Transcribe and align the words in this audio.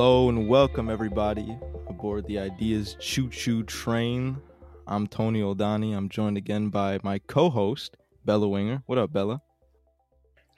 Hello 0.00 0.30
and 0.30 0.48
welcome 0.48 0.88
everybody 0.88 1.58
aboard 1.86 2.26
the 2.26 2.38
Ideas 2.38 2.96
Choo 3.00 3.28
Choo 3.28 3.62
Train. 3.64 4.40
I'm 4.86 5.06
Tony 5.06 5.42
Oldani. 5.42 5.94
I'm 5.94 6.08
joined 6.08 6.38
again 6.38 6.70
by 6.70 6.98
my 7.02 7.18
co-host 7.18 7.98
Bella 8.24 8.48
Winger. 8.48 8.82
What 8.86 8.96
up, 8.96 9.12
Bella? 9.12 9.42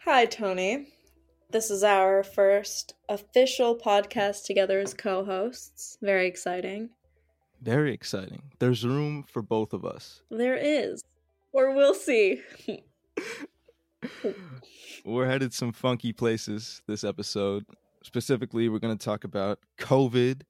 Hi, 0.04 0.26
Tony. 0.26 0.86
This 1.50 1.72
is 1.72 1.82
our 1.82 2.22
first 2.22 2.94
official 3.08 3.76
podcast 3.76 4.44
together 4.44 4.78
as 4.78 4.94
co-hosts. 4.94 5.98
Very 6.00 6.28
exciting. 6.28 6.90
Very 7.60 7.92
exciting. 7.92 8.42
There's 8.60 8.86
room 8.86 9.24
for 9.24 9.42
both 9.42 9.72
of 9.72 9.84
us. 9.84 10.22
There 10.30 10.54
is. 10.54 11.02
Or 11.52 11.74
we'll 11.74 11.94
see. 11.94 12.42
We're 15.04 15.26
headed 15.26 15.52
some 15.52 15.72
funky 15.72 16.12
places 16.12 16.80
this 16.86 17.02
episode. 17.02 17.64
Specifically, 18.04 18.68
we're 18.68 18.78
going 18.78 18.96
to 18.96 19.04
talk 19.04 19.24
about 19.24 19.58
COVID 19.78 20.42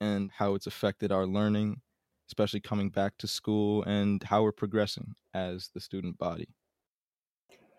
and 0.00 0.30
how 0.30 0.54
it's 0.54 0.66
affected 0.66 1.12
our 1.12 1.26
learning, 1.26 1.80
especially 2.28 2.60
coming 2.60 2.88
back 2.88 3.18
to 3.18 3.26
school, 3.26 3.82
and 3.84 4.22
how 4.22 4.42
we're 4.42 4.52
progressing 4.52 5.14
as 5.34 5.70
the 5.74 5.80
student 5.80 6.18
body. 6.18 6.48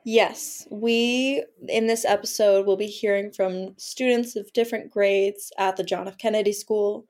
Yes, 0.04 0.68
we 0.72 1.44
in 1.68 1.88
this 1.88 2.06
episode 2.06 2.66
will 2.66 2.78
be 2.78 2.88
hearing 2.88 3.32
from 3.32 3.76
students 3.78 4.36
of 4.36 4.52
different 4.54 4.90
grades 4.90 5.52
at 5.58 5.78
the 5.78 5.84
John 5.84 6.08
F. 6.08 6.18
Kennedy 6.18 6.54
School 6.54 7.06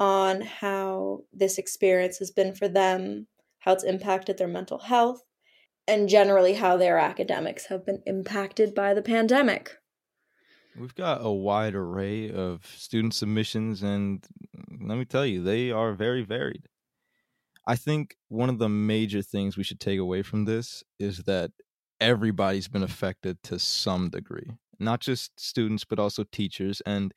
on 0.00 0.40
how 0.40 1.20
this 1.32 1.58
experience 1.58 2.18
has 2.18 2.32
been 2.32 2.52
for 2.52 2.66
them, 2.66 3.28
how 3.60 3.72
it's 3.72 3.84
impacted 3.84 4.36
their 4.36 4.48
mental 4.48 4.78
health, 4.78 5.22
and 5.86 6.08
generally 6.08 6.54
how 6.54 6.76
their 6.76 6.98
academics 6.98 7.66
have 7.66 7.86
been 7.86 8.02
impacted 8.04 8.74
by 8.74 8.94
the 8.94 9.02
pandemic. 9.02 9.76
We've 10.78 10.94
got 10.94 11.18
a 11.22 11.30
wide 11.30 11.74
array 11.74 12.30
of 12.30 12.66
student 12.76 13.14
submissions, 13.14 13.82
and 13.82 14.24
let 14.80 14.98
me 14.98 15.04
tell 15.04 15.24
you, 15.24 15.42
they 15.42 15.70
are 15.70 15.92
very 15.92 16.22
varied. 16.22 16.66
I 17.66 17.76
think 17.76 18.16
one 18.28 18.48
of 18.48 18.58
the 18.58 18.68
major 18.68 19.22
things 19.22 19.56
we 19.56 19.64
should 19.64 19.80
take 19.80 19.98
away 19.98 20.22
from 20.22 20.44
this 20.44 20.82
is 20.98 21.18
that 21.24 21.52
everybody's 22.00 22.68
been 22.68 22.82
affected 22.82 23.42
to 23.44 23.58
some 23.58 24.10
degree, 24.10 24.50
not 24.78 25.00
just 25.00 25.38
students, 25.40 25.84
but 25.84 25.98
also 25.98 26.24
teachers. 26.24 26.82
And 26.84 27.14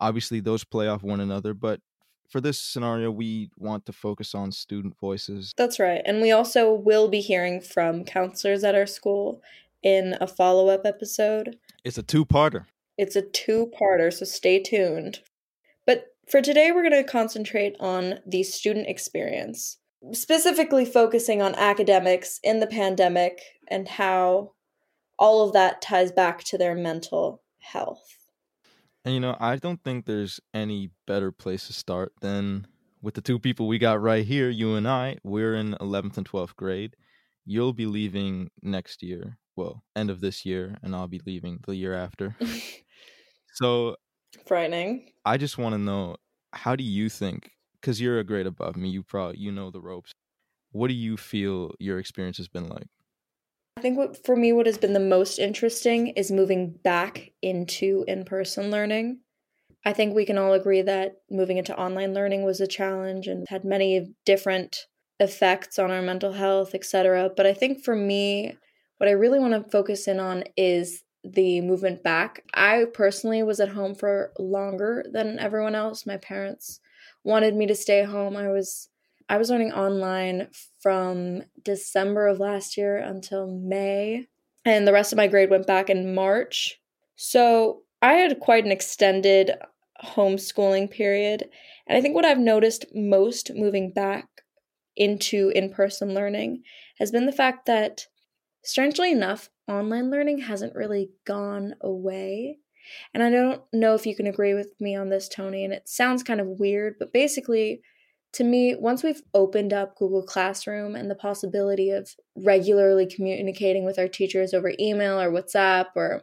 obviously, 0.00 0.40
those 0.40 0.64
play 0.64 0.88
off 0.88 1.02
one 1.02 1.20
another. 1.20 1.52
But 1.52 1.80
for 2.28 2.40
this 2.40 2.58
scenario, 2.58 3.10
we 3.10 3.50
want 3.58 3.86
to 3.86 3.92
focus 3.92 4.34
on 4.34 4.52
student 4.52 4.96
voices. 4.98 5.52
That's 5.56 5.80
right. 5.80 6.00
And 6.06 6.22
we 6.22 6.30
also 6.30 6.72
will 6.72 7.08
be 7.08 7.20
hearing 7.20 7.60
from 7.60 8.04
counselors 8.04 8.64
at 8.64 8.74
our 8.74 8.86
school 8.86 9.42
in 9.82 10.16
a 10.20 10.26
follow 10.26 10.68
up 10.68 10.86
episode. 10.86 11.56
It's 11.84 11.98
a 11.98 12.02
two 12.02 12.24
parter. 12.24 12.66
It's 13.00 13.16
a 13.16 13.22
two 13.22 13.72
parter, 13.80 14.12
so 14.12 14.26
stay 14.26 14.62
tuned. 14.62 15.20
But 15.86 16.08
for 16.28 16.42
today, 16.42 16.70
we're 16.70 16.86
going 16.86 17.02
to 17.02 17.10
concentrate 17.10 17.74
on 17.80 18.18
the 18.26 18.42
student 18.42 18.88
experience, 18.88 19.78
specifically 20.12 20.84
focusing 20.84 21.40
on 21.40 21.54
academics 21.54 22.38
in 22.42 22.60
the 22.60 22.66
pandemic 22.66 23.40
and 23.68 23.88
how 23.88 24.52
all 25.18 25.46
of 25.46 25.54
that 25.54 25.80
ties 25.80 26.12
back 26.12 26.44
to 26.44 26.58
their 26.58 26.74
mental 26.74 27.42
health. 27.60 28.18
And 29.02 29.14
you 29.14 29.20
know, 29.20 29.34
I 29.40 29.56
don't 29.56 29.82
think 29.82 30.04
there's 30.04 30.38
any 30.52 30.90
better 31.06 31.32
place 31.32 31.68
to 31.68 31.72
start 31.72 32.12
than 32.20 32.66
with 33.00 33.14
the 33.14 33.22
two 33.22 33.38
people 33.38 33.66
we 33.66 33.78
got 33.78 34.02
right 34.02 34.26
here, 34.26 34.50
you 34.50 34.74
and 34.74 34.86
I. 34.86 35.16
We're 35.24 35.54
in 35.54 35.72
11th 35.80 36.18
and 36.18 36.28
12th 36.28 36.54
grade. 36.54 36.96
You'll 37.46 37.72
be 37.72 37.86
leaving 37.86 38.50
next 38.60 39.02
year, 39.02 39.38
well, 39.56 39.84
end 39.96 40.10
of 40.10 40.20
this 40.20 40.44
year, 40.44 40.76
and 40.82 40.94
I'll 40.94 41.08
be 41.08 41.22
leaving 41.24 41.60
the 41.66 41.76
year 41.76 41.94
after. 41.94 42.36
so, 43.60 43.96
frightening. 44.46 45.10
I 45.24 45.36
just 45.36 45.58
want 45.58 45.74
to 45.74 45.78
know 45.78 46.16
how 46.52 46.76
do 46.76 46.84
you 46.84 47.08
think 47.08 47.50
cuz 47.82 48.00
you're 48.00 48.18
a 48.18 48.24
grade 48.24 48.46
above 48.46 48.76
me, 48.76 48.88
you 48.88 49.02
probably 49.02 49.38
you 49.38 49.52
know 49.52 49.70
the 49.70 49.80
ropes. 49.80 50.12
What 50.72 50.88
do 50.88 50.94
you 50.94 51.16
feel 51.16 51.72
your 51.78 51.98
experience 51.98 52.36
has 52.38 52.48
been 52.48 52.68
like? 52.68 52.86
I 53.76 53.80
think 53.80 53.96
what 53.96 54.24
for 54.24 54.36
me 54.36 54.52
what 54.52 54.66
has 54.66 54.78
been 54.78 54.92
the 54.92 55.00
most 55.00 55.38
interesting 55.38 56.08
is 56.08 56.30
moving 56.30 56.72
back 56.72 57.32
into 57.42 58.04
in-person 58.06 58.70
learning. 58.70 59.20
I 59.84 59.92
think 59.92 60.14
we 60.14 60.26
can 60.26 60.38
all 60.38 60.52
agree 60.52 60.82
that 60.82 61.16
moving 61.30 61.56
into 61.56 61.78
online 61.78 62.12
learning 62.12 62.44
was 62.44 62.60
a 62.60 62.66
challenge 62.66 63.26
and 63.26 63.46
had 63.48 63.64
many 63.64 64.14
different 64.26 64.86
effects 65.18 65.78
on 65.78 65.90
our 65.90 66.02
mental 66.02 66.32
health, 66.32 66.74
etc. 66.74 67.30
But 67.34 67.46
I 67.46 67.54
think 67.54 67.84
for 67.84 67.96
me 67.96 68.56
what 68.98 69.08
I 69.08 69.12
really 69.12 69.38
want 69.38 69.54
to 69.54 69.70
focus 69.70 70.06
in 70.06 70.20
on 70.20 70.44
is 70.56 71.02
the 71.24 71.60
movement 71.60 72.02
back. 72.02 72.44
I 72.54 72.86
personally 72.92 73.42
was 73.42 73.60
at 73.60 73.70
home 73.70 73.94
for 73.94 74.32
longer 74.38 75.04
than 75.10 75.38
everyone 75.38 75.74
else. 75.74 76.06
My 76.06 76.16
parents 76.16 76.80
wanted 77.24 77.54
me 77.54 77.66
to 77.66 77.74
stay 77.74 78.04
home. 78.04 78.36
I 78.36 78.48
was 78.48 78.88
I 79.28 79.36
was 79.36 79.48
learning 79.48 79.72
online 79.72 80.48
from 80.80 81.42
December 81.62 82.26
of 82.26 82.40
last 82.40 82.76
year 82.76 82.96
until 82.96 83.46
May, 83.46 84.26
and 84.64 84.88
the 84.88 84.92
rest 84.92 85.12
of 85.12 85.18
my 85.18 85.28
grade 85.28 85.50
went 85.50 85.68
back 85.68 85.88
in 85.88 86.14
March. 86.14 86.80
So 87.14 87.82
I 88.02 88.14
had 88.14 88.40
quite 88.40 88.64
an 88.64 88.72
extended 88.72 89.52
homeschooling 90.04 90.90
period. 90.90 91.48
And 91.86 91.96
I 91.96 92.00
think 92.00 92.14
what 92.14 92.24
I've 92.24 92.38
noticed 92.38 92.86
most 92.94 93.52
moving 93.54 93.92
back 93.92 94.26
into 94.96 95.52
in 95.54 95.72
person 95.72 96.14
learning 96.14 96.62
has 96.98 97.10
been 97.10 97.26
the 97.26 97.32
fact 97.32 97.66
that, 97.66 98.06
strangely 98.62 99.12
enough, 99.12 99.50
online 99.68 100.10
learning 100.10 100.38
hasn't 100.38 100.74
really 100.74 101.10
gone 101.26 101.74
away. 101.80 102.58
And 103.14 103.22
I 103.22 103.30
don't 103.30 103.62
know 103.72 103.94
if 103.94 104.06
you 104.06 104.16
can 104.16 104.26
agree 104.26 104.54
with 104.54 104.72
me 104.80 104.96
on 104.96 105.08
this, 105.08 105.28
Tony, 105.28 105.64
and 105.64 105.72
it 105.72 105.88
sounds 105.88 106.22
kind 106.22 106.40
of 106.40 106.46
weird, 106.46 106.96
but 106.98 107.12
basically, 107.12 107.82
to 108.34 108.44
me, 108.44 108.76
once 108.76 109.02
we've 109.02 109.22
opened 109.34 109.72
up 109.72 109.96
Google 109.96 110.22
Classroom 110.22 110.94
and 110.94 111.10
the 111.10 111.16
possibility 111.16 111.90
of 111.90 112.14
regularly 112.36 113.06
communicating 113.06 113.84
with 113.84 113.98
our 113.98 114.08
teachers 114.08 114.54
over 114.54 114.72
email 114.78 115.20
or 115.20 115.30
WhatsApp 115.30 115.86
or 115.96 116.22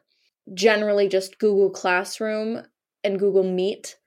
generally 0.54 1.10
just 1.10 1.38
Google 1.40 1.70
Classroom 1.70 2.64
and 3.04 3.20
Google 3.20 3.44
Meet, 3.44 3.98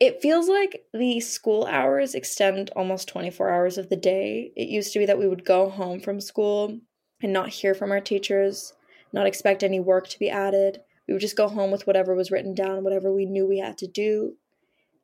it 0.00 0.20
feels 0.20 0.48
like 0.48 0.82
the 0.92 1.20
school 1.20 1.64
hours 1.66 2.14
extend 2.14 2.70
almost 2.74 3.08
24 3.08 3.50
hours 3.50 3.78
of 3.78 3.88
the 3.88 3.96
day. 3.96 4.52
It 4.56 4.68
used 4.68 4.92
to 4.92 4.98
be 4.98 5.06
that 5.06 5.18
we 5.18 5.28
would 5.28 5.44
go 5.44 5.68
home 5.68 6.00
from 6.00 6.20
school 6.20 6.80
and 7.22 7.32
not 7.32 7.48
hear 7.48 7.74
from 7.74 7.90
our 7.90 8.00
teachers, 8.00 8.74
not 9.12 9.26
expect 9.26 9.62
any 9.62 9.80
work 9.80 10.08
to 10.08 10.18
be 10.18 10.30
added. 10.30 10.80
We 11.06 11.14
would 11.14 11.20
just 11.20 11.36
go 11.36 11.48
home 11.48 11.70
with 11.70 11.86
whatever 11.86 12.14
was 12.14 12.30
written 12.30 12.54
down, 12.54 12.84
whatever 12.84 13.12
we 13.12 13.24
knew 13.24 13.46
we 13.46 13.58
had 13.58 13.78
to 13.78 13.86
do, 13.86 14.34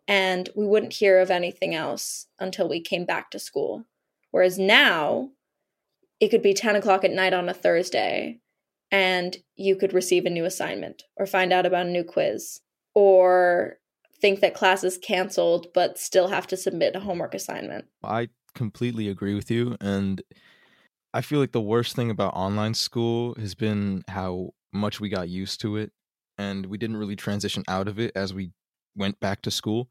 and 0.07 0.49
we 0.55 0.67
wouldn't 0.67 0.95
hear 0.95 1.19
of 1.19 1.31
anything 1.31 1.75
else 1.75 2.27
until 2.39 2.69
we 2.69 2.81
came 2.81 3.05
back 3.05 3.31
to 3.31 3.39
school. 3.39 3.87
Whereas 4.31 4.59
now, 4.59 5.31
it 6.21 6.29
could 6.29 6.43
be 6.43 6.55
10 6.55 6.77
o'clock 6.77 7.05
at 7.05 7.11
night 7.11 7.33
on 7.33 7.49
a 7.49 7.55
Thursday, 7.55 8.41
and 8.91 9.37
you 9.57 9.77
could 9.77 9.93
receive 9.93 10.27
a 10.27 10.31
new 10.31 10.45
assignment 10.45 11.05
or 11.17 11.27
find 11.27 11.53
out 11.53 11.67
about 11.67 11.87
a 11.87 11.91
new 11.91 12.05
quiz 12.05 12.61
or 12.95 13.79
think 14.21 14.41
that 14.41 14.55
class 14.55 14.85
is 14.85 14.99
canceled 14.99 15.67
but 15.75 15.99
still 15.99 16.29
have 16.29 16.47
to 16.47 16.57
submit 16.57 16.95
a 16.97 17.01
homework 17.01 17.35
assignment. 17.35 17.87
I 18.03 18.29
completely 18.55 19.09
agree 19.09 19.35
with 19.35 19.51
you. 19.51 19.77
And 19.81 20.23
I 21.15 21.23
feel 21.23 21.41
like 21.41 21.53
the 21.53 21.63
worst 21.63 21.97
thing 21.97 22.11
about 22.11 22.35
online 22.35 22.75
school 22.75 23.35
has 23.37 23.55
been 23.55 24.05
how 24.09 24.51
much 24.73 25.01
we 25.01 25.09
got 25.09 25.29
used 25.29 25.61
to 25.63 25.77
it 25.77 25.93
and 26.39 26.67
we 26.67 26.79
didn't 26.79 26.97
really 26.99 27.17
transition 27.17 27.65
out 27.69 27.89
of 27.89 28.01
it 28.01 28.13
as 28.17 28.35
we 28.35 28.53
went 28.97 29.21
back 29.21 29.43
to 29.43 29.53
school. 29.53 29.91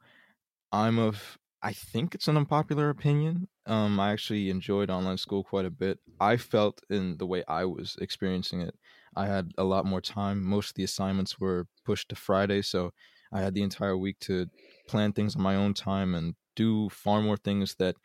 I'm 0.72 1.00
of 1.00 1.38
I 1.64 1.74
think 1.74 2.16
it's 2.16 2.28
an 2.28 2.38
unpopular 2.38 2.90
opinion. 2.90 3.50
Um, 3.68 4.00
I 4.00 4.12
actually 4.14 4.50
enjoyed 4.50 4.90
online 4.90 5.18
school 5.18 5.44
quite 5.44 5.66
a 5.66 5.72
bit. 5.72 6.00
I 6.20 6.38
felt 6.38 6.82
in 6.90 7.18
the 7.18 7.28
way 7.28 7.44
I 7.48 7.66
was 7.66 7.98
experiencing 8.02 8.62
it, 8.62 8.76
I 9.16 9.28
had 9.28 9.52
a 9.58 9.66
lot 9.66 9.86
more 9.86 10.02
time. 10.02 10.44
Most 10.44 10.72
of 10.72 10.76
the 10.76 10.84
assignments 10.86 11.40
were 11.40 11.68
pushed 11.86 12.10
to 12.10 12.16
Friday, 12.16 12.64
so 12.64 12.94
I 13.34 13.42
had 13.42 13.56
the 13.56 13.64
entire 13.64 13.98
week 13.98 14.20
to 14.22 14.48
plan 14.88 15.14
things 15.14 15.36
on 15.36 15.44
my 15.44 15.56
own 15.56 15.74
time 15.74 16.16
and 16.16 16.36
do 16.56 16.90
far 16.90 17.22
more 17.22 17.38
things 17.38 17.76
that 17.80 17.96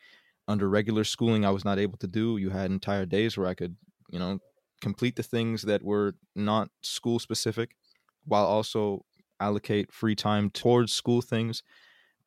under 0.48 0.68
regular 0.68 1.04
schooling 1.04 1.44
I 1.44 1.50
was 1.50 1.64
not 1.64 1.78
able 1.78 1.98
to 1.98 2.08
do. 2.08 2.38
You 2.38 2.50
had 2.50 2.70
entire 2.70 3.06
days 3.06 3.36
where 3.36 3.46
I 3.46 3.54
could, 3.54 3.76
you 4.10 4.18
know, 4.18 4.40
complete 4.80 5.16
the 5.16 5.22
things 5.22 5.62
that 5.62 5.84
were 5.84 6.14
not 6.34 6.70
school 6.82 7.18
specific 7.18 7.76
while 8.24 8.46
also 8.46 9.04
allocate 9.40 9.92
free 9.92 10.16
time 10.16 10.50
towards 10.50 10.92
school 10.92 11.20
things, 11.20 11.62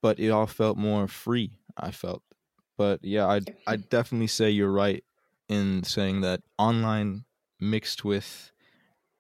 but 0.02 0.20
it 0.20 0.30
all 0.30 0.48
felt 0.48 0.78
more 0.78 1.08
free. 1.08 1.52
I 1.78 1.92
felt, 1.92 2.22
but 2.78 3.00
yeah, 3.04 3.28
I 3.28 3.42
I 3.66 3.78
definitely 3.78 4.28
say 4.28 4.50
you're 4.50 4.72
right 4.72 5.04
in 5.50 5.84
saying 5.84 6.22
that 6.22 6.42
online 6.58 7.26
mixed 7.60 8.04
with 8.04 8.52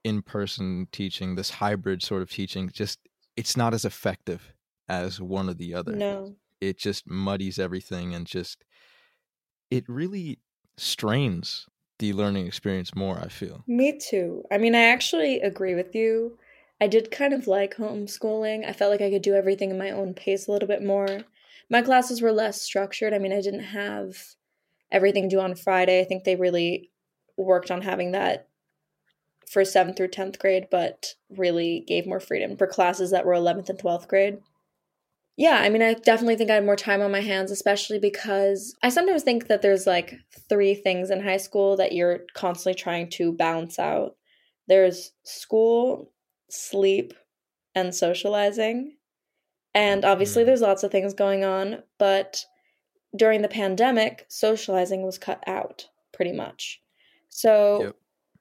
in 0.04 0.22
person 0.22 0.88
teaching, 0.92 1.36
this 1.36 1.50
hybrid 1.50 2.04
sort 2.04 2.22
of 2.22 2.30
teaching, 2.30 2.70
just 2.70 3.00
it's 3.38 3.56
not 3.56 3.74
as 3.74 3.86
effective 3.86 4.54
as 4.90 5.22
one 5.22 5.50
or 5.50 5.54
the 5.54 5.74
other. 5.74 5.94
No, 5.94 6.36
it 6.60 6.78
just 6.78 7.10
muddies 7.10 7.58
everything 7.58 8.14
and 8.14 8.28
just 8.28 8.64
it 9.72 9.86
really 9.88 10.38
strains 10.78 11.68
the 11.98 12.14
learning 12.14 12.46
experience 12.46 12.96
more. 12.96 13.20
I 13.20 13.30
feel. 13.30 13.64
Me 13.68 13.98
too. 13.98 14.44
I 14.52 14.60
mean, 14.60 14.76
I 14.76 14.84
actually 14.84 15.42
agree 15.42 15.74
with 15.74 15.96
you 15.96 16.38
I 16.82 16.88
did 16.88 17.12
kind 17.12 17.32
of 17.32 17.46
like 17.46 17.76
homeschooling. 17.76 18.68
I 18.68 18.74
felt 18.74 18.90
like 18.90 19.02
I 19.02 19.12
could 19.12 19.22
do 19.22 19.36
everything 19.36 19.70
in 19.70 19.78
my 19.78 19.92
own 19.92 20.16
pace 20.16 20.48
a 20.48 20.52
little 20.52 20.68
bit 20.68 20.84
more. 20.84 21.20
My 21.70 21.84
classes 21.84 22.24
were 22.24 22.32
less 22.32 22.60
structured. 22.60 23.14
I 23.14 23.20
mean, 23.20 23.32
I 23.32 23.40
didn't 23.40 23.66
have 23.66 24.18
everything 24.92 25.30
due 25.30 25.40
on 25.40 25.54
Friday. 25.54 26.02
I 26.02 26.06
think 26.06 26.24
they 26.24 26.36
really 26.36 26.90
worked 27.38 27.70
on 27.70 27.84
having 27.84 28.14
that 28.14 28.48
for 29.48 29.64
7th 29.64 29.96
through 29.96 30.08
10th 30.08 30.40
grade, 30.40 30.70
but 30.72 31.14
really 31.30 31.82
gave 31.88 32.08
more 32.08 32.20
freedom 32.20 32.58
for 32.58 32.66
classes 32.66 33.12
that 33.12 33.26
were 33.26 33.34
11th 33.34 33.70
and 33.70 33.78
12th 33.78 34.08
grade. 34.08 34.40
Yeah, 35.38 35.60
I 35.62 35.70
mean, 35.70 35.82
I 35.82 35.94
definitely 35.94 36.36
think 36.36 36.52
I 36.52 36.56
had 36.56 36.66
more 36.66 36.76
time 36.76 37.02
on 37.02 37.12
my 37.12 37.22
hands, 37.22 37.52
especially 37.52 38.00
because 38.00 38.76
I 38.84 38.90
sometimes 38.90 39.24
think 39.24 39.48
that 39.48 39.62
there's 39.62 39.88
like 39.88 40.16
three 40.50 40.76
things 40.76 41.10
in 41.10 41.24
high 41.24 41.38
school 41.38 41.78
that 41.78 41.94
you're 41.94 42.22
constantly 42.36 42.76
trying 42.76 43.10
to 43.12 43.32
balance 43.32 43.80
out 43.80 44.16
there's 44.72 45.12
school, 45.24 46.14
sleep, 46.50 47.14
and 47.76 47.94
socializing. 47.94 48.96
And 49.74 50.06
obviously, 50.06 50.44
mm. 50.44 50.46
there's 50.46 50.62
lots 50.62 50.84
of 50.84 50.92
things 50.92 51.14
going 51.14 51.44
on, 51.44 51.84
but 51.98 52.46
during 53.16 53.42
the 53.42 53.50
pandemic, 53.50 54.26
socializing 54.30 55.04
was 55.04 55.18
cut 55.18 55.44
out 55.46 55.88
pretty 56.14 56.32
much. 56.32 56.82
So, 57.28 57.84
yep. 57.84 57.96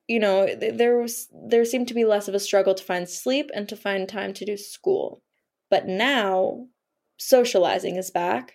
you 0.06 0.20
know, 0.20 0.54
there 0.54 0.98
was 0.98 1.28
there 1.48 1.64
seemed 1.64 1.88
to 1.88 1.94
be 1.94 2.04
less 2.04 2.28
of 2.28 2.34
a 2.34 2.40
struggle 2.40 2.74
to 2.74 2.84
find 2.84 3.08
sleep 3.08 3.50
and 3.52 3.68
to 3.68 3.76
find 3.76 4.08
time 4.08 4.32
to 4.34 4.44
do 4.44 4.56
school. 4.56 5.22
But 5.68 5.86
now, 5.86 6.66
socializing 7.20 7.96
is 7.96 8.10
back, 8.10 8.54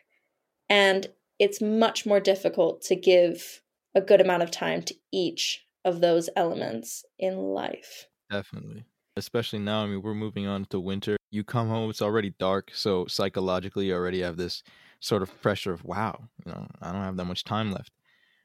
and 0.70 1.08
it's 1.40 1.62
much 1.62 2.06
more 2.06 2.20
difficult 2.20 2.82
to 2.82 2.96
give 2.96 3.62
a 3.94 4.02
good 4.02 4.20
amount 4.20 4.44
of 4.44 4.52
time 4.52 4.82
to 4.82 4.96
each 5.14 5.66
of 5.86 6.02
those 6.02 6.30
elements 6.36 7.06
in 7.20 7.38
life. 7.38 8.08
Definitely. 8.32 8.86
Especially 9.16 9.60
now, 9.60 9.84
I 9.84 9.86
mean, 9.86 10.02
we're 10.02 10.14
moving 10.14 10.48
on 10.48 10.66
to 10.66 10.80
winter. 10.80 11.16
You 11.32 11.44
come 11.44 11.70
home, 11.70 11.90
it's 11.90 12.02
already 12.02 12.34
dark. 12.40 12.72
So 12.74 13.06
psychologically, 13.06 13.88
you 13.88 13.94
already 13.94 14.22
have 14.22 14.36
this 14.36 14.64
sort 15.00 15.22
of 15.22 15.42
pressure 15.42 15.72
of, 15.72 15.86
wow, 15.86 16.28
you 16.46 16.52
know, 16.52 16.68
I 16.82 16.92
don't 16.92 17.04
have 17.04 17.18
that 17.18 17.26
much 17.26 17.44
time 17.44 17.72
left. 17.72 17.92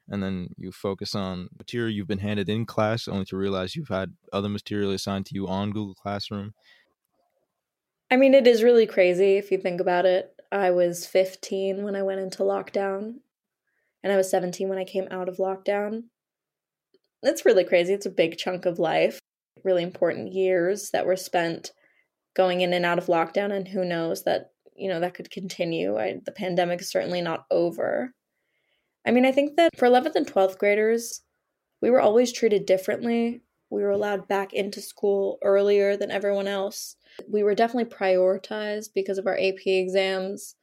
And 0.07 0.21
then 0.21 0.49
you 0.57 0.71
focus 0.71 1.15
on 1.15 1.49
material 1.57 1.91
you've 1.91 2.07
been 2.07 2.19
handed 2.19 2.47
in 2.49 2.65
class, 2.65 3.07
only 3.07 3.25
to 3.25 3.37
realize 3.37 3.75
you've 3.75 3.87
had 3.87 4.13
other 4.31 4.49
material 4.49 4.91
assigned 4.91 5.25
to 5.27 5.35
you 5.35 5.47
on 5.47 5.71
Google 5.71 5.95
Classroom. 5.95 6.53
I 8.11 8.17
mean, 8.17 8.33
it 8.33 8.45
is 8.45 8.61
really 8.61 8.85
crazy 8.85 9.37
if 9.37 9.51
you 9.51 9.57
think 9.57 9.81
about 9.81 10.05
it. 10.05 10.35
I 10.51 10.71
was 10.71 11.07
15 11.07 11.83
when 11.83 11.95
I 11.95 12.03
went 12.03 12.19
into 12.19 12.43
lockdown, 12.43 13.15
and 14.03 14.11
I 14.11 14.17
was 14.17 14.29
17 14.29 14.67
when 14.67 14.77
I 14.77 14.83
came 14.83 15.07
out 15.09 15.29
of 15.29 15.37
lockdown 15.37 16.03
it's 17.23 17.45
really 17.45 17.63
crazy. 17.63 17.93
It's 17.93 18.05
a 18.05 18.11
big 18.11 18.37
chunk 18.37 18.65
of 18.65 18.79
life, 18.79 19.19
really 19.63 19.83
important 19.83 20.33
years 20.33 20.89
that 20.91 21.05
were 21.05 21.15
spent 21.15 21.71
going 22.35 22.61
in 22.61 22.73
and 22.73 22.85
out 22.85 22.97
of 22.97 23.07
lockdown, 23.07 23.51
and 23.51 23.67
who 23.67 23.85
knows 23.85 24.23
that 24.23 24.51
you 24.75 24.89
know 24.89 24.99
that 24.99 25.13
could 25.13 25.29
continue. 25.29 25.97
I, 25.97 26.19
the 26.25 26.31
pandemic 26.31 26.81
is 26.81 26.89
certainly 26.89 27.21
not 27.21 27.45
over. 27.51 28.13
I 29.05 29.11
mean, 29.11 29.25
I 29.25 29.31
think 29.31 29.57
that 29.57 29.71
for 29.77 29.87
11th 29.87 30.15
and 30.15 30.27
12th 30.27 30.57
graders, 30.57 31.21
we 31.81 31.89
were 31.89 32.01
always 32.01 32.31
treated 32.31 32.65
differently. 32.65 33.41
We 33.71 33.83
were 33.83 33.91
allowed 33.91 34.27
back 34.27 34.53
into 34.53 34.81
school 34.81 35.39
earlier 35.43 35.97
than 35.97 36.11
everyone 36.11 36.47
else. 36.47 36.97
We 37.27 37.41
were 37.43 37.55
definitely 37.55 37.93
prioritized 37.93 38.89
because 38.93 39.17
of 39.17 39.25
our 39.25 39.37
AP 39.37 39.65
exams. 39.65 40.55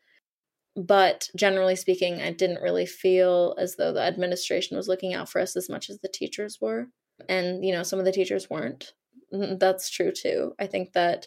But 0.76 1.28
generally 1.34 1.74
speaking, 1.74 2.20
I 2.20 2.30
didn't 2.30 2.62
really 2.62 2.86
feel 2.86 3.56
as 3.58 3.76
though 3.76 3.92
the 3.92 4.02
administration 4.02 4.76
was 4.76 4.86
looking 4.86 5.14
out 5.14 5.28
for 5.28 5.40
us 5.40 5.56
as 5.56 5.68
much 5.68 5.90
as 5.90 5.98
the 5.98 6.08
teachers 6.08 6.58
were. 6.60 6.88
And, 7.28 7.64
you 7.64 7.72
know, 7.72 7.82
some 7.82 7.98
of 7.98 8.04
the 8.04 8.12
teachers 8.12 8.48
weren't. 8.48 8.92
That's 9.32 9.90
true 9.90 10.12
too. 10.12 10.54
I 10.58 10.66
think 10.66 10.92
that 10.92 11.26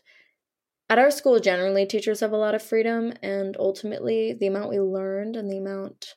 at 0.90 1.00
our 1.00 1.12
school, 1.12 1.40
generally, 1.40 1.86
teachers 1.86 2.20
have 2.20 2.34
a 2.34 2.38
lot 2.38 2.54
of 2.54 2.62
freedom, 2.62 3.14
and 3.24 3.56
ultimately, 3.58 4.34
the 4.34 4.48
amount 4.48 4.72
we 4.72 4.80
learned 4.82 5.38
and 5.38 5.50
the 5.50 5.58
amount 5.58 6.16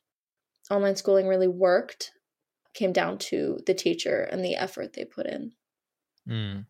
online 0.68 0.96
schooling 0.96 1.28
really 1.28 1.46
worked 1.46 2.10
came 2.74 2.92
down 2.92 3.18
to 3.18 3.58
the 3.66 3.74
teacher 3.74 4.22
and 4.30 4.44
the 4.44 4.56
effort 4.56 4.92
they 4.92 5.04
put 5.04 5.26
in. 5.26 5.52
Mm. 6.28 6.66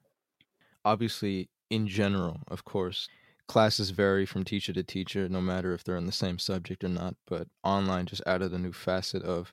Obviously, 0.85 1.49
in 1.71 1.89
general, 1.89 2.41
of 2.49 2.65
course, 2.65 3.09
classes 3.49 3.91
vary 3.91 4.27
from 4.27 4.45
teacher 4.45 4.73
to 4.73 4.83
teacher, 4.83 5.29
no 5.29 5.41
matter 5.41 5.73
if 5.75 5.85
they're 5.85 5.97
on 5.97 6.07
the 6.07 6.13
same 6.13 6.39
subject 6.39 6.85
or 6.85 6.89
not. 6.89 7.17
But 7.27 7.49
online 7.63 8.07
just 8.07 8.23
added 8.27 8.53
a 8.53 8.59
new 8.59 8.73
facet 8.73 9.23
of 9.23 9.53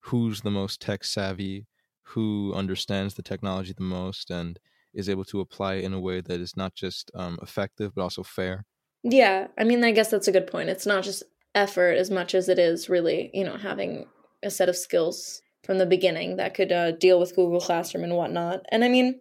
who's 0.00 0.40
the 0.40 0.50
most 0.50 0.80
tech 0.80 1.04
savvy, 1.04 1.66
who 2.02 2.52
understands 2.54 3.14
the 3.14 3.22
technology 3.22 3.72
the 3.72 3.82
most, 3.82 4.30
and 4.30 4.58
is 4.92 5.08
able 5.08 5.24
to 5.24 5.40
apply 5.40 5.74
it 5.74 5.84
in 5.84 5.92
a 5.92 6.00
way 6.00 6.20
that 6.20 6.40
is 6.40 6.56
not 6.56 6.74
just 6.74 7.10
um, 7.14 7.38
effective 7.42 7.94
but 7.94 8.02
also 8.02 8.22
fair. 8.22 8.64
Yeah, 9.02 9.48
I 9.56 9.64
mean, 9.64 9.82
I 9.84 9.92
guess 9.92 10.10
that's 10.10 10.28
a 10.28 10.32
good 10.32 10.46
point. 10.46 10.68
It's 10.68 10.86
not 10.86 11.04
just 11.04 11.22
effort 11.54 11.96
as 11.96 12.10
much 12.10 12.34
as 12.34 12.48
it 12.48 12.58
is 12.58 12.88
really, 12.88 13.30
you 13.32 13.44
know, 13.44 13.56
having 13.56 14.06
a 14.42 14.50
set 14.50 14.68
of 14.68 14.76
skills 14.76 15.42
from 15.64 15.78
the 15.78 15.86
beginning 15.86 16.36
that 16.36 16.54
could 16.54 16.72
uh, 16.72 16.92
deal 16.92 17.20
with 17.20 17.34
Google 17.34 17.60
Classroom 17.60 18.04
and 18.04 18.16
whatnot. 18.16 18.60
And 18.70 18.84
I 18.84 18.88
mean, 18.88 19.20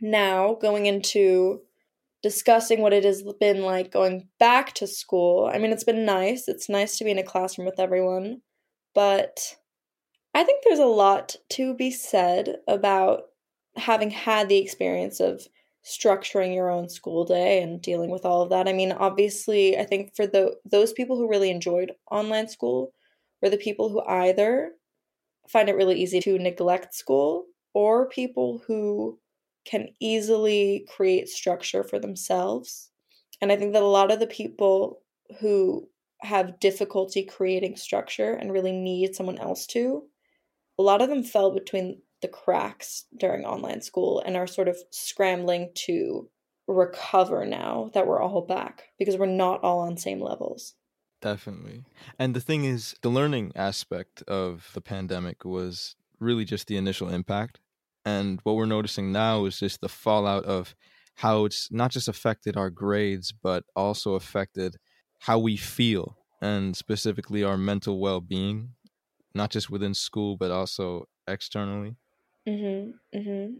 now 0.00 0.54
going 0.54 0.86
into 0.86 1.60
discussing 2.22 2.80
what 2.80 2.92
it 2.92 3.04
has 3.04 3.22
been 3.38 3.62
like 3.62 3.90
going 3.90 4.28
back 4.38 4.74
to 4.74 4.86
school. 4.86 5.50
I 5.52 5.58
mean, 5.58 5.72
it's 5.72 5.84
been 5.84 6.04
nice. 6.04 6.48
It's 6.48 6.68
nice 6.68 6.98
to 6.98 7.04
be 7.04 7.10
in 7.10 7.18
a 7.18 7.22
classroom 7.22 7.66
with 7.66 7.80
everyone, 7.80 8.42
but 8.94 9.56
I 10.34 10.44
think 10.44 10.62
there's 10.62 10.78
a 10.78 10.84
lot 10.84 11.36
to 11.50 11.74
be 11.74 11.90
said 11.90 12.56
about 12.68 13.24
having 13.76 14.10
had 14.10 14.48
the 14.48 14.58
experience 14.58 15.20
of 15.20 15.42
structuring 15.84 16.54
your 16.54 16.70
own 16.70 16.88
school 16.88 17.24
day 17.24 17.62
and 17.62 17.80
dealing 17.80 18.10
with 18.10 18.24
all 18.24 18.42
of 18.42 18.50
that. 18.50 18.68
I 18.68 18.72
mean, 18.72 18.92
obviously, 18.92 19.78
I 19.78 19.84
think 19.84 20.14
for 20.14 20.26
the 20.26 20.56
those 20.64 20.92
people 20.92 21.16
who 21.16 21.28
really 21.28 21.50
enjoyed 21.50 21.92
online 22.10 22.48
school 22.48 22.92
were 23.40 23.48
the 23.48 23.56
people 23.56 23.88
who 23.88 24.02
either 24.02 24.72
find 25.50 25.68
it 25.68 25.76
really 25.76 26.00
easy 26.00 26.20
to 26.20 26.38
neglect 26.38 26.94
school 26.94 27.46
or 27.74 28.08
people 28.08 28.62
who 28.66 29.18
can 29.64 29.88
easily 30.00 30.86
create 30.88 31.28
structure 31.28 31.84
for 31.84 31.98
themselves. 31.98 32.90
And 33.40 33.50
I 33.50 33.56
think 33.56 33.72
that 33.72 33.82
a 33.82 33.86
lot 33.86 34.10
of 34.10 34.20
the 34.20 34.26
people 34.26 35.02
who 35.40 35.88
have 36.20 36.60
difficulty 36.60 37.24
creating 37.24 37.76
structure 37.76 38.34
and 38.34 38.52
really 38.52 38.72
need 38.72 39.14
someone 39.14 39.38
else 39.38 39.66
to, 39.68 40.04
a 40.78 40.82
lot 40.82 41.02
of 41.02 41.08
them 41.08 41.22
fell 41.22 41.52
between 41.52 42.00
the 42.22 42.28
cracks 42.28 43.06
during 43.18 43.44
online 43.44 43.80
school 43.80 44.22
and 44.24 44.36
are 44.36 44.46
sort 44.46 44.68
of 44.68 44.76
scrambling 44.90 45.70
to 45.74 46.28
recover 46.66 47.44
now 47.44 47.90
that 47.94 48.06
we're 48.06 48.22
all 48.22 48.42
back 48.42 48.84
because 48.98 49.16
we're 49.16 49.26
not 49.26 49.62
all 49.64 49.80
on 49.80 49.96
same 49.96 50.20
levels. 50.20 50.74
Definitely. 51.20 51.84
And 52.18 52.34
the 52.34 52.40
thing 52.40 52.64
is, 52.64 52.94
the 53.02 53.10
learning 53.10 53.52
aspect 53.54 54.22
of 54.22 54.70
the 54.74 54.80
pandemic 54.80 55.44
was 55.44 55.96
really 56.18 56.44
just 56.44 56.66
the 56.66 56.76
initial 56.76 57.08
impact. 57.08 57.60
And 58.04 58.40
what 58.42 58.56
we're 58.56 58.66
noticing 58.66 59.12
now 59.12 59.44
is 59.44 59.58
just 59.58 59.80
the 59.80 59.88
fallout 59.88 60.44
of 60.44 60.74
how 61.16 61.44
it's 61.44 61.70
not 61.70 61.90
just 61.90 62.08
affected 62.08 62.56
our 62.56 62.70
grades, 62.70 63.32
but 63.32 63.64
also 63.76 64.14
affected 64.14 64.76
how 65.20 65.38
we 65.38 65.56
feel 65.56 66.16
and 66.40 66.74
specifically 66.74 67.44
our 67.44 67.58
mental 67.58 68.00
well 68.00 68.22
being, 68.22 68.70
not 69.34 69.50
just 69.50 69.68
within 69.68 69.92
school, 69.92 70.36
but 70.36 70.50
also 70.50 71.06
externally. 71.28 71.96
Mm-hmm, 72.48 73.18
mm-hmm. 73.18 73.54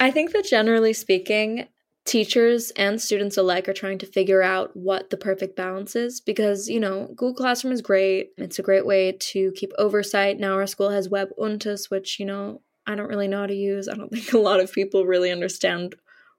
I 0.00 0.10
think 0.10 0.32
that 0.32 0.44
generally 0.44 0.92
speaking, 0.92 1.68
teachers 2.08 2.70
and 2.70 3.00
students 3.00 3.36
alike 3.36 3.68
are 3.68 3.74
trying 3.74 3.98
to 3.98 4.06
figure 4.06 4.40
out 4.40 4.74
what 4.74 5.10
the 5.10 5.16
perfect 5.16 5.54
balance 5.54 5.94
is 5.94 6.22
because, 6.22 6.66
you 6.66 6.80
know, 6.80 7.06
Google 7.08 7.34
Classroom 7.34 7.72
is 7.72 7.82
great. 7.82 8.30
It's 8.38 8.58
a 8.58 8.62
great 8.62 8.86
way 8.86 9.12
to 9.12 9.52
keep 9.52 9.72
oversight. 9.76 10.38
Now 10.38 10.54
our 10.54 10.66
school 10.66 10.88
has 10.88 11.10
Web 11.10 11.28
Untus, 11.38 11.90
which, 11.90 12.18
you 12.18 12.24
know, 12.24 12.62
I 12.86 12.94
don't 12.94 13.10
really 13.10 13.28
know 13.28 13.40
how 13.40 13.46
to 13.46 13.54
use. 13.54 13.88
I 13.88 13.94
don't 13.94 14.08
think 14.12 14.32
a 14.32 14.38
lot 14.38 14.58
of 14.58 14.72
people 14.72 15.04
really 15.04 15.30
understand 15.30 15.96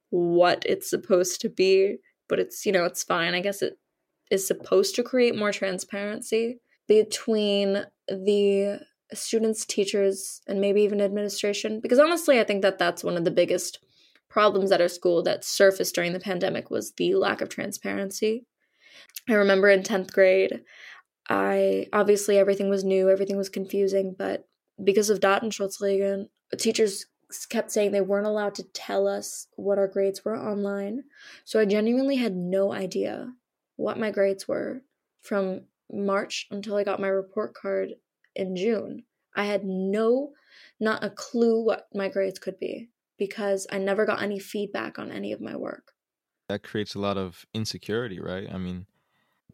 what 0.09 0.63
it's 0.65 0.89
supposed 0.89 1.39
to 1.41 1.49
be, 1.49 1.97
but 2.27 2.39
it's, 2.39 2.65
you 2.65 2.71
know, 2.71 2.85
it's 2.85 3.03
fine. 3.03 3.35
I 3.35 3.41
guess 3.41 3.61
it 3.61 3.77
is 4.31 4.47
supposed 4.47 4.95
to 4.95 5.03
create 5.03 5.35
more 5.35 5.51
transparency 5.51 6.61
between 6.87 7.85
the 8.07 8.79
students, 9.13 9.65
teachers, 9.65 10.41
and 10.47 10.59
maybe 10.59 10.81
even 10.81 10.99
administration. 10.99 11.79
Because 11.79 11.99
honestly, 11.99 12.39
I 12.39 12.43
think 12.43 12.63
that 12.63 12.79
that's 12.79 13.03
one 13.03 13.17
of 13.17 13.23
the 13.23 13.31
biggest 13.31 13.77
problems 14.29 14.71
at 14.71 14.81
our 14.81 14.87
school 14.87 15.23
that 15.23 15.43
surfaced 15.43 15.95
during 15.95 16.13
the 16.13 16.19
pandemic 16.19 16.69
was 16.69 16.93
the 16.93 17.15
lack 17.15 17.41
of 17.41 17.49
transparency. 17.49 18.45
I 19.27 19.33
remember 19.33 19.69
in 19.69 19.81
10th 19.81 20.13
grade, 20.13 20.61
I 21.27 21.87
obviously 21.93 22.37
everything 22.37 22.69
was 22.69 22.83
new, 22.83 23.09
everything 23.09 23.37
was 23.37 23.49
confusing, 23.49 24.15
but 24.17 24.47
because 24.83 25.09
of 25.09 25.19
Datenschutzregeln, 25.19 26.27
teachers 26.57 27.05
kept 27.49 27.71
saying 27.71 27.91
they 27.91 28.01
weren't 28.01 28.25
allowed 28.25 28.55
to 28.55 28.63
tell 28.63 29.07
us 29.07 29.47
what 29.55 29.77
our 29.77 29.87
grades 29.87 30.25
were 30.25 30.37
online. 30.37 31.03
So 31.45 31.59
I 31.59 31.65
genuinely 31.65 32.15
had 32.15 32.35
no 32.35 32.73
idea 32.73 33.33
what 33.75 33.99
my 33.99 34.09
grades 34.09 34.47
were 34.47 34.81
from 35.21 35.61
March 35.91 36.47
until 36.49 36.75
I 36.75 36.83
got 36.83 36.99
my 36.99 37.07
report 37.07 37.53
card 37.53 37.89
in 38.35 38.55
June. 38.55 39.03
I 39.35 39.45
had 39.45 39.63
no, 39.63 40.31
not 40.79 41.03
a 41.03 41.09
clue 41.09 41.63
what 41.63 41.87
my 41.93 42.09
grades 42.09 42.39
could 42.39 42.59
be 42.59 42.89
because 43.19 43.67
I 43.71 43.77
never 43.77 44.05
got 44.05 44.21
any 44.21 44.39
feedback 44.39 44.97
on 44.97 45.11
any 45.11 45.31
of 45.33 45.41
my 45.41 45.55
work. 45.55 45.91
that 46.47 46.63
creates 46.63 46.95
a 46.95 46.99
lot 46.99 47.17
of 47.17 47.45
insecurity, 47.53 48.19
right? 48.19 48.47
I 48.51 48.57
mean, 48.57 48.87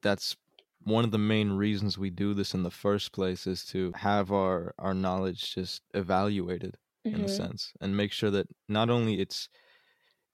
that's 0.02 0.38
one 0.86 1.04
of 1.04 1.12
the 1.12 1.18
main 1.18 1.52
reasons 1.52 1.98
we 1.98 2.10
do 2.10 2.34
this 2.34 2.54
in 2.54 2.64
the 2.64 2.72
first 2.72 3.12
place 3.12 3.48
is 3.48 3.66
to 3.66 3.92
have 3.96 4.32
our 4.32 4.74
our 4.80 4.94
knowledge 4.94 5.56
just 5.56 5.82
evaluated 5.94 6.78
mm-hmm. 7.06 7.16
in 7.16 7.22
a 7.22 7.26
mm-hmm. 7.26 7.36
sense 7.36 7.74
and 7.82 7.98
make 7.98 8.12
sure 8.12 8.32
that 8.32 8.48
not 8.70 8.90
only 8.90 9.20
it's 9.20 9.50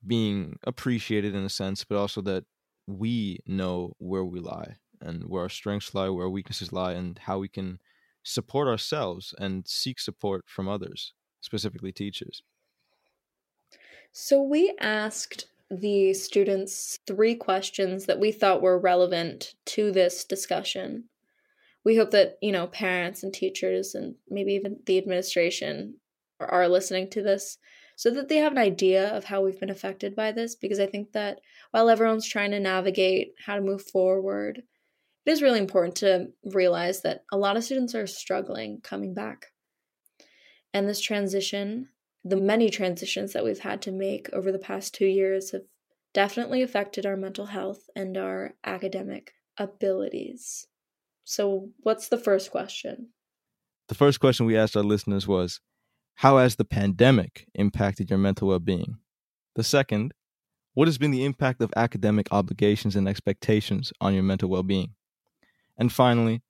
being 0.06 0.58
appreciated 0.64 1.34
in 1.34 1.44
a 1.44 1.50
sense 1.50 1.84
but 1.84 1.98
also 1.98 2.22
that 2.22 2.44
we 2.86 3.40
know 3.46 3.94
where 3.98 4.26
we 4.26 4.40
lie 4.40 4.76
and 5.00 5.24
where 5.30 5.44
our 5.44 5.50
strengths 5.50 5.96
lie 5.96 6.10
where 6.10 6.26
our 6.26 6.30
weaknesses 6.30 6.74
lie 6.74 6.94
and 6.94 7.20
how 7.20 7.40
we 7.40 7.48
can 7.48 7.80
support 8.24 8.68
ourselves 8.68 9.34
and 9.40 9.68
seek 9.68 10.00
support 10.00 10.44
from 10.48 10.68
others 10.68 11.14
specifically 11.40 11.92
teachers 11.92 12.44
so 14.12 14.42
we 14.42 14.76
asked 14.80 15.48
the 15.70 16.14
students 16.14 17.00
three 17.08 17.36
questions 17.36 18.06
that 18.06 18.20
we 18.20 18.32
thought 18.32 18.62
were 18.62 18.78
relevant 18.78 19.54
to 19.66 19.92
this 19.92 20.26
discussion. 20.26 21.06
We 21.86 21.96
hope 21.96 22.12
that, 22.12 22.38
you 22.42 22.52
know, 22.52 22.68
parents 22.68 23.24
and 23.24 23.34
teachers 23.34 23.96
and 23.96 24.16
maybe 24.30 24.54
even 24.54 24.80
the 24.86 24.98
administration 24.98 25.96
are 26.40 26.68
listening 26.68 27.10
to 27.12 27.24
this 27.24 27.58
so 27.96 28.10
that 28.10 28.28
they 28.28 28.38
have 28.38 28.52
an 28.52 28.58
idea 28.58 29.16
of 29.16 29.24
how 29.24 29.42
we've 29.42 29.60
been 29.60 29.70
affected 29.70 30.16
by 30.16 30.32
this 30.32 30.56
because 30.56 30.80
I 30.80 30.88
think 30.88 31.14
that 31.14 31.40
while 31.72 31.90
everyone's 31.90 32.28
trying 32.28 32.52
to 32.52 32.60
navigate 32.60 33.34
how 33.46 33.56
to 33.56 33.62
move 33.62 33.84
forward, 33.84 34.64
it 35.26 35.32
is 35.32 35.42
really 35.42 35.60
important 35.60 35.96
to 35.98 36.30
realize 36.44 37.02
that 37.04 37.24
a 37.32 37.38
lot 37.38 37.58
of 37.58 37.64
students 37.64 37.96
are 37.96 38.08
struggling 38.08 38.82
coming 38.82 39.14
back. 39.14 39.54
And 40.74 40.88
this 40.90 41.00
transition 41.00 41.90
the 42.24 42.38
many 42.38 42.70
transitions 42.70 43.34
that 43.34 43.44
we've 43.44 43.60
had 43.60 43.82
to 43.84 43.92
make 43.92 44.30
over 44.32 44.52
the 44.52 44.60
past 44.60 44.94
two 44.94 45.06
years 45.06 45.52
have 45.52 45.64
definitely 46.14 46.62
affected 46.62 47.06
our 47.06 47.18
mental 47.18 47.48
health 47.48 47.90
and 47.96 48.18
our 48.18 48.54
academic 48.64 49.34
abilities. 49.58 50.68
So, 51.24 51.70
what's 51.80 52.10
the 52.10 52.18
first 52.18 52.52
question? 52.52 53.10
The 53.88 53.96
first 53.96 54.20
question 54.20 54.46
we 54.46 54.58
asked 54.58 54.78
our 54.78 54.84
listeners 54.84 55.28
was 55.28 55.60
How 56.16 56.38
has 56.38 56.56
the 56.56 56.66
pandemic 56.66 57.48
impacted 57.56 58.10
your 58.10 58.20
mental 58.20 58.50
well 58.50 58.60
being? 58.60 58.98
The 59.56 59.64
second, 59.64 60.14
What 60.74 60.88
has 60.88 60.98
been 60.98 61.12
the 61.12 61.26
impact 61.26 61.62
of 61.62 61.74
academic 61.76 62.28
obligations 62.32 62.96
and 62.96 63.08
expectations 63.08 63.92
on 64.00 64.14
your 64.14 64.24
mental 64.24 64.50
well 64.50 64.64
being? 64.64 64.96
And 65.78 65.92
finally, 65.92 66.42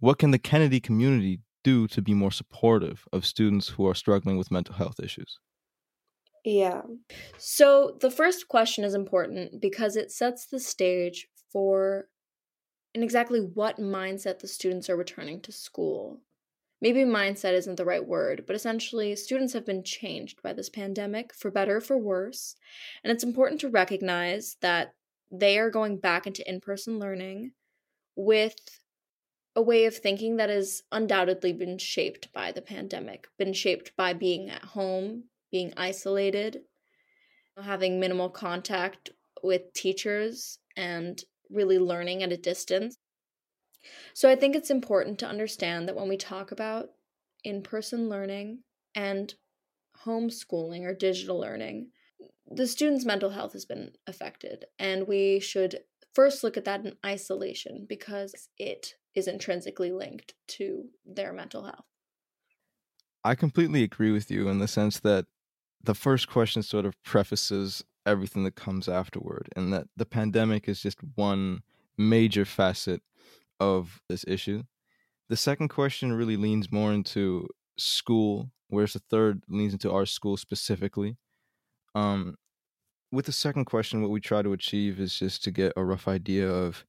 What 0.00 0.18
can 0.18 0.32
the 0.32 0.38
Kennedy 0.38 0.80
community 0.80 1.40
do 1.62 1.86
to 1.88 2.02
be 2.02 2.14
more 2.14 2.30
supportive 2.30 3.06
of 3.12 3.26
students 3.26 3.68
who 3.68 3.86
are 3.86 3.94
struggling 3.94 4.36
with 4.36 4.50
mental 4.50 4.74
health 4.74 5.00
issues? 5.00 5.38
Yeah. 6.44 6.82
So 7.38 7.96
the 8.00 8.10
first 8.10 8.48
question 8.48 8.84
is 8.84 8.94
important 8.94 9.60
because 9.60 9.96
it 9.96 10.10
sets 10.10 10.46
the 10.46 10.58
stage 10.58 11.28
for 11.52 12.08
in 12.94 13.02
exactly 13.02 13.40
what 13.40 13.78
mindset 13.78 14.40
the 14.40 14.48
students 14.48 14.90
are 14.90 14.96
returning 14.96 15.40
to 15.42 15.52
school. 15.52 16.20
Maybe 16.80 17.04
mindset 17.04 17.52
isn't 17.52 17.76
the 17.76 17.84
right 17.84 18.04
word, 18.04 18.42
but 18.44 18.56
essentially, 18.56 19.14
students 19.14 19.52
have 19.52 19.64
been 19.64 19.84
changed 19.84 20.42
by 20.42 20.52
this 20.52 20.68
pandemic 20.68 21.32
for 21.32 21.50
better 21.50 21.76
or 21.76 21.80
for 21.80 21.96
worse. 21.96 22.56
And 23.04 23.12
it's 23.12 23.22
important 23.22 23.60
to 23.60 23.68
recognize 23.68 24.56
that 24.62 24.94
they 25.30 25.58
are 25.58 25.70
going 25.70 25.98
back 25.98 26.26
into 26.26 26.46
in 26.48 26.60
person 26.60 26.98
learning 26.98 27.52
with 28.16 28.56
a 29.54 29.62
way 29.62 29.84
of 29.84 29.96
thinking 29.96 30.36
that 30.36 30.50
has 30.50 30.82
undoubtedly 30.90 31.52
been 31.52 31.78
shaped 31.78 32.32
by 32.32 32.52
the 32.52 32.62
pandemic, 32.62 33.28
been 33.38 33.52
shaped 33.52 33.94
by 33.96 34.12
being 34.12 34.48
at 34.48 34.64
home, 34.64 35.24
being 35.50 35.72
isolated, 35.76 36.62
having 37.62 38.00
minimal 38.00 38.30
contact 38.30 39.10
with 39.42 39.72
teachers, 39.74 40.58
and 40.76 41.22
really 41.50 41.78
learning 41.78 42.22
at 42.22 42.32
a 42.32 42.36
distance. 42.36 42.96
So 44.14 44.30
I 44.30 44.36
think 44.36 44.54
it's 44.54 44.70
important 44.70 45.18
to 45.18 45.28
understand 45.28 45.88
that 45.88 45.96
when 45.96 46.08
we 46.08 46.16
talk 46.16 46.52
about 46.52 46.90
in 47.44 47.62
person 47.62 48.08
learning 48.08 48.60
and 48.94 49.34
homeschooling 50.04 50.84
or 50.84 50.94
digital 50.94 51.38
learning, 51.38 51.88
the 52.46 52.66
student's 52.66 53.04
mental 53.04 53.30
health 53.30 53.52
has 53.52 53.64
been 53.64 53.92
affected, 54.06 54.66
and 54.78 55.06
we 55.06 55.40
should 55.40 55.80
first 56.14 56.44
look 56.44 56.56
at 56.56 56.64
that 56.64 56.84
in 56.84 56.96
isolation 57.04 57.86
because 57.88 58.48
it 58.58 58.94
is 59.14 59.28
intrinsically 59.28 59.92
linked 59.92 60.34
to 60.48 60.86
their 61.04 61.32
mental 61.32 61.64
health. 61.64 61.84
I 63.24 63.34
completely 63.34 63.82
agree 63.82 64.10
with 64.10 64.30
you 64.30 64.48
in 64.48 64.58
the 64.58 64.68
sense 64.68 64.98
that 65.00 65.26
the 65.82 65.94
first 65.94 66.28
question 66.28 66.62
sort 66.62 66.86
of 66.86 67.00
prefaces 67.02 67.84
everything 68.04 68.44
that 68.44 68.56
comes 68.56 68.88
afterward, 68.88 69.48
and 69.54 69.72
that 69.72 69.86
the 69.96 70.06
pandemic 70.06 70.68
is 70.68 70.80
just 70.80 70.98
one 71.14 71.62
major 71.96 72.44
facet 72.44 73.02
of 73.60 74.00
this 74.08 74.24
issue. 74.26 74.64
The 75.28 75.36
second 75.36 75.68
question 75.68 76.12
really 76.12 76.36
leans 76.36 76.72
more 76.72 76.92
into 76.92 77.48
school, 77.76 78.50
whereas 78.68 78.94
the 78.94 78.98
third 78.98 79.42
leans 79.48 79.72
into 79.72 79.90
our 79.92 80.06
school 80.06 80.36
specifically. 80.36 81.16
Um, 81.94 82.36
with 83.10 83.26
the 83.26 83.32
second 83.32 83.66
question, 83.66 84.02
what 84.02 84.10
we 84.10 84.20
try 84.20 84.42
to 84.42 84.52
achieve 84.52 84.98
is 84.98 85.18
just 85.18 85.44
to 85.44 85.50
get 85.50 85.72
a 85.76 85.84
rough 85.84 86.08
idea 86.08 86.50
of 86.50 86.84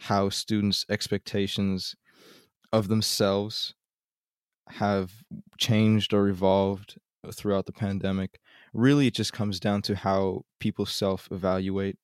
how 0.00 0.28
students' 0.28 0.84
expectations 0.88 1.94
of 2.72 2.88
themselves 2.88 3.74
have 4.68 5.12
changed 5.58 6.12
or 6.12 6.28
evolved 6.28 6.98
throughout 7.32 7.66
the 7.66 7.72
pandemic. 7.72 8.40
Really, 8.72 9.06
it 9.06 9.14
just 9.14 9.32
comes 9.32 9.60
down 9.60 9.82
to 9.82 9.94
how 9.94 10.44
people 10.58 10.86
self 10.86 11.28
evaluate. 11.30 11.96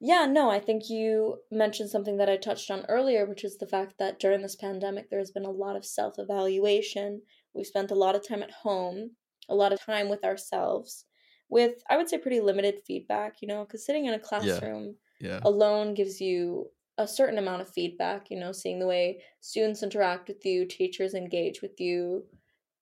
Yeah, 0.00 0.26
no, 0.26 0.48
I 0.48 0.60
think 0.60 0.88
you 0.88 1.38
mentioned 1.50 1.90
something 1.90 2.18
that 2.18 2.28
I 2.28 2.36
touched 2.36 2.70
on 2.70 2.84
earlier, 2.88 3.26
which 3.26 3.42
is 3.44 3.58
the 3.58 3.66
fact 3.66 3.94
that 3.98 4.20
during 4.20 4.42
this 4.42 4.54
pandemic, 4.54 5.10
there's 5.10 5.32
been 5.32 5.44
a 5.44 5.50
lot 5.50 5.76
of 5.76 5.84
self 5.84 6.14
evaluation. 6.18 7.22
We've 7.54 7.66
spent 7.66 7.90
a 7.90 7.96
lot 7.96 8.14
of 8.14 8.26
time 8.26 8.42
at 8.42 8.52
home, 8.52 9.16
a 9.48 9.54
lot 9.54 9.72
of 9.72 9.80
time 9.80 10.08
with 10.08 10.24
ourselves, 10.24 11.04
with, 11.48 11.82
I 11.90 11.96
would 11.96 12.08
say, 12.08 12.18
pretty 12.18 12.40
limited 12.40 12.82
feedback, 12.86 13.42
you 13.42 13.48
know, 13.48 13.64
because 13.64 13.84
sitting 13.84 14.06
in 14.06 14.14
a 14.14 14.20
classroom. 14.20 14.84
Yeah 14.84 14.92
yeah. 15.20 15.40
alone 15.42 15.94
gives 15.94 16.20
you 16.20 16.70
a 16.98 17.06
certain 17.06 17.38
amount 17.38 17.62
of 17.62 17.70
feedback, 17.70 18.30
you 18.30 18.38
know, 18.38 18.52
seeing 18.52 18.78
the 18.78 18.86
way 18.86 19.22
students 19.40 19.82
interact 19.82 20.28
with 20.28 20.44
you, 20.44 20.66
teachers 20.66 21.14
engage 21.14 21.62
with 21.62 21.80
you, 21.80 22.24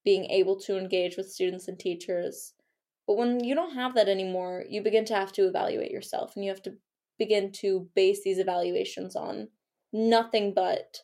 being 0.05 0.25
able 0.27 0.59
to 0.59 0.79
engage 0.79 1.17
with 1.17 1.31
students 1.31 1.69
and 1.69 1.79
teachers. 1.79 2.55
But 3.07 3.19
when 3.19 3.45
you 3.45 3.55
don't 3.55 3.75
have 3.75 3.95
that 3.95 4.09
anymore, 4.09 4.65
you 4.69 4.83
begin 4.83 5.05
to 5.07 5.15
have 5.15 5.33
to 5.33 5.47
evaluate 5.47 5.91
yourself 5.91 6.35
and 6.35 6.45
you 6.45 6.51
have 6.51 6.63
to 6.63 6.75
begin 7.19 7.53
to 7.53 7.89
base 7.95 8.23
these 8.25 8.39
evaluations 8.39 9.17
on 9.17 9.49
nothing 9.93 10.55
but 10.55 10.99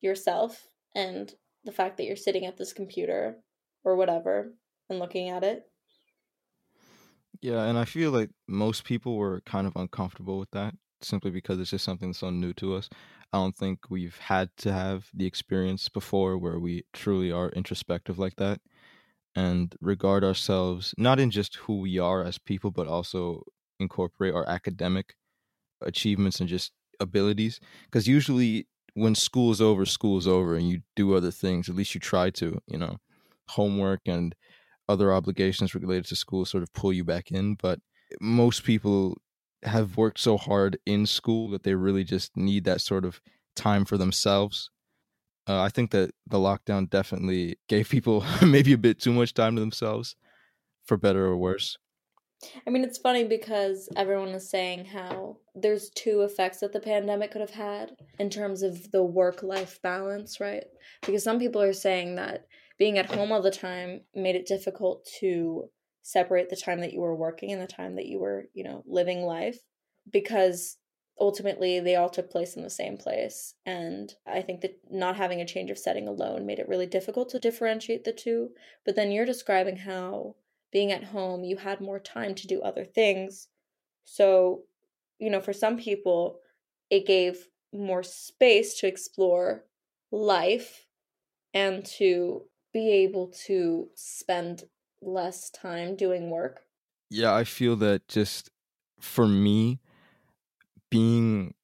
yourself 0.00 0.68
and 0.94 1.34
the 1.64 1.72
fact 1.72 1.96
that 1.96 2.04
you're 2.04 2.16
sitting 2.16 2.46
at 2.46 2.56
this 2.56 2.72
computer 2.72 3.36
or 3.84 3.96
whatever 3.96 4.54
and 4.88 4.98
looking 4.98 5.28
at 5.28 5.44
it. 5.44 5.64
Yeah, 7.42 7.64
and 7.64 7.78
I 7.78 7.84
feel 7.84 8.10
like 8.10 8.30
most 8.48 8.84
people 8.84 9.16
were 9.16 9.40
kind 9.42 9.66
of 9.66 9.74
uncomfortable 9.76 10.38
with 10.38 10.50
that 10.50 10.74
simply 11.02 11.30
because 11.30 11.58
it's 11.58 11.70
just 11.70 11.84
something 11.84 12.12
so 12.12 12.28
new 12.30 12.52
to 12.54 12.74
us. 12.74 12.88
I 13.32 13.38
don't 13.38 13.56
think 13.56 13.88
we've 13.88 14.18
had 14.18 14.50
to 14.58 14.72
have 14.72 15.08
the 15.14 15.24
experience 15.26 15.88
before 15.88 16.36
where 16.36 16.58
we 16.58 16.84
truly 16.92 17.32
are 17.32 17.48
introspective 17.50 18.18
like 18.18 18.36
that 18.36 18.60
and 19.36 19.74
regard 19.80 20.24
ourselves 20.24 20.94
not 20.98 21.20
in 21.20 21.30
just 21.30 21.56
who 21.56 21.80
we 21.80 21.98
are 21.98 22.24
as 22.24 22.38
people, 22.38 22.70
but 22.70 22.88
also 22.88 23.44
incorporate 23.80 24.34
our 24.34 24.48
academic 24.48 25.14
achievements 25.82 26.40
and 26.40 26.48
just 26.48 26.72
abilities. 27.00 27.60
Because 27.84 28.06
usually 28.06 28.68
when 28.94 29.14
school 29.14 29.50
is 29.50 29.60
over, 29.60 29.86
school 29.86 30.18
is 30.18 30.26
over, 30.26 30.54
and 30.56 30.68
you 30.68 30.82
do 30.96 31.14
other 31.14 31.30
things, 31.30 31.68
at 31.68 31.74
least 31.76 31.94
you 31.94 32.00
try 32.00 32.30
to, 32.30 32.60
you 32.66 32.78
know, 32.78 32.98
homework 33.48 34.00
and 34.06 34.34
other 34.90 35.12
obligations 35.12 35.74
related 35.74 36.06
to 36.06 36.16
school 36.16 36.44
sort 36.44 36.62
of 36.62 36.72
pull 36.72 36.92
you 36.92 37.04
back 37.04 37.30
in. 37.30 37.54
But 37.54 37.80
most 38.20 38.64
people 38.64 39.18
have 39.62 39.96
worked 39.96 40.18
so 40.18 40.36
hard 40.36 40.78
in 40.86 41.06
school 41.06 41.50
that 41.50 41.62
they 41.62 41.74
really 41.74 42.04
just 42.04 42.36
need 42.36 42.64
that 42.64 42.80
sort 42.80 43.04
of 43.04 43.20
time 43.56 43.84
for 43.84 43.96
themselves. 43.96 44.70
Uh, 45.48 45.60
I 45.60 45.68
think 45.68 45.90
that 45.90 46.12
the 46.26 46.38
lockdown 46.38 46.88
definitely 46.88 47.58
gave 47.68 47.88
people 47.88 48.24
maybe 48.46 48.72
a 48.72 48.78
bit 48.78 49.00
too 49.00 49.12
much 49.12 49.34
time 49.34 49.56
to 49.56 49.60
themselves, 49.60 50.16
for 50.84 50.96
better 50.96 51.24
or 51.26 51.36
worse. 51.36 51.78
I 52.66 52.70
mean, 52.70 52.84
it's 52.84 52.98
funny 52.98 53.24
because 53.24 53.88
everyone 53.96 54.30
is 54.30 54.48
saying 54.48 54.86
how 54.86 55.36
there's 55.54 55.90
two 55.90 56.22
effects 56.22 56.60
that 56.60 56.72
the 56.72 56.80
pandemic 56.80 57.32
could 57.32 57.42
have 57.42 57.50
had 57.50 57.96
in 58.18 58.30
terms 58.30 58.62
of 58.62 58.90
the 58.92 59.02
work 59.02 59.42
life 59.42 59.80
balance, 59.82 60.40
right? 60.40 60.64
Because 61.04 61.22
some 61.22 61.38
people 61.38 61.60
are 61.60 61.74
saying 61.74 62.14
that 62.14 62.46
being 62.80 62.98
at 62.98 63.12
home 63.14 63.32
all 63.32 63.42
the 63.42 63.52
time 63.52 64.02
made 64.16 64.36
it 64.36 64.48
difficult 64.48 65.06
to 65.20 65.70
separate 66.02 66.50
the 66.50 66.56
time 66.56 66.80
that 66.80 66.94
you 66.94 67.00
were 67.00 67.16
working 67.16 67.52
and 67.52 67.62
the 67.62 67.68
time 67.68 67.96
that 67.96 68.06
you 68.08 68.20
were, 68.20 68.46
you 68.54 68.64
know, 68.64 68.84
living 68.88 69.22
life 69.22 69.60
because 70.12 70.78
ultimately 71.20 71.80
they 71.80 71.96
all 71.96 72.10
took 72.10 72.30
place 72.30 72.56
in 72.56 72.62
the 72.64 72.70
same 72.70 72.98
place. 72.98 73.54
And 73.66 74.14
I 74.26 74.42
think 74.42 74.62
that 74.62 74.80
not 74.90 75.16
having 75.16 75.40
a 75.42 75.46
change 75.46 75.70
of 75.70 75.78
setting 75.78 76.08
alone 76.08 76.46
made 76.46 76.58
it 76.60 76.68
really 76.68 76.86
difficult 76.86 77.30
to 77.30 77.40
differentiate 77.40 78.04
the 78.04 78.12
two. 78.12 78.50
But 78.86 78.96
then 78.96 79.12
you're 79.12 79.26
describing 79.26 79.76
how 79.78 80.36
being 80.72 80.92
at 80.92 81.04
home, 81.04 81.44
you 81.44 81.58
had 81.58 81.80
more 81.80 82.00
time 82.00 82.34
to 82.36 82.48
do 82.48 82.62
other 82.62 82.84
things 82.86 83.48
So, 84.04 84.64
you 85.18 85.30
know, 85.30 85.40
for 85.40 85.52
some 85.54 85.78
people, 85.78 86.40
it 86.90 87.06
gave 87.06 87.48
more 87.72 88.02
space 88.02 88.78
to 88.80 88.88
explore 88.88 89.66
life 90.10 90.86
and 91.54 91.84
to 91.86 92.44
be 92.72 92.90
able 92.90 93.28
to 93.28 93.90
spend 93.94 94.64
less 95.02 95.50
time 95.50 95.96
doing 95.96 96.30
work. 96.30 96.66
Yeah, 97.10 97.34
I 97.34 97.44
feel 97.44 97.76
that 97.76 98.08
just 98.08 98.50
for 99.00 99.26
me, 99.26 99.80
being 100.90 101.54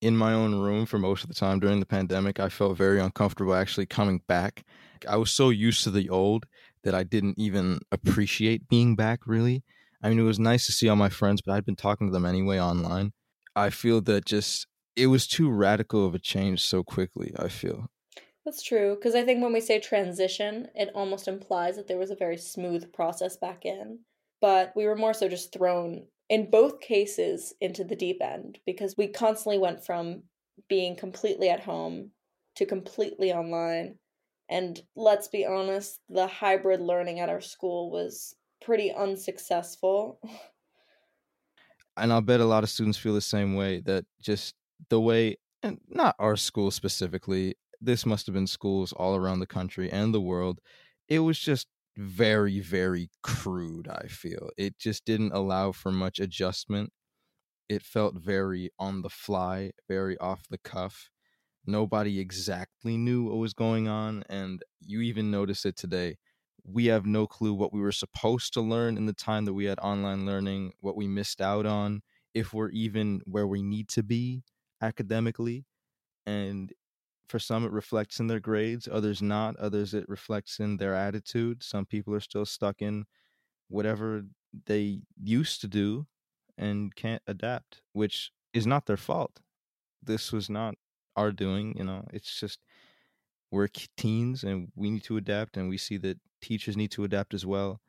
in 0.00 0.16
my 0.16 0.32
own 0.34 0.54
room 0.54 0.86
for 0.86 0.98
most 0.98 1.22
of 1.22 1.28
the 1.28 1.34
time 1.34 1.60
during 1.60 1.80
the 1.80 1.86
pandemic, 1.86 2.38
I 2.40 2.48
felt 2.48 2.76
very 2.76 3.00
uncomfortable 3.00 3.54
actually 3.54 3.86
coming 3.86 4.20
back. 4.28 4.64
I 5.08 5.16
was 5.16 5.30
so 5.30 5.50
used 5.50 5.84
to 5.84 5.90
the 5.90 6.08
old 6.10 6.46
that 6.84 6.94
I 6.94 7.02
didn't 7.02 7.38
even 7.38 7.80
appreciate 7.92 8.68
being 8.68 8.96
back 8.96 9.26
really. 9.26 9.64
I 10.02 10.10
mean, 10.10 10.18
it 10.18 10.24
was 10.24 10.38
nice 10.38 10.66
to 10.66 10.72
see 10.72 10.88
all 10.88 10.96
my 10.96 11.08
friends, 11.08 11.40
but 11.44 11.54
I'd 11.54 11.64
been 11.64 11.76
talking 11.76 12.08
to 12.08 12.12
them 12.12 12.26
anyway 12.26 12.60
online. 12.60 13.12
I 13.56 13.70
feel 13.70 14.02
that 14.02 14.26
just 14.26 14.66
it 14.96 15.06
was 15.06 15.26
too 15.26 15.50
radical 15.50 16.06
of 16.06 16.14
a 16.14 16.18
change 16.18 16.62
so 16.62 16.84
quickly, 16.84 17.32
I 17.38 17.48
feel. 17.48 17.88
That's 18.44 18.62
true. 18.62 18.94
Because 18.94 19.14
I 19.14 19.24
think 19.24 19.42
when 19.42 19.52
we 19.52 19.60
say 19.60 19.80
transition, 19.80 20.68
it 20.74 20.90
almost 20.94 21.28
implies 21.28 21.76
that 21.76 21.88
there 21.88 21.98
was 21.98 22.10
a 22.10 22.16
very 22.16 22.36
smooth 22.36 22.92
process 22.92 23.36
back 23.36 23.64
in. 23.64 24.00
But 24.40 24.72
we 24.76 24.86
were 24.86 24.96
more 24.96 25.14
so 25.14 25.28
just 25.28 25.52
thrown, 25.52 26.06
in 26.28 26.50
both 26.50 26.80
cases, 26.80 27.54
into 27.60 27.84
the 27.84 27.96
deep 27.96 28.22
end 28.22 28.58
because 28.66 28.96
we 28.96 29.08
constantly 29.08 29.58
went 29.58 29.84
from 29.84 30.24
being 30.68 30.96
completely 30.96 31.48
at 31.48 31.60
home 31.60 32.10
to 32.56 32.66
completely 32.66 33.32
online. 33.32 33.98
And 34.50 34.80
let's 34.94 35.28
be 35.28 35.46
honest, 35.46 36.00
the 36.10 36.26
hybrid 36.26 36.82
learning 36.82 37.20
at 37.20 37.30
our 37.30 37.40
school 37.40 37.90
was 37.90 38.34
pretty 38.60 38.92
unsuccessful. 38.92 40.20
and 41.96 42.12
I'll 42.12 42.20
bet 42.20 42.40
a 42.40 42.44
lot 42.44 42.64
of 42.64 42.70
students 42.70 42.98
feel 42.98 43.14
the 43.14 43.20
same 43.20 43.54
way 43.54 43.80
that 43.80 44.04
just 44.20 44.54
the 44.90 45.00
way, 45.00 45.38
and 45.62 45.80
not 45.88 46.14
our 46.18 46.36
school 46.36 46.70
specifically, 46.70 47.56
this 47.84 48.06
must 48.06 48.26
have 48.26 48.34
been 48.34 48.46
schools 48.46 48.92
all 48.92 49.16
around 49.16 49.40
the 49.40 49.46
country 49.46 49.90
and 49.90 50.14
the 50.14 50.20
world. 50.20 50.60
It 51.08 51.20
was 51.20 51.38
just 51.38 51.68
very, 51.96 52.60
very 52.60 53.10
crude, 53.22 53.88
I 53.88 54.08
feel. 54.08 54.50
It 54.56 54.78
just 54.78 55.04
didn't 55.04 55.32
allow 55.32 55.72
for 55.72 55.92
much 55.92 56.18
adjustment. 56.18 56.92
It 57.68 57.82
felt 57.82 58.14
very 58.16 58.70
on 58.78 59.02
the 59.02 59.10
fly, 59.10 59.72
very 59.88 60.18
off 60.18 60.42
the 60.50 60.58
cuff. 60.58 61.10
Nobody 61.66 62.20
exactly 62.20 62.96
knew 62.96 63.24
what 63.24 63.36
was 63.36 63.54
going 63.54 63.88
on. 63.88 64.24
And 64.28 64.62
you 64.80 65.00
even 65.00 65.30
notice 65.30 65.64
it 65.64 65.76
today. 65.76 66.16
We 66.64 66.86
have 66.86 67.06
no 67.06 67.26
clue 67.26 67.54
what 67.54 67.72
we 67.72 67.80
were 67.80 67.92
supposed 67.92 68.54
to 68.54 68.60
learn 68.60 68.96
in 68.96 69.06
the 69.06 69.12
time 69.12 69.44
that 69.44 69.54
we 69.54 69.66
had 69.66 69.78
online 69.80 70.26
learning, 70.26 70.72
what 70.80 70.96
we 70.96 71.06
missed 71.06 71.40
out 71.40 71.66
on, 71.66 72.02
if 72.34 72.52
we're 72.52 72.70
even 72.70 73.20
where 73.24 73.46
we 73.46 73.62
need 73.62 73.88
to 73.90 74.02
be 74.02 74.42
academically. 74.82 75.64
And 76.26 76.72
for 77.34 77.40
some 77.40 77.64
it 77.64 77.72
reflects 77.72 78.20
in 78.20 78.28
their 78.28 78.38
grades 78.38 78.88
others 78.92 79.20
not 79.20 79.56
others 79.56 79.92
it 79.92 80.08
reflects 80.08 80.60
in 80.60 80.76
their 80.76 80.94
attitude 80.94 81.64
some 81.64 81.84
people 81.84 82.14
are 82.14 82.20
still 82.20 82.46
stuck 82.46 82.80
in 82.80 83.04
whatever 83.66 84.22
they 84.66 85.00
used 85.20 85.60
to 85.60 85.66
do 85.66 86.06
and 86.56 86.94
can't 86.94 87.24
adapt 87.26 87.82
which 87.92 88.30
is 88.52 88.68
not 88.68 88.86
their 88.86 88.96
fault. 88.96 89.40
This 90.00 90.30
was 90.30 90.48
not 90.48 90.76
our 91.16 91.32
doing 91.32 91.74
you 91.76 91.82
know 91.82 92.06
it's 92.12 92.38
just 92.38 92.60
we're 93.50 93.66
teens 93.96 94.44
and 94.44 94.70
we 94.76 94.92
need 94.92 95.02
to 95.02 95.16
adapt 95.16 95.56
and 95.56 95.68
we 95.68 95.76
see 95.76 95.96
that 95.96 96.20
teachers 96.40 96.76
need 96.76 96.92
to 96.92 97.02
adapt 97.02 97.34
as 97.34 97.44
well 97.44 97.80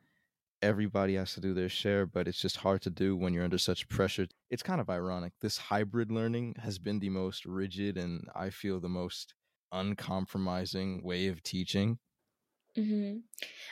everybody 0.66 1.14
has 1.14 1.34
to 1.36 1.40
do 1.40 1.54
their 1.54 1.70
share 1.70 2.08
but 2.08 2.28
it's 2.28 2.42
just 2.42 2.58
hard 2.58 2.82
to 2.82 2.90
do 2.90 3.16
when 3.16 3.34
you're 3.34 3.44
under 3.44 3.58
such 3.58 3.88
pressure. 3.88 4.28
It's 4.50 4.64
kind 4.64 4.82
of 4.82 4.90
ironic. 4.90 5.34
This 5.40 5.58
hybrid 5.58 6.12
learning 6.12 6.56
has 6.64 6.80
been 6.80 7.00
the 7.00 7.10
most 7.10 7.46
rigid 7.46 7.98
and 7.98 8.28
i 8.36 8.50
feel 8.50 8.80
the 8.80 8.90
most 8.90 9.36
uncompromising 9.72 11.04
way 11.04 11.28
of 11.28 11.44
teaching. 11.44 12.00
Mm-hmm. 12.78 13.20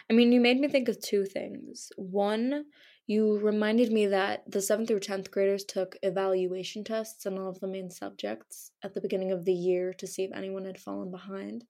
i 0.09 0.13
mean 0.13 0.31
you 0.31 0.39
made 0.39 0.59
me 0.59 0.67
think 0.67 0.87
of 0.87 1.01
two 1.01 1.25
things. 1.25 1.91
One 1.97 2.65
you 3.05 3.37
reminded 3.39 3.91
me 3.91 4.05
that 4.05 4.49
the 4.49 4.59
7th 4.59 4.87
through 4.87 5.01
10th 5.01 5.29
graders 5.29 5.65
took 5.65 5.97
evaluation 6.03 6.85
tests 6.85 7.25
on 7.25 7.37
all 7.37 7.49
of 7.49 7.59
the 7.59 7.67
main 7.67 7.89
subjects 7.89 8.71
at 8.81 8.93
the 8.93 9.01
beginning 9.01 9.31
of 9.31 9.43
the 9.43 9.53
year 9.53 9.93
to 9.95 10.07
see 10.07 10.23
if 10.23 10.31
anyone 10.31 10.63
had 10.63 10.79
fallen 10.79 11.11
behind. 11.11 11.65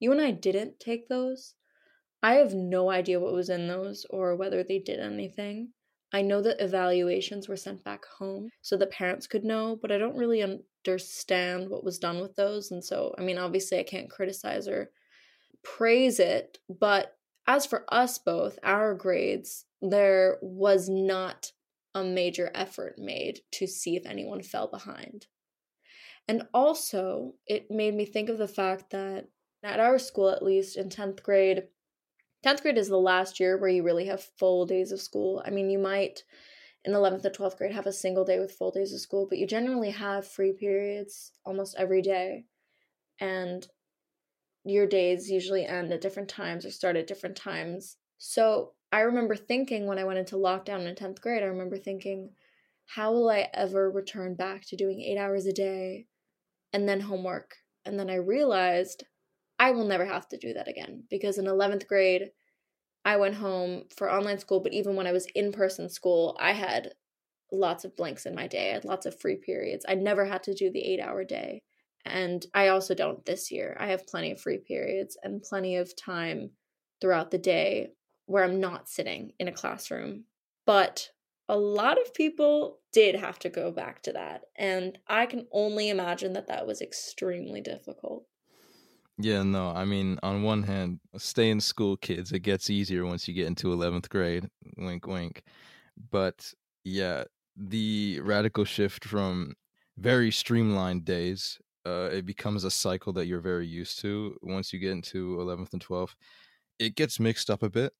You 0.00 0.10
and 0.12 0.20
i 0.20 0.30
didn't 0.32 0.80
take 0.80 1.08
those 1.08 1.54
I 2.22 2.34
have 2.34 2.54
no 2.54 2.90
idea 2.90 3.18
what 3.18 3.32
was 3.32 3.50
in 3.50 3.66
those 3.66 4.06
or 4.10 4.36
whether 4.36 4.62
they 4.62 4.78
did 4.78 5.00
anything. 5.00 5.72
I 6.12 6.22
know 6.22 6.42
that 6.42 6.62
evaluations 6.62 7.48
were 7.48 7.56
sent 7.56 7.82
back 7.84 8.04
home 8.04 8.50
so 8.60 8.76
the 8.76 8.86
parents 8.86 9.26
could 9.26 9.44
know, 9.44 9.78
but 9.80 9.90
I 9.90 9.98
don't 9.98 10.16
really 10.16 10.42
understand 10.42 11.70
what 11.70 11.84
was 11.84 11.98
done 11.98 12.20
with 12.20 12.36
those. 12.36 12.70
And 12.70 12.84
so, 12.84 13.14
I 13.18 13.22
mean, 13.22 13.38
obviously, 13.38 13.78
I 13.78 13.82
can't 13.82 14.10
criticize 14.10 14.68
or 14.68 14.90
praise 15.64 16.20
it, 16.20 16.58
but 16.68 17.16
as 17.46 17.66
for 17.66 17.84
us 17.88 18.18
both, 18.18 18.58
our 18.62 18.94
grades, 18.94 19.64
there 19.80 20.38
was 20.42 20.88
not 20.88 21.52
a 21.94 22.04
major 22.04 22.50
effort 22.54 22.98
made 22.98 23.40
to 23.52 23.66
see 23.66 23.96
if 23.96 24.06
anyone 24.06 24.42
fell 24.42 24.68
behind. 24.68 25.26
And 26.28 26.44
also, 26.54 27.34
it 27.46 27.70
made 27.70 27.94
me 27.94 28.04
think 28.04 28.28
of 28.28 28.38
the 28.38 28.48
fact 28.48 28.90
that 28.90 29.28
at 29.62 29.80
our 29.80 29.98
school, 29.98 30.28
at 30.28 30.42
least 30.42 30.76
in 30.76 30.88
10th 30.88 31.22
grade, 31.22 31.64
10th 32.44 32.62
grade 32.62 32.78
is 32.78 32.88
the 32.88 32.98
last 32.98 33.38
year 33.38 33.56
where 33.56 33.70
you 33.70 33.82
really 33.82 34.06
have 34.06 34.22
full 34.38 34.66
days 34.66 34.92
of 34.92 35.00
school. 35.00 35.42
I 35.46 35.50
mean, 35.50 35.70
you 35.70 35.78
might 35.78 36.24
in 36.84 36.92
11th 36.92 37.24
or 37.24 37.30
12th 37.30 37.58
grade 37.58 37.72
have 37.72 37.86
a 37.86 37.92
single 37.92 38.24
day 38.24 38.40
with 38.40 38.52
full 38.52 38.72
days 38.72 38.92
of 38.92 39.00
school, 39.00 39.26
but 39.28 39.38
you 39.38 39.46
generally 39.46 39.90
have 39.90 40.26
free 40.26 40.52
periods 40.52 41.32
almost 41.44 41.76
every 41.78 42.02
day. 42.02 42.44
And 43.20 43.66
your 44.64 44.86
days 44.86 45.30
usually 45.30 45.64
end 45.64 45.92
at 45.92 46.00
different 46.00 46.28
times 46.28 46.64
or 46.64 46.70
start 46.70 46.96
at 46.96 47.06
different 47.06 47.36
times. 47.36 47.96
So 48.18 48.72
I 48.90 49.00
remember 49.00 49.36
thinking 49.36 49.86
when 49.86 49.98
I 49.98 50.04
went 50.04 50.18
into 50.18 50.36
lockdown 50.36 50.86
in 50.86 50.94
10th 50.94 51.20
grade, 51.20 51.42
I 51.42 51.46
remember 51.46 51.78
thinking, 51.78 52.30
how 52.86 53.12
will 53.12 53.30
I 53.30 53.48
ever 53.54 53.90
return 53.90 54.34
back 54.34 54.66
to 54.66 54.76
doing 54.76 55.00
eight 55.00 55.18
hours 55.18 55.46
a 55.46 55.52
day 55.52 56.06
and 56.72 56.88
then 56.88 57.00
homework? 57.00 57.54
And 57.84 57.98
then 57.98 58.10
I 58.10 58.16
realized 58.16 59.04
I 59.62 59.70
will 59.70 59.84
never 59.84 60.04
have 60.04 60.28
to 60.30 60.36
do 60.36 60.54
that 60.54 60.66
again 60.66 61.04
because 61.08 61.38
in 61.38 61.44
11th 61.44 61.86
grade, 61.86 62.30
I 63.04 63.16
went 63.16 63.36
home 63.36 63.84
for 63.96 64.10
online 64.10 64.40
school, 64.40 64.58
but 64.58 64.72
even 64.72 64.96
when 64.96 65.06
I 65.06 65.12
was 65.12 65.28
in 65.36 65.52
person 65.52 65.88
school, 65.88 66.36
I 66.40 66.50
had 66.50 66.94
lots 67.52 67.84
of 67.84 67.94
blanks 67.94 68.26
in 68.26 68.34
my 68.34 68.48
day. 68.48 68.70
I 68.70 68.74
had 68.74 68.84
lots 68.84 69.06
of 69.06 69.20
free 69.20 69.36
periods. 69.36 69.86
I 69.88 69.94
never 69.94 70.24
had 70.24 70.42
to 70.44 70.54
do 70.54 70.72
the 70.72 70.80
eight 70.80 70.98
hour 70.98 71.22
day. 71.22 71.62
And 72.04 72.44
I 72.52 72.68
also 72.68 72.92
don't 72.92 73.24
this 73.24 73.52
year. 73.52 73.76
I 73.78 73.86
have 73.86 74.08
plenty 74.08 74.32
of 74.32 74.40
free 74.40 74.58
periods 74.58 75.16
and 75.22 75.40
plenty 75.40 75.76
of 75.76 75.94
time 75.94 76.50
throughout 77.00 77.30
the 77.30 77.38
day 77.38 77.90
where 78.26 78.42
I'm 78.42 78.58
not 78.58 78.88
sitting 78.88 79.30
in 79.38 79.46
a 79.46 79.52
classroom. 79.52 80.24
But 80.66 81.08
a 81.48 81.56
lot 81.56 82.02
of 82.02 82.14
people 82.14 82.80
did 82.92 83.14
have 83.14 83.38
to 83.38 83.48
go 83.48 83.70
back 83.70 84.02
to 84.02 84.12
that. 84.14 84.42
And 84.56 84.98
I 85.06 85.26
can 85.26 85.46
only 85.52 85.88
imagine 85.88 86.32
that 86.32 86.48
that 86.48 86.66
was 86.66 86.82
extremely 86.82 87.60
difficult. 87.60 88.26
Yeah, 89.18 89.42
no, 89.42 89.68
I 89.70 89.84
mean, 89.84 90.18
on 90.22 90.42
one 90.42 90.62
hand, 90.64 91.00
stay 91.18 91.50
in 91.50 91.60
school, 91.60 91.96
kids. 91.96 92.32
It 92.32 92.40
gets 92.40 92.70
easier 92.70 93.04
once 93.04 93.28
you 93.28 93.34
get 93.34 93.46
into 93.46 93.72
11th 93.72 94.08
grade. 94.08 94.48
Wink, 94.78 95.06
wink. 95.06 95.42
But 96.10 96.52
yeah, 96.84 97.24
the 97.56 98.20
radical 98.22 98.64
shift 98.64 99.04
from 99.04 99.54
very 99.98 100.30
streamlined 100.32 101.04
days, 101.04 101.58
uh, 101.86 102.08
it 102.12 102.26
becomes 102.26 102.64
a 102.64 102.70
cycle 102.70 103.12
that 103.14 103.26
you're 103.26 103.40
very 103.40 103.66
used 103.66 104.00
to 104.00 104.36
once 104.42 104.72
you 104.72 104.78
get 104.78 104.92
into 104.92 105.40
11th 105.40 105.72
and 105.72 105.82
12th. 105.82 106.16
It 106.78 106.96
gets 106.96 107.20
mixed 107.20 107.50
up 107.50 107.62
a 107.62 107.70
bit 107.70 107.92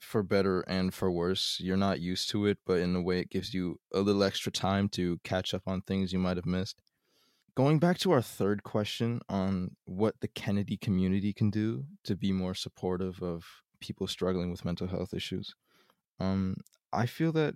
for 0.00 0.22
better 0.22 0.62
and 0.62 0.94
for 0.94 1.10
worse. 1.10 1.58
You're 1.60 1.76
not 1.76 2.00
used 2.00 2.30
to 2.30 2.46
it, 2.46 2.58
but 2.66 2.80
in 2.80 2.96
a 2.96 3.02
way, 3.02 3.20
it 3.20 3.30
gives 3.30 3.54
you 3.54 3.80
a 3.94 4.00
little 4.00 4.24
extra 4.24 4.52
time 4.52 4.88
to 4.90 5.18
catch 5.24 5.54
up 5.54 5.62
on 5.66 5.82
things 5.82 6.12
you 6.12 6.18
might 6.20 6.36
have 6.38 6.46
missed 6.46 6.80
going 7.54 7.78
back 7.78 7.98
to 7.98 8.12
our 8.12 8.22
third 8.22 8.62
question 8.62 9.20
on 9.28 9.76
what 9.84 10.14
the 10.20 10.28
Kennedy 10.28 10.76
community 10.76 11.32
can 11.32 11.50
do 11.50 11.84
to 12.04 12.16
be 12.16 12.32
more 12.32 12.54
supportive 12.54 13.22
of 13.22 13.44
people 13.80 14.06
struggling 14.06 14.50
with 14.50 14.64
mental 14.64 14.86
health 14.86 15.14
issues, 15.14 15.54
um, 16.18 16.56
I 16.92 17.06
feel 17.06 17.32
that 17.32 17.54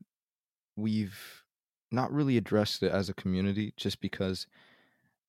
we've 0.77 1.43
not 1.91 2.13
really 2.13 2.37
addressed 2.37 2.83
it 2.83 2.93
as 2.93 3.09
a 3.09 3.15
community 3.15 3.73
just 3.77 4.01
because 4.01 4.47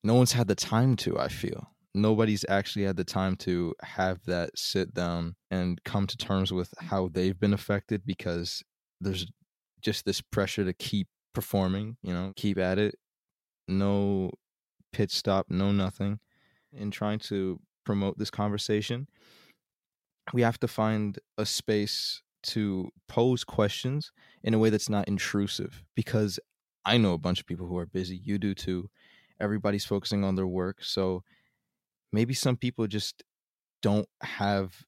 no 0.04 0.16
one's 0.16 0.34
had 0.34 0.48
the 0.48 0.56
time 0.56 0.96
to, 0.98 1.20
I 1.20 1.28
feel. 1.28 1.72
Nobody's 1.94 2.46
actually 2.50 2.86
had 2.86 2.98
the 2.98 3.04
time 3.04 3.36
to 3.38 3.74
have 3.82 4.24
that 4.26 4.58
sit 4.58 4.94
down 4.94 5.36
and 5.50 5.82
come 5.84 6.08
to 6.08 6.18
terms 6.18 6.52
with 6.52 6.74
how 6.80 7.10
they've 7.12 7.40
been 7.40 7.54
affected 7.54 8.06
because 8.06 8.64
there's 9.00 9.28
just 9.82 10.06
this 10.06 10.22
pressure 10.22 10.66
to 10.66 10.74
keep 10.74 11.08
performing, 11.34 11.98
you 12.02 12.14
know, 12.14 12.34
keep 12.36 12.58
at 12.58 12.80
it. 12.80 12.96
No 13.68 14.32
pit 14.96 15.12
stop, 15.12 15.48
no 15.50 15.74
nothing, 15.74 16.20
in 16.72 16.90
trying 16.90 17.20
to 17.20 17.60
promote 17.84 18.18
this 18.18 18.30
conversation. 18.30 19.10
We 20.34 20.42
have 20.42 20.58
to 20.62 20.70
find 20.70 21.20
a 21.38 21.46
space 21.46 22.22
to 22.44 22.90
pose 23.10 23.44
questions 23.44 24.14
in 24.42 24.54
a 24.54 24.58
way 24.58 24.70
that's 24.70 24.88
not 24.88 25.10
intrusive 25.10 25.84
because 25.96 26.40
I 26.86 26.98
know 26.98 27.12
a 27.12 27.18
bunch 27.18 27.42
of 27.42 27.46
people 27.46 27.68
who 27.68 27.78
are 27.78 27.86
busy. 27.86 28.16
You 28.16 28.38
do 28.38 28.54
too. 28.54 28.90
Everybody's 29.38 29.84
focusing 29.84 30.24
on 30.24 30.36
their 30.36 30.48
work. 30.48 30.82
So 30.82 31.24
maybe 32.14 32.34
some 32.34 32.56
people 32.56 32.88
just 32.88 33.22
don't 33.82 34.08
have 34.22 34.86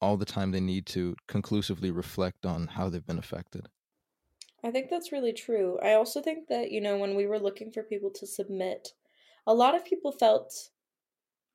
all 0.00 0.16
the 0.16 0.24
time 0.24 0.52
they 0.52 0.60
need 0.60 0.86
to 0.86 1.14
conclusively 1.28 1.90
reflect 1.90 2.46
on 2.46 2.66
how 2.66 2.88
they've 2.88 3.06
been 3.06 3.18
affected. 3.18 3.68
I 4.64 4.70
think 4.70 4.88
that's 4.88 5.12
really 5.12 5.34
true. 5.34 5.78
I 5.82 5.92
also 5.92 6.22
think 6.22 6.48
that, 6.48 6.70
you 6.70 6.80
know, 6.80 6.96
when 6.96 7.14
we 7.14 7.26
were 7.26 7.38
looking 7.38 7.70
for 7.70 7.82
people 7.82 8.10
to 8.12 8.26
submit, 8.26 8.94
a 9.46 9.54
lot 9.54 9.74
of 9.74 9.84
people 9.84 10.12
felt 10.12 10.70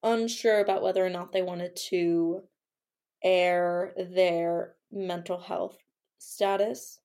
unsure 0.04 0.60
about 0.60 0.84
whether 0.84 1.06
or 1.06 1.10
not 1.10 1.32
they 1.32 1.42
wanted 1.42 1.76
to 1.76 2.44
air 3.24 3.94
their 3.98 4.76
mental 4.92 5.40
health 5.40 5.78
status. 6.20 7.00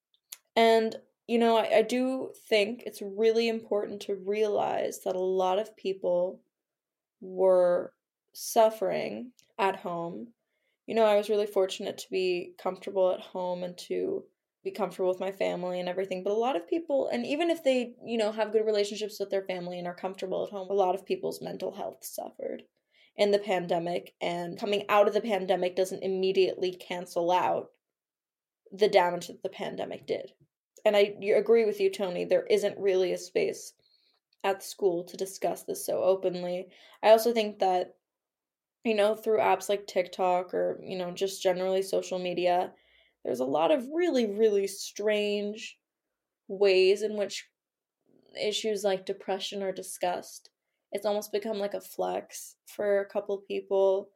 And, 0.56 0.96
you 1.26 1.38
know, 1.38 1.56
I, 1.56 1.78
I 1.78 1.82
do 1.82 2.32
think 2.48 2.82
it's 2.84 3.02
really 3.02 3.48
important 3.48 4.02
to 4.02 4.14
realize 4.14 5.00
that 5.04 5.16
a 5.16 5.20
lot 5.20 5.58
of 5.58 5.76
people 5.76 6.40
were 7.20 7.92
suffering 8.32 9.32
at 9.58 9.76
home. 9.76 10.28
You 10.86 10.94
know, 10.94 11.04
I 11.04 11.16
was 11.16 11.28
really 11.28 11.46
fortunate 11.46 11.98
to 11.98 12.10
be 12.10 12.54
comfortable 12.60 13.12
at 13.12 13.20
home 13.20 13.62
and 13.62 13.76
to 13.78 14.24
be 14.62 14.70
comfortable 14.70 15.08
with 15.08 15.20
my 15.20 15.32
family 15.32 15.80
and 15.80 15.88
everything. 15.88 16.22
But 16.22 16.32
a 16.32 16.34
lot 16.34 16.56
of 16.56 16.68
people, 16.68 17.08
and 17.08 17.24
even 17.24 17.50
if 17.50 17.64
they, 17.64 17.94
you 18.04 18.18
know, 18.18 18.30
have 18.32 18.52
good 18.52 18.66
relationships 18.66 19.18
with 19.18 19.30
their 19.30 19.44
family 19.44 19.78
and 19.78 19.86
are 19.86 19.94
comfortable 19.94 20.44
at 20.44 20.50
home, 20.50 20.68
a 20.70 20.74
lot 20.74 20.94
of 20.94 21.06
people's 21.06 21.40
mental 21.40 21.72
health 21.72 21.98
suffered 22.04 22.64
in 23.16 23.30
the 23.30 23.38
pandemic. 23.38 24.14
And 24.20 24.58
coming 24.58 24.84
out 24.88 25.08
of 25.08 25.14
the 25.14 25.20
pandemic 25.20 25.76
doesn't 25.76 26.02
immediately 26.02 26.72
cancel 26.72 27.30
out 27.30 27.70
the 28.70 28.88
damage 28.88 29.28
that 29.28 29.42
the 29.42 29.48
pandemic 29.48 30.06
did. 30.06 30.32
And 30.84 30.96
I 30.96 31.14
agree 31.36 31.64
with 31.64 31.80
you, 31.80 31.90
Tony, 31.90 32.24
there 32.24 32.46
isn't 32.46 32.78
really 32.78 33.12
a 33.12 33.18
space 33.18 33.72
at 34.44 34.62
school 34.62 35.04
to 35.04 35.16
discuss 35.16 35.64
this 35.64 35.84
so 35.84 36.02
openly. 36.02 36.68
I 37.02 37.10
also 37.10 37.32
think 37.32 37.58
that, 37.58 37.94
you 38.84 38.94
know, 38.94 39.14
through 39.14 39.38
apps 39.38 39.68
like 39.68 39.86
TikTok 39.86 40.54
or, 40.54 40.80
you 40.82 40.96
know, 40.96 41.10
just 41.10 41.42
generally 41.42 41.82
social 41.82 42.18
media, 42.18 42.72
there's 43.24 43.40
a 43.40 43.44
lot 43.44 43.70
of 43.70 43.86
really, 43.92 44.26
really 44.26 44.66
strange 44.66 45.78
ways 46.48 47.02
in 47.02 47.16
which 47.16 47.46
issues 48.40 48.84
like 48.84 49.06
depression 49.06 49.62
are 49.62 49.72
discussed. 49.72 50.50
It's 50.92 51.06
almost 51.06 51.32
become 51.32 51.58
like 51.58 51.74
a 51.74 51.80
flex 51.80 52.56
for 52.66 53.00
a 53.00 53.06
couple 53.06 53.38
people. 53.38 54.10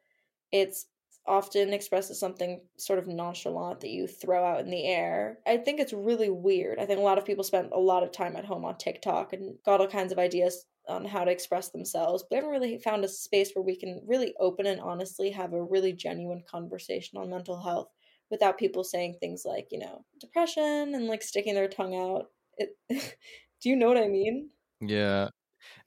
It's 0.51 0.87
often 1.27 1.73
expressed 1.73 2.11
as 2.11 2.19
something 2.19 2.61
sort 2.77 2.99
of 2.99 3.07
nonchalant 3.07 3.79
that 3.79 3.89
you 3.89 4.07
throw 4.07 4.45
out 4.45 4.59
in 4.59 4.69
the 4.69 4.85
air. 4.85 5.39
I 5.47 5.57
think 5.57 5.79
it's 5.79 5.93
really 5.93 6.29
weird. 6.29 6.79
I 6.79 6.85
think 6.85 6.99
a 6.99 7.03
lot 7.03 7.17
of 7.17 7.25
people 7.25 7.43
spend 7.43 7.71
a 7.71 7.79
lot 7.79 8.03
of 8.03 8.11
time 8.11 8.35
at 8.35 8.45
home 8.45 8.65
on 8.65 8.77
TikTok 8.77 9.33
and 9.33 9.55
got 9.65 9.81
all 9.81 9.87
kinds 9.87 10.11
of 10.11 10.19
ideas 10.19 10.65
on 10.87 11.03
how 11.05 11.23
to 11.23 11.31
express 11.31 11.69
themselves, 11.69 12.23
but 12.29 12.35
I 12.35 12.37
haven't 12.37 12.51
really 12.51 12.77
found 12.77 13.03
a 13.03 13.07
space 13.07 13.51
where 13.53 13.63
we 13.63 13.75
can 13.75 14.01
really 14.05 14.35
open 14.39 14.67
and 14.67 14.79
honestly 14.79 15.31
have 15.31 15.53
a 15.53 15.63
really 15.63 15.93
genuine 15.93 16.43
conversation 16.47 17.17
on 17.17 17.31
mental 17.31 17.59
health 17.59 17.89
without 18.31 18.57
people 18.57 18.83
saying 18.83 19.17
things 19.19 19.43
like, 19.45 19.67
you 19.71 19.79
know, 19.79 20.03
depression 20.19 20.93
and 20.95 21.07
like 21.07 21.21
sticking 21.21 21.53
their 21.53 21.67
tongue 21.67 21.95
out. 21.95 22.27
It, 22.57 22.69
do 23.61 23.69
you 23.69 23.75
know 23.75 23.87
what 23.87 23.97
I 23.97 24.07
mean? 24.07 24.49
Yeah. 24.81 25.29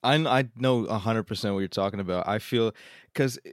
I 0.02 0.14
I 0.16 0.48
know 0.56 0.84
100% 0.84 1.52
what 1.52 1.58
you're 1.60 1.68
talking 1.68 2.00
about. 2.00 2.28
I 2.28 2.38
feel 2.38 2.72
cuz 3.14 3.38
eh, 3.44 3.52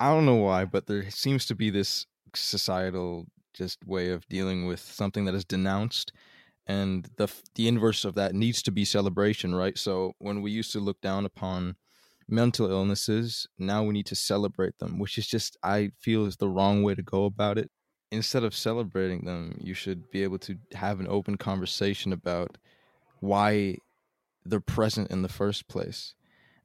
I 0.00 0.12
don't 0.12 0.26
know 0.26 0.36
why, 0.36 0.64
but 0.64 0.86
there 0.86 1.10
seems 1.10 1.46
to 1.46 1.54
be 1.54 1.70
this 1.70 2.06
societal 2.34 3.26
just 3.54 3.86
way 3.86 4.10
of 4.10 4.26
dealing 4.28 4.66
with 4.66 4.80
something 4.80 5.26
that 5.26 5.34
is 5.34 5.44
denounced 5.44 6.12
and 6.66 7.08
the 7.16 7.28
the 7.54 7.68
inverse 7.68 8.04
of 8.04 8.14
that 8.14 8.34
needs 8.34 8.62
to 8.62 8.72
be 8.72 8.84
celebration, 8.84 9.54
right? 9.54 9.76
So 9.78 10.14
when 10.18 10.42
we 10.42 10.50
used 10.50 10.72
to 10.72 10.80
look 10.80 11.00
down 11.00 11.24
upon 11.26 11.76
mental 12.28 12.70
illnesses, 12.70 13.46
now 13.58 13.82
we 13.84 13.92
need 13.92 14.06
to 14.06 14.14
celebrate 14.14 14.78
them, 14.78 14.98
which 14.98 15.18
is 15.18 15.26
just 15.26 15.56
I 15.62 15.90
feel 16.00 16.26
is 16.26 16.36
the 16.36 16.48
wrong 16.48 16.82
way 16.82 16.94
to 16.94 17.02
go 17.02 17.24
about 17.24 17.58
it 17.58 17.70
instead 18.12 18.44
of 18.44 18.54
celebrating 18.54 19.24
them, 19.24 19.58
you 19.60 19.72
should 19.72 20.10
be 20.10 20.22
able 20.22 20.38
to 20.38 20.56
have 20.74 21.00
an 21.00 21.08
open 21.08 21.36
conversation 21.36 22.12
about 22.12 22.58
why 23.20 23.78
they're 24.44 24.60
present 24.60 25.10
in 25.10 25.22
the 25.22 25.28
first 25.28 25.66
place. 25.66 26.14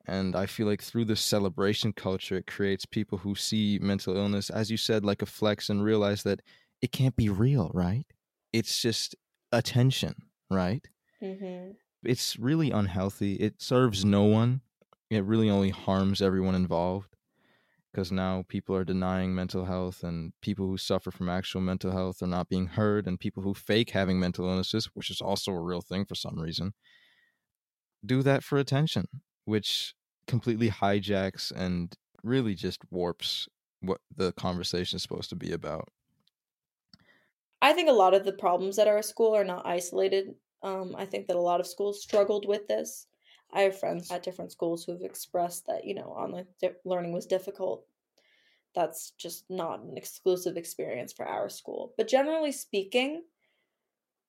And 0.05 0.35
I 0.35 0.45
feel 0.45 0.67
like 0.67 0.81
through 0.81 1.05
this 1.05 1.21
celebration 1.21 1.93
culture, 1.93 2.37
it 2.37 2.47
creates 2.47 2.85
people 2.85 3.19
who 3.19 3.33
see 3.33 3.79
mental 3.81 4.15
illness, 4.15 4.49
as 4.49 4.69
you 4.69 4.77
said, 4.77 5.05
like 5.05 5.21
a 5.21 5.25
flex 5.25 5.69
and 5.69 5.83
realize 5.83 6.23
that 6.23 6.41
it 6.81 6.91
can't 6.91 7.15
be 7.15 7.29
real, 7.29 7.71
right? 7.73 8.05
It's 8.51 8.81
just 8.81 9.15
attention, 9.51 10.15
right? 10.49 10.85
Mm-hmm. 11.21 11.71
It's 12.03 12.37
really 12.37 12.71
unhealthy. 12.71 13.35
It 13.35 13.61
serves 13.61 14.03
no 14.03 14.23
one. 14.23 14.61
It 15.09 15.23
really 15.23 15.49
only 15.49 15.69
harms 15.69 16.21
everyone 16.21 16.55
involved 16.55 17.16
because 17.97 18.11
now 18.11 18.43
people 18.47 18.75
are 18.75 18.83
denying 18.83 19.33
mental 19.33 19.65
health 19.65 20.03
and 20.03 20.31
people 20.39 20.67
who 20.67 20.77
suffer 20.77 21.09
from 21.09 21.27
actual 21.27 21.61
mental 21.61 21.91
health 21.91 22.21
are 22.21 22.27
not 22.27 22.47
being 22.47 22.67
heard 22.67 23.07
and 23.07 23.19
people 23.19 23.41
who 23.41 23.55
fake 23.55 23.89
having 23.89 24.19
mental 24.19 24.47
illnesses 24.47 24.85
which 24.93 25.09
is 25.09 25.19
also 25.19 25.51
a 25.51 25.59
real 25.59 25.81
thing 25.81 26.05
for 26.05 26.13
some 26.13 26.39
reason 26.39 26.75
do 28.05 28.21
that 28.21 28.43
for 28.43 28.59
attention 28.59 29.07
which 29.45 29.95
completely 30.27 30.69
hijacks 30.69 31.51
and 31.51 31.95
really 32.21 32.53
just 32.53 32.81
warps 32.91 33.47
what 33.79 33.99
the 34.15 34.31
conversation 34.33 34.97
is 34.97 35.01
supposed 35.01 35.29
to 35.29 35.35
be 35.35 35.51
about. 35.51 35.89
I 37.63 37.73
think 37.73 37.89
a 37.89 37.93
lot 37.93 38.13
of 38.13 38.25
the 38.25 38.33
problems 38.33 38.77
at 38.77 38.87
our 38.87 39.01
school 39.01 39.35
are 39.35 39.43
not 39.43 39.65
isolated. 39.65 40.35
Um, 40.63 40.95
i 40.97 41.05
think 41.05 41.27
that 41.27 41.35
a 41.35 41.39
lot 41.39 41.59
of 41.59 41.67
schools 41.67 42.01
struggled 42.01 42.47
with 42.47 42.67
this 42.67 43.05
I 43.51 43.61
have 43.61 43.79
friends 43.79 44.11
at 44.11 44.23
different 44.23 44.51
schools 44.51 44.83
who 44.83 44.91
have 44.91 45.01
expressed 45.01 45.67
that, 45.67 45.85
you 45.85 45.95
know, 45.95 46.03
online 46.03 46.45
learning 46.85 47.13
was 47.13 47.25
difficult. 47.25 47.85
That's 48.75 49.11
just 49.11 49.45
not 49.49 49.81
an 49.81 49.97
exclusive 49.97 50.57
experience 50.57 51.13
for 51.13 51.25
our 51.25 51.49
school. 51.49 51.93
But 51.97 52.07
generally 52.07 52.51
speaking, 52.51 53.23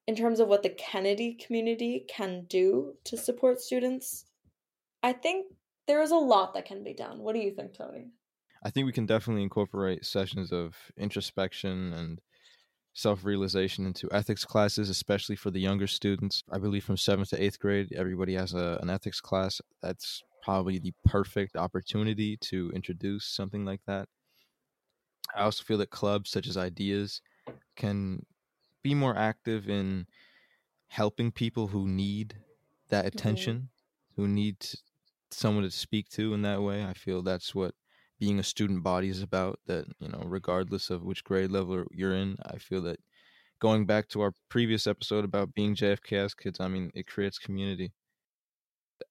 in 0.07 0.15
terms 0.15 0.39
of 0.39 0.47
what 0.47 0.63
the 0.63 0.69
Kennedy 0.69 1.35
community 1.35 2.05
can 2.07 2.45
do 2.49 2.93
to 3.03 3.17
support 3.17 3.61
students, 3.61 4.25
I 5.03 5.13
think 5.13 5.47
there 5.85 6.01
is 6.01 6.11
a 6.11 6.15
lot 6.15 6.53
that 6.53 6.65
can 6.65 6.83
be 6.83 6.93
done. 6.93 7.19
What 7.19 7.35
do 7.35 7.41
you 7.41 7.51
think, 7.51 7.73
Tony? 7.73 8.07
I 8.63 8.69
think 8.69 8.85
we 8.85 8.91
can 8.91 9.05
definitely 9.05 9.43
incorporate 9.43 10.05
sessions 10.05 10.51
of 10.51 10.75
introspection 10.97 11.93
and 11.93 12.21
self 12.99 13.23
realization 13.23 13.85
into 13.85 14.09
ethics 14.11 14.45
classes, 14.45 14.89
especially 14.89 15.35
for 15.35 15.51
the 15.51 15.59
younger 15.59 15.87
students. 15.87 16.43
I 16.51 16.57
believe 16.57 16.83
from 16.83 16.97
seventh 16.97 17.29
to 17.29 17.41
eighth 17.41 17.59
grade, 17.59 17.93
everybody 17.95 18.33
has 18.35 18.53
a, 18.53 18.77
an 18.81 18.89
ethics 18.89 19.21
class. 19.21 19.61
That's 19.81 20.21
probably 20.43 20.79
the 20.79 20.93
perfect 21.05 21.55
opportunity 21.55 22.37
to 22.37 22.71
introduce 22.73 23.25
something 23.25 23.65
like 23.65 23.81
that. 23.87 24.07
I 25.35 25.43
also 25.43 25.63
feel 25.63 25.77
that 25.77 25.91
clubs 25.91 26.29
such 26.29 26.47
as 26.47 26.57
Ideas 26.57 27.21
can 27.75 28.25
be 28.83 28.93
more 28.93 29.15
active 29.15 29.69
in 29.69 30.07
helping 30.89 31.31
people 31.31 31.67
who 31.67 31.87
need 31.87 32.35
that 32.89 33.05
mm-hmm. 33.05 33.07
attention, 33.07 33.55
mm-hmm. 33.57 34.21
who 34.21 34.27
need 34.27 34.57
someone 35.31 35.63
to 35.63 35.71
speak 35.71 36.09
to 36.09 36.33
in 36.33 36.41
that 36.41 36.61
way. 36.61 36.83
I 36.83 36.93
feel 36.93 37.21
that's 37.21 37.53
what 37.53 37.75
being 38.19 38.39
a 38.39 38.43
student 38.43 38.83
body 38.83 39.09
is 39.09 39.21
about 39.21 39.59
that 39.65 39.85
you 39.99 40.07
know 40.07 40.21
regardless 40.25 40.89
of 40.89 41.03
which 41.03 41.23
grade 41.23 41.51
level 41.51 41.85
you're 41.91 42.13
in 42.13 42.35
i 42.45 42.57
feel 42.57 42.81
that 42.81 42.99
going 43.59 43.85
back 43.85 44.07
to 44.09 44.21
our 44.21 44.33
previous 44.49 44.87
episode 44.87 45.25
about 45.25 45.53
being 45.53 45.75
jfks 45.75 46.35
kids 46.35 46.59
i 46.59 46.67
mean 46.67 46.91
it 46.93 47.07
creates 47.07 47.37
community. 47.37 47.91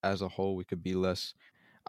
As 0.03 0.21
a 0.21 0.29
whole 0.29 0.55
we 0.55 0.65
could 0.65 0.83
be 0.83 0.95
less 0.95 1.33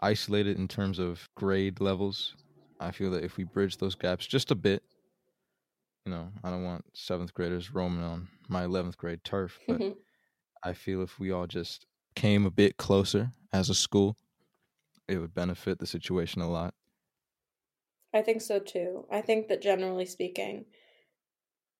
isolated 0.00 0.56
in 0.56 0.66
terms 0.68 0.98
of 0.98 1.28
grade 1.36 1.80
levels. 1.80 2.34
I 2.80 2.92
feel 2.92 3.10
that 3.10 3.22
if 3.22 3.36
we 3.36 3.44
bridge 3.44 3.76
those 3.76 3.94
gaps 3.94 4.26
just 4.26 4.50
a 4.50 4.54
bit 4.54 4.82
you 6.06 6.12
know 6.12 6.28
i 6.42 6.50
don't 6.50 6.64
want 6.64 6.84
seventh 6.94 7.34
graders 7.34 7.72
roaming 7.72 8.02
on 8.02 8.28
my 8.48 8.64
11th 8.64 8.96
grade 8.96 9.22
turf 9.24 9.58
but 9.68 9.80
i 10.62 10.72
feel 10.72 11.02
if 11.02 11.18
we 11.18 11.30
all 11.30 11.46
just 11.46 11.86
came 12.14 12.46
a 12.46 12.50
bit 12.50 12.76
closer 12.76 13.30
as 13.52 13.68
a 13.70 13.74
school 13.74 14.16
it 15.08 15.18
would 15.18 15.34
benefit 15.34 15.78
the 15.78 15.86
situation 15.86 16.40
a 16.40 16.50
lot 16.50 16.74
I 18.12 18.22
think 18.22 18.42
so 18.42 18.58
too. 18.58 19.06
I 19.10 19.20
think 19.20 19.48
that 19.48 19.62
generally 19.62 20.06
speaking, 20.06 20.64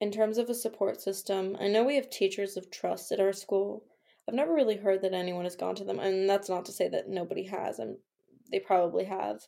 in 0.01 0.11
terms 0.11 0.39
of 0.39 0.49
a 0.49 0.55
support 0.55 1.01
system, 1.01 1.57
I 1.61 1.69
know 1.69 1.85
we 1.85 1.97
have 1.97 2.09
teachers 2.09 2.57
of 2.57 2.71
trust 2.71 3.13
at 3.13 3.21
our 3.21 3.33
school. 3.33 3.85
I've 4.29 4.35
never 4.35 4.55
really 4.55 4.77
heard 4.77 5.03
that 5.03 5.13
anyone 5.13 5.45
has 5.45 5.57
gone 5.57 5.75
to 5.77 5.85
them, 5.85 5.99
and 5.99 6.29
that's 6.29 6.49
not 6.49 6.65
to 6.67 6.73
say 6.73 6.89
that 6.89 7.09
nobody 7.09 7.45
has, 7.45 7.79
and 7.79 7.97
they 8.51 8.61
probably 8.61 9.05
have. 9.05 9.41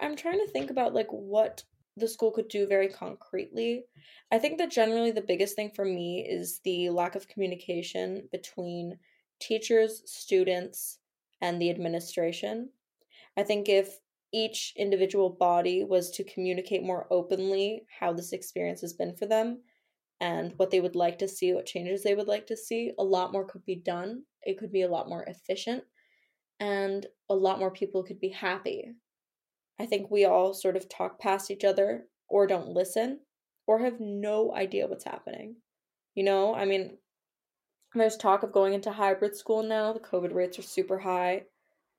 I'm 0.00 0.16
trying 0.16 0.38
to 0.40 0.50
think 0.50 0.70
about 0.70 0.94
like 0.94 1.08
what 1.10 1.64
the 1.96 2.08
school 2.08 2.30
could 2.30 2.48
do 2.48 2.66
very 2.66 2.88
concretely. 2.88 3.84
I 4.30 4.38
think 4.38 4.58
that 4.58 4.70
generally 4.70 5.10
the 5.10 5.22
biggest 5.22 5.56
thing 5.56 5.70
for 5.74 5.84
me 5.84 6.26
is 6.28 6.60
the 6.64 6.90
lack 6.90 7.14
of 7.14 7.28
communication 7.28 8.28
between 8.32 8.98
teachers, 9.40 10.02
students, 10.04 10.98
and 11.40 11.60
the 11.60 11.70
administration. 11.70 12.70
I 13.36 13.42
think 13.42 13.68
if 13.68 14.00
each 14.36 14.74
individual 14.76 15.30
body 15.30 15.82
was 15.82 16.10
to 16.10 16.24
communicate 16.24 16.82
more 16.82 17.06
openly 17.10 17.86
how 17.98 18.12
this 18.12 18.34
experience 18.34 18.82
has 18.82 18.92
been 18.92 19.16
for 19.16 19.24
them, 19.24 19.62
and 20.20 20.52
what 20.58 20.70
they 20.70 20.80
would 20.80 20.94
like 20.94 21.18
to 21.20 21.28
see, 21.28 21.54
what 21.54 21.64
changes 21.64 22.02
they 22.02 22.14
would 22.14 22.28
like 22.28 22.46
to 22.48 22.56
see, 22.56 22.92
a 22.98 23.02
lot 23.02 23.32
more 23.32 23.46
could 23.46 23.64
be 23.64 23.76
done. 23.76 24.24
It 24.42 24.58
could 24.58 24.70
be 24.70 24.82
a 24.82 24.90
lot 24.90 25.08
more 25.08 25.24
efficient, 25.24 25.84
and 26.60 27.06
a 27.30 27.34
lot 27.34 27.58
more 27.58 27.70
people 27.70 28.02
could 28.02 28.20
be 28.20 28.28
happy. 28.28 28.92
I 29.78 29.86
think 29.86 30.10
we 30.10 30.26
all 30.26 30.52
sort 30.52 30.76
of 30.76 30.88
talk 30.88 31.18
past 31.18 31.50
each 31.50 31.64
other 31.64 32.06
or 32.28 32.46
don't 32.46 32.68
listen 32.68 33.20
or 33.66 33.78
have 33.78 34.00
no 34.00 34.54
idea 34.54 34.86
what's 34.86 35.04
happening. 35.04 35.56
You 36.14 36.24
know, 36.24 36.54
I 36.54 36.66
mean, 36.66 36.98
there's 37.94 38.16
talk 38.16 38.42
of 38.42 38.52
going 38.52 38.74
into 38.74 38.90
hybrid 38.90 39.34
school 39.34 39.62
now. 39.62 39.92
The 39.92 40.00
COVID 40.00 40.34
rates 40.34 40.58
are 40.58 40.62
super 40.62 40.98
high. 40.98 41.44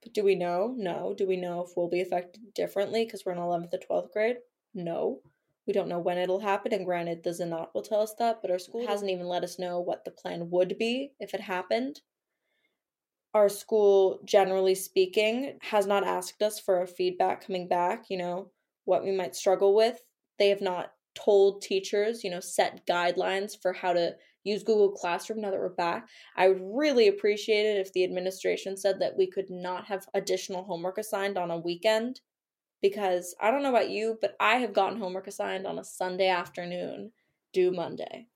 But 0.04 0.14
do 0.14 0.24
we 0.24 0.36
know? 0.36 0.74
No. 0.78 1.14
Do 1.18 1.28
we 1.28 1.38
know 1.38 1.64
if 1.64 1.72
we'll 1.76 1.90
be 1.90 2.02
affected 2.02 2.54
differently 2.54 3.06
because 3.06 3.26
we're 3.26 3.34
in 3.34 3.40
11th 3.40 3.74
or 3.74 4.02
12th 4.04 4.12
grade? 4.12 4.38
No. 4.74 5.22
We 5.66 5.74
don't 5.74 5.90
know 5.90 6.00
when 6.00 6.18
it'll 6.18 6.40
happen, 6.40 6.74
and 6.74 6.86
granted, 6.86 7.24
the 7.24 7.32
Senat 7.32 7.74
will 7.74 7.82
tell 7.82 8.02
us 8.02 8.14
that, 8.20 8.42
but 8.42 8.52
our 8.52 8.60
school 8.60 8.88
hasn't 8.88 9.12
even 9.12 9.28
let 9.28 9.44
us 9.44 9.60
know 9.60 9.82
what 9.82 10.06
the 10.06 10.12
plan 10.12 10.50
would 10.50 10.78
be 10.78 11.12
if 11.20 11.34
it 11.34 11.42
happened. 11.42 12.00
Our 13.34 13.50
school, 13.50 14.22
generally 14.24 14.76
speaking, 14.76 15.58
has 15.62 15.86
not 15.86 16.08
asked 16.08 16.42
us 16.42 16.58
for 16.58 16.82
a 16.82 16.88
feedback 16.88 17.46
coming 17.46 17.68
back, 17.68 18.06
you 18.10 18.18
know, 18.18 18.52
what 18.86 19.04
we 19.04 19.12
might 19.12 19.36
struggle 19.36 19.76
with. 19.76 20.02
They 20.40 20.48
have 20.50 20.62
not 20.62 20.94
told 21.16 21.62
teachers, 21.62 22.24
you 22.24 22.30
know, 22.30 22.40
set 22.40 22.88
guidelines 22.88 23.62
for 23.62 23.74
how 23.74 23.92
to 23.92 24.16
use 24.48 24.64
Google 24.64 24.92
Classroom 24.92 25.42
now 25.42 25.52
that 25.52 25.60
we're 25.60 25.70
back. 25.70 26.08
I 26.36 26.48
would 26.48 26.62
really 26.62 27.08
appreciate 27.08 27.66
it 27.66 27.80
if 27.80 27.94
the 27.94 28.04
administration 28.04 28.78
said 28.78 29.00
that 29.00 29.18
we 29.18 29.28
could 29.28 29.50
not 29.50 29.86
have 29.86 30.08
additional 30.14 30.64
homework 30.64 30.98
assigned 30.98 31.38
on 31.38 31.52
a 31.52 31.58
weekend 31.58 32.22
because 32.82 33.36
I 33.42 33.52
don't 33.52 33.64
know 33.64 33.70
about 33.70 33.90
you, 33.90 34.18
but 34.22 34.36
I 34.40 34.56
have 34.58 34.74
gotten 34.74 35.00
homework 35.00 35.28
assigned 35.28 35.66
on 35.66 35.80
a 35.80 35.84
Sunday 35.84 36.30
afternoon 36.30 37.12
due 37.54 37.72
Monday. 37.72 38.28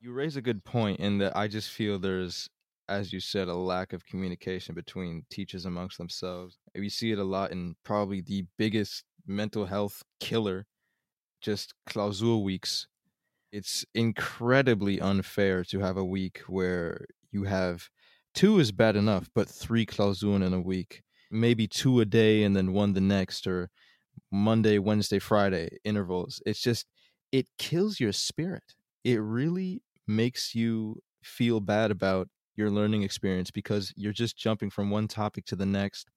You 0.00 0.12
raise 0.12 0.36
a 0.36 0.42
good 0.42 0.64
point 0.64 1.00
in 1.00 1.18
that 1.18 1.36
I 1.36 1.48
just 1.48 1.70
feel 1.70 1.98
there's, 1.98 2.48
as 2.88 3.12
you 3.12 3.20
said, 3.20 3.48
a 3.48 3.54
lack 3.54 3.92
of 3.92 4.06
communication 4.06 4.74
between 4.74 5.24
teachers 5.30 5.66
amongst 5.66 5.98
themselves. 5.98 6.58
We 6.74 6.88
see 6.88 7.12
it 7.12 7.18
a 7.18 7.24
lot 7.24 7.50
in 7.50 7.74
probably 7.84 8.20
the 8.20 8.46
biggest 8.56 9.04
mental 9.26 9.66
health 9.66 10.02
killer, 10.20 10.66
just 11.40 11.74
Klausur 11.88 12.42
weeks. 12.42 12.86
It's 13.52 13.84
incredibly 13.94 15.00
unfair 15.00 15.64
to 15.64 15.80
have 15.80 15.96
a 15.96 16.04
week 16.04 16.42
where 16.46 17.06
you 17.32 17.44
have 17.44 17.88
two 18.34 18.58
is 18.58 18.72
bad 18.72 18.96
enough, 18.96 19.28
but 19.34 19.48
three 19.48 19.86
Klausuren 19.86 20.44
in 20.44 20.52
a 20.54 20.60
week 20.60 21.02
maybe 21.30 21.66
two 21.66 22.00
a 22.00 22.04
day 22.06 22.42
and 22.42 22.56
then 22.56 22.72
one 22.72 22.94
the 22.94 23.00
next 23.00 23.46
or 23.46 23.70
Monday, 24.30 24.78
Wednesday, 24.78 25.18
Friday 25.18 25.78
intervals. 25.84 26.42
It's 26.46 26.60
just 26.60 26.86
it 27.32 27.46
kills 27.58 28.00
your 28.00 28.12
spirit. 28.12 28.74
It 29.04 29.16
really 29.20 29.82
makes 30.06 30.54
you 30.54 31.02
feel 31.22 31.60
bad 31.60 31.90
about 31.90 32.28
your 32.56 32.70
learning 32.70 33.02
experience 33.02 33.50
because 33.50 33.92
you're 33.96 34.12
just 34.12 34.36
jumping 34.36 34.70
from 34.70 34.90
one 34.90 35.08
topic 35.08 35.44
to 35.46 35.56
the 35.56 35.66
next. 35.66 36.10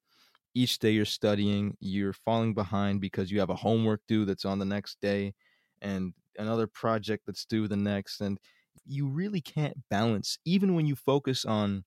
Each 0.54 0.78
day 0.78 0.90
you're 0.92 1.04
studying, 1.06 1.76
you're 1.80 2.12
falling 2.12 2.54
behind 2.54 3.00
because 3.00 3.30
you 3.30 3.40
have 3.40 3.50
a 3.50 3.56
homework 3.56 4.00
due 4.08 4.24
that's 4.24 4.44
on 4.44 4.58
the 4.58 4.64
next 4.64 5.00
day 5.00 5.34
and 5.80 6.12
another 6.38 6.66
project 6.66 7.24
that's 7.26 7.44
due 7.44 7.68
the 7.68 7.76
next 7.76 8.20
and 8.20 8.38
you 8.86 9.06
really 9.06 9.40
can't 9.40 9.76
balance 9.90 10.38
even 10.44 10.74
when 10.74 10.86
you 10.86 10.96
focus 10.96 11.44
on 11.44 11.84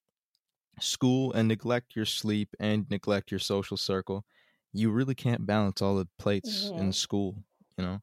school 0.80 1.34
and 1.34 1.48
neglect 1.48 1.96
your 1.96 2.06
sleep 2.06 2.50
and 2.60 2.86
neglect 2.90 3.32
your 3.32 3.40
social 3.40 3.78
circle, 3.78 4.26
you 4.74 4.92
really 4.92 5.16
can't 5.16 5.46
balance 5.46 5.82
all 5.82 5.96
the 5.96 6.08
plates 6.20 6.66
mm-hmm. 6.66 6.80
in 6.80 6.92
school, 6.94 7.36
you 7.78 7.84
know? 7.84 8.00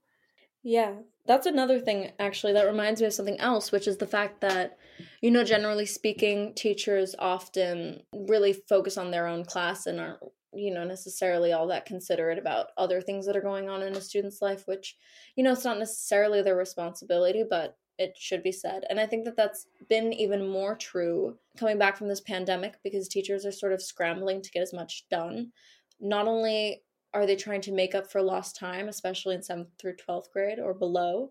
Yeah, 0.62 0.92
that's 1.26 1.46
another 1.46 1.80
thing 1.80 2.12
actually 2.18 2.52
that 2.52 2.66
reminds 2.66 3.00
me 3.00 3.06
of 3.08 3.12
something 3.12 3.40
else, 3.40 3.72
which 3.72 3.88
is 3.88 3.96
the 3.98 4.06
fact 4.06 4.40
that, 4.42 4.78
you 5.20 5.30
know, 5.30 5.44
generally 5.44 5.86
speaking, 5.86 6.54
teachers 6.54 7.14
often 7.18 8.02
really 8.12 8.52
focus 8.52 8.96
on 8.96 9.10
their 9.10 9.26
own 9.26 9.44
class 9.44 9.86
and 9.86 10.00
aren't, 10.00 10.20
you 10.52 10.72
know, 10.72 10.84
necessarily 10.84 11.52
all 11.52 11.66
that 11.68 11.86
considerate 11.86 12.38
about 12.38 12.68
other 12.76 13.00
things 13.00 13.26
that 13.26 13.36
are 13.36 13.42
going 13.42 13.68
on 13.68 13.82
in 13.82 13.94
a 13.94 14.00
student's 14.00 14.42
life, 14.42 14.66
which, 14.66 14.96
you 15.36 15.44
know, 15.44 15.52
it's 15.52 15.64
not 15.64 15.78
necessarily 15.78 16.42
their 16.42 16.56
responsibility, 16.56 17.44
but 17.48 17.76
it 17.98 18.14
should 18.18 18.42
be 18.42 18.52
said. 18.52 18.84
And 18.90 18.98
I 18.98 19.06
think 19.06 19.24
that 19.24 19.36
that's 19.36 19.66
been 19.88 20.12
even 20.12 20.46
more 20.46 20.74
true 20.74 21.36
coming 21.56 21.78
back 21.78 21.96
from 21.96 22.08
this 22.08 22.20
pandemic 22.20 22.74
because 22.82 23.08
teachers 23.08 23.46
are 23.46 23.52
sort 23.52 23.72
of 23.72 23.82
scrambling 23.82 24.42
to 24.42 24.50
get 24.50 24.62
as 24.62 24.72
much 24.72 25.04
done. 25.10 25.52
Not 26.00 26.26
only 26.26 26.82
are 27.14 27.26
they 27.26 27.36
trying 27.36 27.60
to 27.62 27.72
make 27.72 27.94
up 27.94 28.10
for 28.10 28.22
lost 28.22 28.56
time, 28.56 28.88
especially 28.88 29.34
in 29.34 29.40
7th 29.40 29.68
through 29.78 29.96
12th 29.96 30.30
grade 30.32 30.58
or 30.58 30.74
below, 30.74 31.30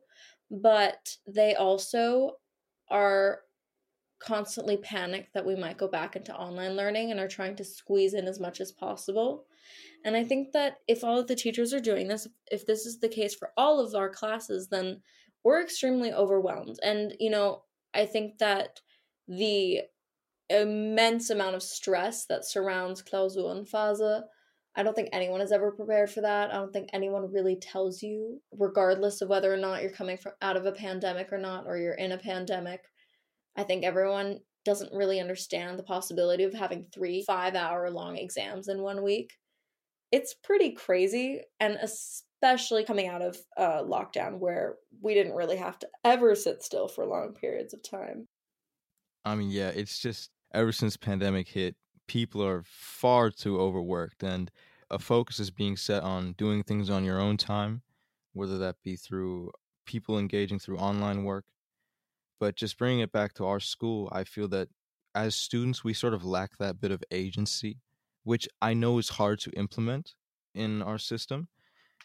but 0.50 1.16
they 1.28 1.56
also 1.56 2.34
are 2.90 3.42
constantly 4.24 4.78
panicked 4.78 5.34
that 5.34 5.46
we 5.46 5.56
might 5.56 5.78
go 5.78 5.88
back 5.88 6.16
into 6.16 6.36
online 6.36 6.76
learning 6.76 7.12
and 7.12 7.20
are 7.20 7.28
trying 7.28 7.56
to 7.56 7.64
squeeze 7.64 8.14
in 8.14 8.28
as 8.28 8.40
much 8.40 8.62
as 8.62 8.72
possible. 8.72 9.46
And 10.06 10.16
I 10.16 10.24
think 10.24 10.54
that 10.54 10.78
if 10.88 11.04
all 11.04 11.20
of 11.20 11.28
the 11.28 11.36
teachers 11.36 11.74
are 11.74 11.80
doing 11.80 12.08
this, 12.08 12.28
if 12.52 12.66
this 12.66 12.86
is 12.86 13.00
the 13.00 13.10
case 13.10 13.36
for 13.36 13.52
all 13.58 13.80
of 13.80 13.96
our 13.96 14.10
classes, 14.10 14.68
then 14.70 15.02
we're 15.44 15.62
extremely 15.62 16.14
overwhelmed. 16.14 16.78
And, 16.84 17.14
you 17.20 17.30
know, 17.30 17.64
I 17.94 18.06
think 18.06 18.38
that 18.40 18.80
the 19.28 19.82
immense 20.50 21.30
amount 21.30 21.56
of 21.56 21.64
stress 21.64 22.26
that 22.26 22.46
surrounds 22.46 23.02
Klausurenphase, 23.02 24.24
I 24.76 24.84
don't 24.84 24.96
think 24.96 25.10
anyone 25.12 25.42
is 25.42 25.52
ever 25.52 25.72
prepared 25.72 26.10
for 26.10 26.22
that. 26.22 26.52
I 26.52 26.54
don't 26.54 26.72
think 26.72 26.90
anyone 26.94 27.32
really 27.32 27.58
tells 27.58 28.02
you, 28.02 28.42
regardless 28.58 29.22
of 29.22 29.30
whether 29.30 29.54
or 29.54 29.58
not 29.58 29.82
you're 29.82 29.92
coming 29.92 30.18
from 30.18 30.34
out 30.42 30.58
of 30.58 30.66
a 30.66 30.72
pandemic 30.72 31.32
or 31.34 31.38
not, 31.38 31.66
or 31.68 31.78
you're 31.78 31.94
in 31.94 32.12
a 32.12 32.18
pandemic. 32.18 32.82
I 33.56 33.64
think 33.64 33.84
everyone 33.84 34.40
doesn't 34.64 34.94
really 34.94 35.20
understand 35.20 35.78
the 35.78 35.84
possibility 35.84 36.44
of 36.44 36.54
having 36.54 36.86
three 36.94 37.24
five 37.24 37.56
hour 37.56 37.90
long 37.90 38.18
exams 38.18 38.68
in 38.68 38.82
one 38.82 39.04
week. 39.04 39.38
It's 40.12 40.34
pretty 40.34 40.72
crazy. 40.72 41.42
And 41.60 41.78
especially 41.82 42.84
coming 42.84 43.08
out 43.08 43.22
of 43.22 43.38
uh, 43.58 43.84
lockdown 43.84 44.40
where 44.40 44.76
we 45.02 45.14
didn't 45.14 45.36
really 45.36 45.58
have 45.58 45.80
to 45.80 45.88
ever 46.04 46.36
sit 46.36 46.64
still 46.64 46.88
for 46.88 47.06
long 47.06 47.34
periods 47.34 47.74
of 47.74 47.82
time. 47.82 48.28
I 49.26 49.36
mean, 49.36 49.52
yeah, 49.52 49.70
it's 49.70 50.00
just 50.00 50.32
ever 50.54 50.72
since 50.72 50.98
pandemic 50.98 51.48
hit, 51.48 51.76
people 52.08 52.46
are 52.46 52.64
far 52.66 53.30
too 53.30 53.60
overworked 53.60 54.24
and 54.24 54.52
a 54.90 55.00
focus 55.00 55.40
is 55.40 55.52
being 55.52 55.78
set 55.78 56.04
on 56.04 56.34
doing 56.34 56.64
things 56.64 56.90
on 56.90 57.06
your 57.06 57.20
own 57.20 57.38
time, 57.38 57.82
whether 58.34 58.58
that 58.58 58.76
be 58.84 58.96
through 58.96 59.52
people 59.86 60.20
engaging 60.20 60.60
through 60.60 60.78
online 60.78 61.24
work. 61.24 61.46
But 62.42 62.58
just 62.58 62.78
bringing 62.78 63.02
it 63.02 63.14
back 63.14 63.36
to 63.36 63.46
our 63.46 63.62
school, 63.62 64.10
I 64.12 64.26
feel 64.26 64.50
that 64.50 64.70
as 65.16 65.36
students, 65.36 65.86
we 65.86 65.94
sort 65.96 66.16
of 66.16 66.26
lack 66.26 66.58
that 66.60 66.82
bit 66.82 66.92
of 66.92 67.04
agency, 67.12 67.80
which 68.26 68.50
I 68.62 68.74
know 68.76 69.00
is 69.00 69.10
hard 69.12 69.40
to 69.42 69.52
implement 69.52 70.16
in 70.56 70.82
our 70.82 71.00
system 71.00 71.48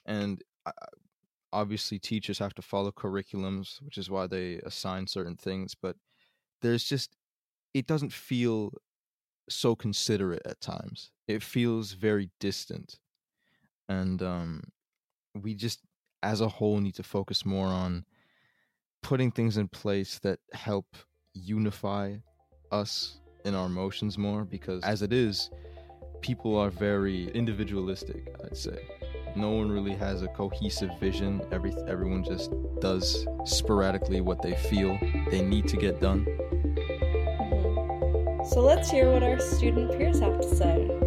and 0.07 0.42
obviously 1.53 1.99
teachers 1.99 2.38
have 2.38 2.55
to 2.55 2.62
follow 2.62 2.92
curriculums 2.92 3.83
which 3.83 3.99
is 3.99 4.11
why 4.11 4.27
they 4.27 4.57
assign 4.64 5.07
certain 5.07 5.37
things 5.37 5.75
but 5.75 5.96
there's 6.62 6.85
just 6.85 7.16
it 7.75 7.87
doesn't 7.87 8.12
feel 8.12 8.72
so 9.49 9.77
considerate 9.77 10.42
at 10.46 10.61
times. 10.61 11.12
It 11.29 11.42
feels 11.42 11.92
very 11.92 12.31
distant 12.40 12.99
and 13.88 14.22
um 14.22 14.64
we 15.35 15.55
just 15.55 15.83
as 16.22 16.40
a 16.40 16.49
whole 16.49 16.79
need 16.81 16.96
to 16.96 17.05
focus 17.05 17.44
more 17.46 17.68
on 17.68 18.07
putting 19.07 19.31
things 19.31 19.57
in 19.57 19.69
place 19.69 20.19
that 20.19 20.40
help 20.53 20.97
unify 21.33 22.16
us 22.73 23.21
in 23.45 23.55
our 23.55 23.66
emotions 23.66 24.19
more 24.19 24.45
because 24.45 24.83
as 24.83 25.03
it 25.03 25.12
is 25.12 25.49
people 26.21 26.59
are 26.59 26.71
very 26.71 27.31
individualistic 27.31 28.35
i'd 28.45 28.57
say 28.57 28.77
no 29.37 29.51
one 29.51 29.71
really 29.71 29.95
has 29.95 30.23
a 30.23 30.29
cohesive 30.29 30.99
vision. 30.99 31.42
Every 31.53 31.75
everyone 31.87 32.25
just 32.25 32.51
does 32.81 33.27
sporadically 33.45 34.23
what 34.23 34.40
they 34.40 34.55
feel 34.55 34.99
they 35.31 35.42
need 35.42 35.69
to 35.69 35.77
get 35.77 36.01
done. 36.01 36.25
Mm-hmm. 36.25 38.49
So 38.49 38.61
let's 38.61 38.90
hear 38.90 39.12
what 39.12 39.23
our 39.23 39.38
student 39.38 39.99
peers 39.99 40.21
have 40.21 40.40
to 40.40 40.57
say. 40.57 41.06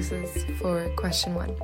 Is 0.00 0.44
for 0.58 0.88
question 0.96 1.34
one. 1.34 1.54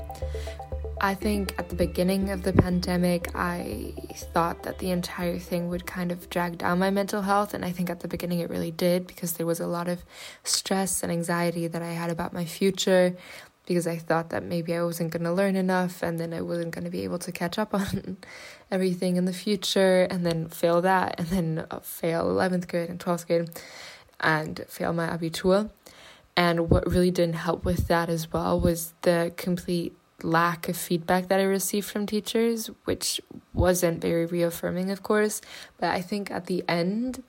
I 1.01 1.15
think 1.15 1.55
at 1.59 1.71
the 1.71 1.75
beginning 1.75 2.29
of 2.29 2.43
the 2.43 2.53
pandemic, 2.53 3.35
I 3.35 3.95
thought 4.35 4.63
that 4.65 4.79
the 4.79 4.91
entire 4.91 5.39
thing 5.39 5.71
would 5.71 5.87
kind 5.87 6.13
of 6.13 6.29
drag 6.29 6.59
down 6.59 6.79
my 6.79 6.91
mental 6.91 7.23
health. 7.23 7.55
And 7.55 7.65
I 7.65 7.73
think 7.73 7.89
at 7.89 8.01
the 8.01 8.09
beginning 8.09 8.41
it 8.41 8.51
really 8.51 8.71
did 8.71 9.07
because 9.07 9.33
there 9.33 9.47
was 9.47 9.59
a 9.59 9.67
lot 9.67 9.89
of 9.89 10.05
stress 10.45 11.03
and 11.03 11.11
anxiety 11.11 11.67
that 11.67 11.81
I 11.81 11.93
had 11.93 12.11
about 12.11 12.35
my 12.35 12.45
future 12.45 13.17
because 13.65 13.87
I 13.87 13.97
thought 13.97 14.29
that 14.31 14.43
maybe 14.43 14.75
I 14.75 14.83
wasn't 14.83 15.13
going 15.13 15.25
to 15.25 15.33
learn 15.33 15.57
enough 15.57 16.03
and 16.03 16.21
then 16.21 16.35
I 16.35 16.43
wasn't 16.43 16.75
going 16.75 16.85
to 16.85 16.91
be 16.91 17.05
able 17.05 17.19
to 17.21 17.33
catch 17.33 17.59
up 17.59 17.73
on 17.83 18.19
everything 18.71 19.17
in 19.17 19.25
the 19.25 19.33
future 19.33 20.03
and 20.11 20.27
then 20.27 20.49
fail 20.49 20.83
that 20.83 21.15
and 21.19 21.29
then 21.29 21.67
uh, 21.71 21.81
fail 21.81 22.27
11th 22.27 22.69
grade 22.69 22.91
and 22.91 23.01
12th 23.01 23.27
grade. 23.27 23.49
and 24.21 24.63
fail 24.69 24.93
my 24.93 25.09
Abitur. 25.09 25.71
And 26.37 26.71
what 26.71 26.91
really 26.91 27.11
didn't 27.11 27.37
help 27.37 27.65
with 27.65 27.89
that 27.89 28.09
as 28.09 28.33
well 28.33 28.61
was 28.61 28.93
the 29.03 29.33
complete 29.37 29.95
lack 30.23 30.69
of 30.69 30.77
feedback 30.77 31.29
that 31.29 31.41
I 31.41 31.45
received 31.45 31.89
from 31.89 32.07
teachers, 32.07 32.71
which 32.85 33.21
wasn't 33.55 34.03
very 34.03 34.27
reaffirming, 34.27 34.91
of 34.91 35.03
course. 35.03 35.41
But 35.79 35.91
I 35.91 36.03
think 36.03 36.31
at 36.31 36.47
the 36.47 36.63
end, 36.69 37.23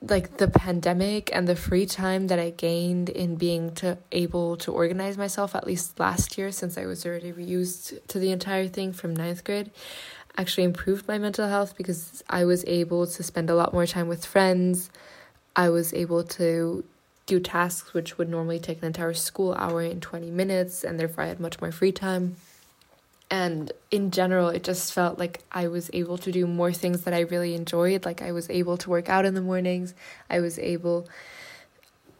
like 0.00 0.38
the 0.38 0.48
pandemic 0.48 1.30
and 1.32 1.46
the 1.46 1.54
free 1.54 1.86
time 1.86 2.26
that 2.26 2.40
I 2.40 2.50
gained 2.50 3.08
in 3.08 3.36
being 3.36 3.72
to 3.76 3.98
able 4.10 4.56
to 4.56 4.72
organize 4.72 5.16
myself 5.16 5.54
at 5.54 5.64
least 5.64 6.00
last 6.00 6.36
year 6.36 6.50
since 6.50 6.76
I 6.76 6.86
was 6.86 7.06
already 7.06 7.32
reused 7.32 8.04
to 8.08 8.18
the 8.18 8.32
entire 8.32 8.66
thing 8.66 8.92
from 8.92 9.14
ninth 9.14 9.44
grade 9.44 9.70
actually 10.36 10.64
improved 10.64 11.08
my 11.08 11.18
mental 11.18 11.48
health 11.48 11.76
because 11.76 12.22
I 12.28 12.44
was 12.44 12.64
able 12.66 13.06
to 13.06 13.22
spend 13.22 13.50
a 13.50 13.54
lot 13.54 13.72
more 13.72 13.86
time 13.86 14.08
with 14.08 14.24
friends. 14.24 14.90
I 15.54 15.68
was 15.68 15.92
able 15.92 16.24
to 16.24 16.84
do 17.32 17.40
tasks 17.40 17.94
which 17.94 18.18
would 18.18 18.28
normally 18.28 18.58
take 18.58 18.78
an 18.78 18.84
entire 18.84 19.14
school 19.14 19.54
hour 19.54 19.80
in 19.82 20.00
20 20.00 20.30
minutes, 20.30 20.84
and 20.84 21.00
therefore 21.00 21.24
I 21.24 21.28
had 21.28 21.40
much 21.40 21.60
more 21.62 21.72
free 21.72 21.92
time. 21.92 22.36
And 23.30 23.72
in 23.90 24.10
general, 24.10 24.50
it 24.50 24.62
just 24.62 24.92
felt 24.92 25.18
like 25.18 25.42
I 25.50 25.68
was 25.68 25.88
able 25.94 26.18
to 26.18 26.30
do 26.30 26.46
more 26.46 26.74
things 26.74 27.04
that 27.04 27.14
I 27.14 27.20
really 27.20 27.54
enjoyed. 27.54 28.04
Like 28.04 28.20
I 28.20 28.32
was 28.32 28.50
able 28.50 28.76
to 28.76 28.90
work 28.90 29.08
out 29.08 29.24
in 29.24 29.32
the 29.32 29.40
mornings, 29.40 29.94
I 30.28 30.40
was 30.40 30.58
able, 30.58 31.08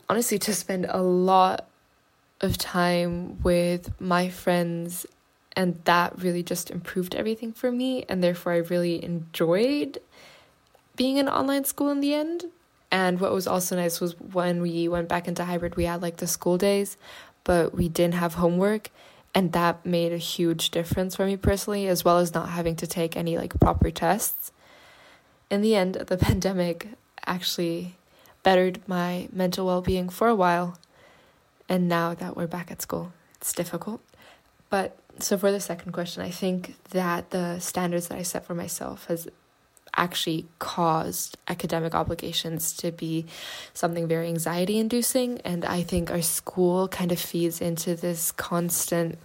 honestly, 0.09 0.38
to 0.38 0.55
spend 0.55 0.87
a 0.88 1.03
lot 1.03 1.68
of 2.40 2.57
time 2.57 3.42
with 3.42 3.92
my 4.01 4.31
friends 4.31 5.07
and 5.55 5.79
that 5.85 6.18
really 6.18 6.42
just 6.42 6.70
improved 6.70 7.14
everything 7.14 7.53
for 7.53 7.70
me 7.70 8.05
and 8.09 8.25
therefore 8.25 8.53
I 8.53 8.57
really 8.57 9.05
enjoyed 9.05 9.98
being 10.96 11.18
in 11.18 11.29
online 11.29 11.66
school 11.66 11.90
in 11.90 12.01
the 12.01 12.14
end. 12.14 12.46
And 12.92 13.18
what 13.20 13.33
was 13.33 13.46
also 13.46 13.74
nice 13.74 14.02
was 14.02 14.20
when 14.20 14.61
we 14.61 14.87
went 14.87 15.09
back 15.09 15.26
into 15.26 15.46
hybrid, 15.46 15.76
we 15.76 15.87
had 15.87 16.02
like 16.02 16.18
the 16.18 16.26
school 16.26 16.59
days, 16.59 16.98
but 17.42 17.74
we 17.74 17.88
didn't 17.88 18.14
have 18.14 18.35
homework. 18.35 18.90
And 19.35 19.52
that 19.52 19.87
made 19.87 20.12
a 20.12 20.18
huge 20.18 20.70
difference 20.70 21.16
for 21.16 21.24
me 21.24 21.38
personally, 21.38 21.88
as 21.88 22.05
well 22.05 22.18
as 22.18 22.35
not 22.35 22.50
having 22.50 22.76
to 22.76 22.87
take 22.87 23.16
any 23.16 23.38
like 23.38 23.59
proper 23.59 23.90
tests. 23.90 24.52
In 25.50 25.62
the 25.62 25.74
end, 25.74 25.94
the 25.94 26.18
pandemic 26.28 26.88
actually 27.26 27.96
bettered 28.42 28.87
my 28.87 29.26
mental 29.33 29.64
well 29.64 29.81
being 29.81 30.11
for 30.11 30.28
a 30.28 30.35
while. 30.35 30.76
And 31.70 31.88
now 31.88 32.12
that 32.12 32.37
we're 32.37 32.46
back 32.46 32.70
at 32.70 32.83
school, 32.83 33.14
it's 33.37 33.55
difficult. 33.55 34.02
But 34.68 34.98
so 35.18 35.38
for 35.38 35.50
the 35.50 35.61
second 35.61 35.92
question, 35.92 36.22
I 36.22 36.31
think 36.31 36.74
that 36.90 37.31
the 37.31 37.59
standards 37.59 38.09
that 38.09 38.18
I 38.18 38.22
set 38.22 38.44
for 38.44 38.55
myself 38.55 39.07
has 39.07 39.28
actually 39.96 40.46
caused 40.59 41.37
academic 41.48 41.94
obligations 41.94 42.72
to 42.74 42.90
be 42.90 43.26
something 43.74 44.09
very 44.09 44.28
anxiety 44.28 44.78
inducing 44.78 45.40
and 45.42 45.64
i 45.64 45.83
think 45.83 46.11
our 46.11 46.22
school 46.22 46.88
kind 46.88 47.12
of 47.12 47.18
feeds 47.18 47.61
into 47.61 47.94
this 47.94 48.33
constant 48.33 49.18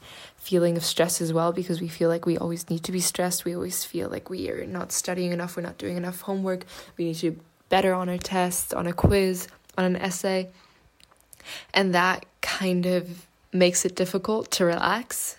feeling 0.47 0.77
of 0.77 0.86
stress 0.86 1.19
as 1.19 1.34
well 1.34 1.51
because 1.51 1.82
we 1.82 1.89
feel 1.89 2.08
like 2.08 2.25
we 2.25 2.38
always 2.38 2.69
need 2.69 2.82
to 2.82 2.93
be 2.93 3.01
stressed. 3.01 3.43
We 3.43 3.53
always 3.53 3.84
feel 3.84 4.08
like 4.08 4.30
we 4.30 4.49
are 4.49 4.65
not 4.65 4.93
studying 4.93 5.34
enough 5.34 5.58
we're 5.58 5.63
not 5.63 5.77
doing 5.77 5.97
enough 5.97 6.21
homework. 6.21 6.65
We 6.95 7.03
need 7.03 7.15
to 7.15 7.32
be 7.32 7.39
better 7.67 7.93
on 7.93 8.08
our 8.08 8.17
tests 8.17 8.71
on 8.71 8.88
a 8.88 8.93
quiz 8.93 9.49
on 9.77 9.84
an 9.84 9.97
essay. 9.97 10.49
And 11.73 11.93
that 11.93 12.25
kind 12.41 12.86
of 12.86 13.27
makes 13.51 13.84
it 13.84 13.93
difficult 13.93 14.49
to 14.51 14.63
relax 14.63 15.38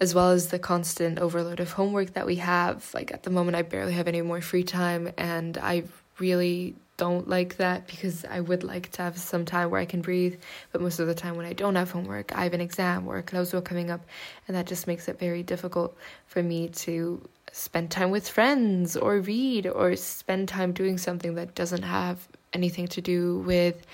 as 0.00 0.14
well 0.14 0.30
as 0.30 0.48
the 0.48 0.58
constant 0.58 1.18
overload 1.18 1.60
of 1.60 1.72
homework 1.72 2.14
that 2.14 2.26
we 2.26 2.36
have. 2.36 2.90
Like 2.94 3.12
at 3.12 3.22
the 3.22 3.30
moment, 3.30 3.56
I 3.56 3.62
barely 3.62 3.92
have 3.92 4.08
any 4.08 4.22
more 4.22 4.40
free 4.40 4.64
time, 4.64 5.12
and 5.18 5.58
I 5.58 5.84
really 6.18 6.74
don't 6.96 7.28
like 7.28 7.56
that 7.56 7.86
because 7.86 8.26
I 8.26 8.40
would 8.40 8.62
like 8.62 8.90
to 8.92 9.02
have 9.02 9.16
some 9.16 9.46
time 9.46 9.70
where 9.70 9.80
I 9.80 9.86
can 9.86 10.02
breathe. 10.02 10.38
But 10.72 10.82
most 10.82 11.00
of 11.00 11.06
the 11.06 11.14
time, 11.14 11.36
when 11.36 11.46
I 11.46 11.52
don't 11.52 11.76
have 11.76 11.90
homework, 11.90 12.34
I 12.36 12.44
have 12.44 12.54
an 12.54 12.60
exam 12.60 13.06
or 13.06 13.18
a 13.18 13.22
Klausur 13.22 13.64
coming 13.64 13.90
up, 13.90 14.02
and 14.46 14.56
that 14.56 14.66
just 14.66 14.86
makes 14.86 15.08
it 15.08 15.18
very 15.18 15.42
difficult 15.42 15.96
for 16.26 16.42
me 16.42 16.68
to 16.68 17.26
spend 17.52 17.90
time 17.90 18.10
with 18.10 18.28
friends 18.28 18.96
or 18.96 19.18
read 19.20 19.66
or 19.66 19.96
spend 19.96 20.48
time 20.48 20.72
doing 20.72 20.98
something 20.98 21.34
that 21.34 21.54
doesn't 21.54 21.82
have 21.82 22.28
anything 22.52 22.86
to 22.88 23.00
do 23.00 23.38
with 23.38 23.86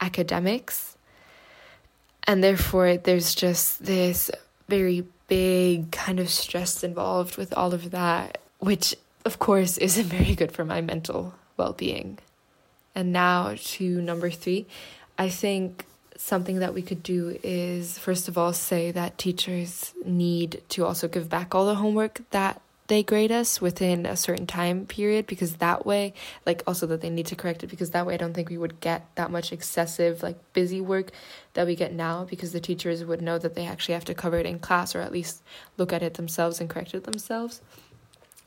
academics. 0.00 0.96
And 2.26 2.42
therefore, 2.42 2.96
there's 2.96 3.34
just 3.34 3.84
this 3.84 4.30
very 4.68 5.04
big 5.26 5.90
kind 5.90 6.20
of 6.20 6.28
stress 6.28 6.84
involved 6.84 7.36
with 7.36 7.52
all 7.54 7.74
of 7.74 7.90
that, 7.90 8.38
which 8.58 8.94
of 9.24 9.38
course 9.38 9.78
isn't 9.88 10.06
very 10.06 10.34
good 10.34 10.52
for 10.52 10.64
my 10.64 10.80
mental 10.80 11.34
well 11.56 11.72
being. 11.72 12.18
And 12.94 13.12
now 13.12 13.54
to 13.56 14.00
number 14.00 14.30
three, 14.30 14.66
I 15.18 15.28
think 15.28 15.84
something 16.16 16.60
that 16.60 16.74
we 16.74 16.82
could 16.82 17.02
do 17.02 17.38
is 17.42 17.98
first 17.98 18.28
of 18.28 18.38
all 18.38 18.52
say 18.52 18.90
that 18.92 19.18
teachers 19.18 19.92
need 20.04 20.62
to 20.68 20.84
also 20.84 21.08
give 21.08 21.28
back 21.28 21.54
all 21.54 21.66
the 21.66 21.74
homework 21.74 22.20
that 22.30 22.60
they 22.86 23.02
grade 23.02 23.32
us 23.32 23.60
within 23.60 24.04
a 24.04 24.16
certain 24.16 24.46
time 24.46 24.84
period 24.84 25.26
because 25.26 25.56
that 25.56 25.86
way 25.86 26.12
like 26.44 26.62
also 26.66 26.86
that 26.86 27.00
they 27.00 27.08
need 27.08 27.26
to 27.26 27.36
correct 27.36 27.64
it 27.64 27.68
because 27.68 27.90
that 27.90 28.04
way 28.04 28.14
I 28.14 28.18
don't 28.18 28.34
think 28.34 28.50
we 28.50 28.58
would 28.58 28.80
get 28.80 29.06
that 29.14 29.30
much 29.30 29.52
excessive 29.52 30.22
like 30.22 30.36
busy 30.52 30.80
work 30.80 31.10
that 31.54 31.66
we 31.66 31.76
get 31.76 31.92
now 31.92 32.24
because 32.24 32.52
the 32.52 32.60
teachers 32.60 33.04
would 33.04 33.22
know 33.22 33.38
that 33.38 33.54
they 33.54 33.66
actually 33.66 33.94
have 33.94 34.04
to 34.06 34.14
cover 34.14 34.38
it 34.38 34.46
in 34.46 34.58
class 34.58 34.94
or 34.94 35.00
at 35.00 35.12
least 35.12 35.42
look 35.78 35.92
at 35.92 36.02
it 36.02 36.14
themselves 36.14 36.60
and 36.60 36.68
correct 36.68 36.94
it 36.94 37.04
themselves. 37.04 37.62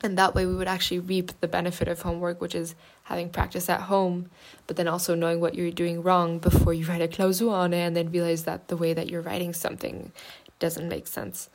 And 0.00 0.16
that 0.16 0.34
way 0.34 0.46
we 0.46 0.54
would 0.54 0.68
actually 0.68 1.00
reap 1.00 1.32
the 1.40 1.48
benefit 1.48 1.88
of 1.88 2.02
homework, 2.02 2.40
which 2.40 2.54
is 2.54 2.76
having 3.04 3.30
practice 3.30 3.68
at 3.68 3.82
home, 3.82 4.30
but 4.68 4.76
then 4.76 4.86
also 4.86 5.16
knowing 5.16 5.40
what 5.40 5.56
you're 5.56 5.72
doing 5.72 6.04
wrong 6.04 6.38
before 6.38 6.72
you 6.72 6.86
write 6.86 7.02
a 7.02 7.08
Klausur 7.08 7.50
on 7.50 7.72
it 7.72 7.80
and 7.80 7.96
then 7.96 8.12
realize 8.12 8.44
that 8.44 8.68
the 8.68 8.76
way 8.76 8.94
that 8.94 9.10
you're 9.10 9.22
writing 9.22 9.52
something 9.52 10.12
doesn't 10.60 10.88
make 10.88 11.08
sense. 11.08 11.50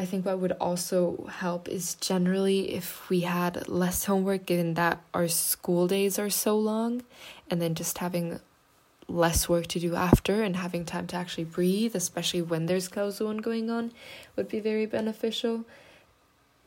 I 0.00 0.04
think 0.04 0.24
what 0.24 0.38
would 0.38 0.52
also 0.52 1.26
help 1.30 1.68
is 1.68 1.96
generally 1.96 2.72
if 2.72 3.08
we 3.10 3.20
had 3.20 3.68
less 3.68 4.04
homework, 4.04 4.46
given 4.46 4.74
that 4.74 5.00
our 5.12 5.26
school 5.26 5.88
days 5.88 6.18
are 6.18 6.30
so 6.30 6.56
long, 6.56 7.02
and 7.50 7.60
then 7.60 7.74
just 7.74 7.98
having 7.98 8.38
less 9.08 9.48
work 9.48 9.66
to 9.68 9.80
do 9.80 9.96
after 9.96 10.42
and 10.42 10.54
having 10.54 10.84
time 10.84 11.06
to 11.08 11.16
actually 11.16 11.44
breathe, 11.44 11.96
especially 11.96 12.42
when 12.42 12.66
there's 12.66 12.88
Klausuren 12.88 13.42
going 13.42 13.70
on, 13.70 13.90
would 14.36 14.48
be 14.48 14.60
very 14.60 14.86
beneficial. 14.86 15.64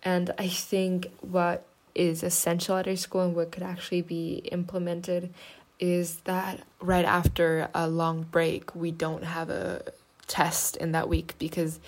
And 0.04 0.32
I 0.38 0.48
think 0.48 1.08
what 1.22 1.66
is 1.94 2.24
essential 2.24 2.78
at 2.78 2.88
our 2.88 2.96
school 2.96 3.22
and 3.22 3.36
what 3.36 3.52
could 3.52 3.64
actually 3.64 4.02
be 4.02 4.38
implemented 4.52 5.34
is 5.80 6.18
that 6.22 6.62
right 6.80 7.06
after 7.06 7.70
a 7.74 7.88
long 7.88 8.24
break, 8.24 8.76
we 8.76 8.92
don't 8.92 9.24
have 9.24 9.50
a 9.50 9.84
test 10.28 10.78
in 10.78 10.92
that 10.94 11.10
week 11.10 11.36
because 11.38 11.80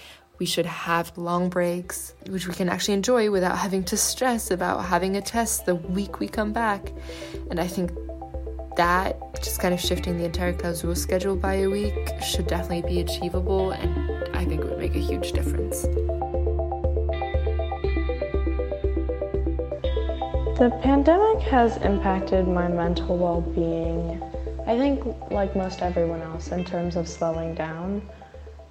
we 0.43 0.47
should 0.47 0.65
have 0.65 1.17
long 1.17 1.47
breaks, 1.47 2.13
which 2.27 2.49
we 2.49 2.53
can 2.53 2.67
actually 2.67 2.93
enjoy 2.93 3.32
without 3.32 3.58
having 3.58 3.82
to 3.82 3.95
stress 3.95 4.51
about 4.51 4.84
having 4.84 5.15
a 5.15 5.21
test 5.21 5.65
the 5.65 5.73
week 5.73 6.19
we 6.19 6.27
come 6.27 6.51
back. 6.51 6.91
And 7.49 7.62
I 7.62 7.67
think 7.67 7.91
that 8.75 9.17
just 9.41 9.62
kind 9.62 9.73
of 9.73 9.79
shifting 9.79 10.17
the 10.17 10.25
entire 10.25 10.51
Klausur 10.51 10.97
schedule 10.97 11.38
by 11.38 11.53
a 11.63 11.69
week 11.69 11.95
should 12.21 12.47
definitely 12.47 12.82
be 12.93 12.99
achievable, 12.99 13.71
and 13.71 14.36
I 14.36 14.43
think 14.43 14.60
it 14.60 14.65
would 14.65 14.79
make 14.79 14.95
a 14.95 14.99
huge 14.99 15.32
difference. 15.32 15.84
The 20.60 20.77
pandemic 20.84 21.41
has 21.43 21.77
impacted 21.77 22.49
my 22.49 22.67
mental 22.67 23.17
well 23.17 23.39
being, 23.39 24.22
I 24.67 24.78
think, 24.78 25.05
like 25.32 25.55
most 25.55 25.82
everyone 25.82 26.22
else, 26.22 26.49
in 26.49 26.65
terms 26.65 26.97
of 26.97 27.07
slowing 27.07 27.55
down. 27.55 28.01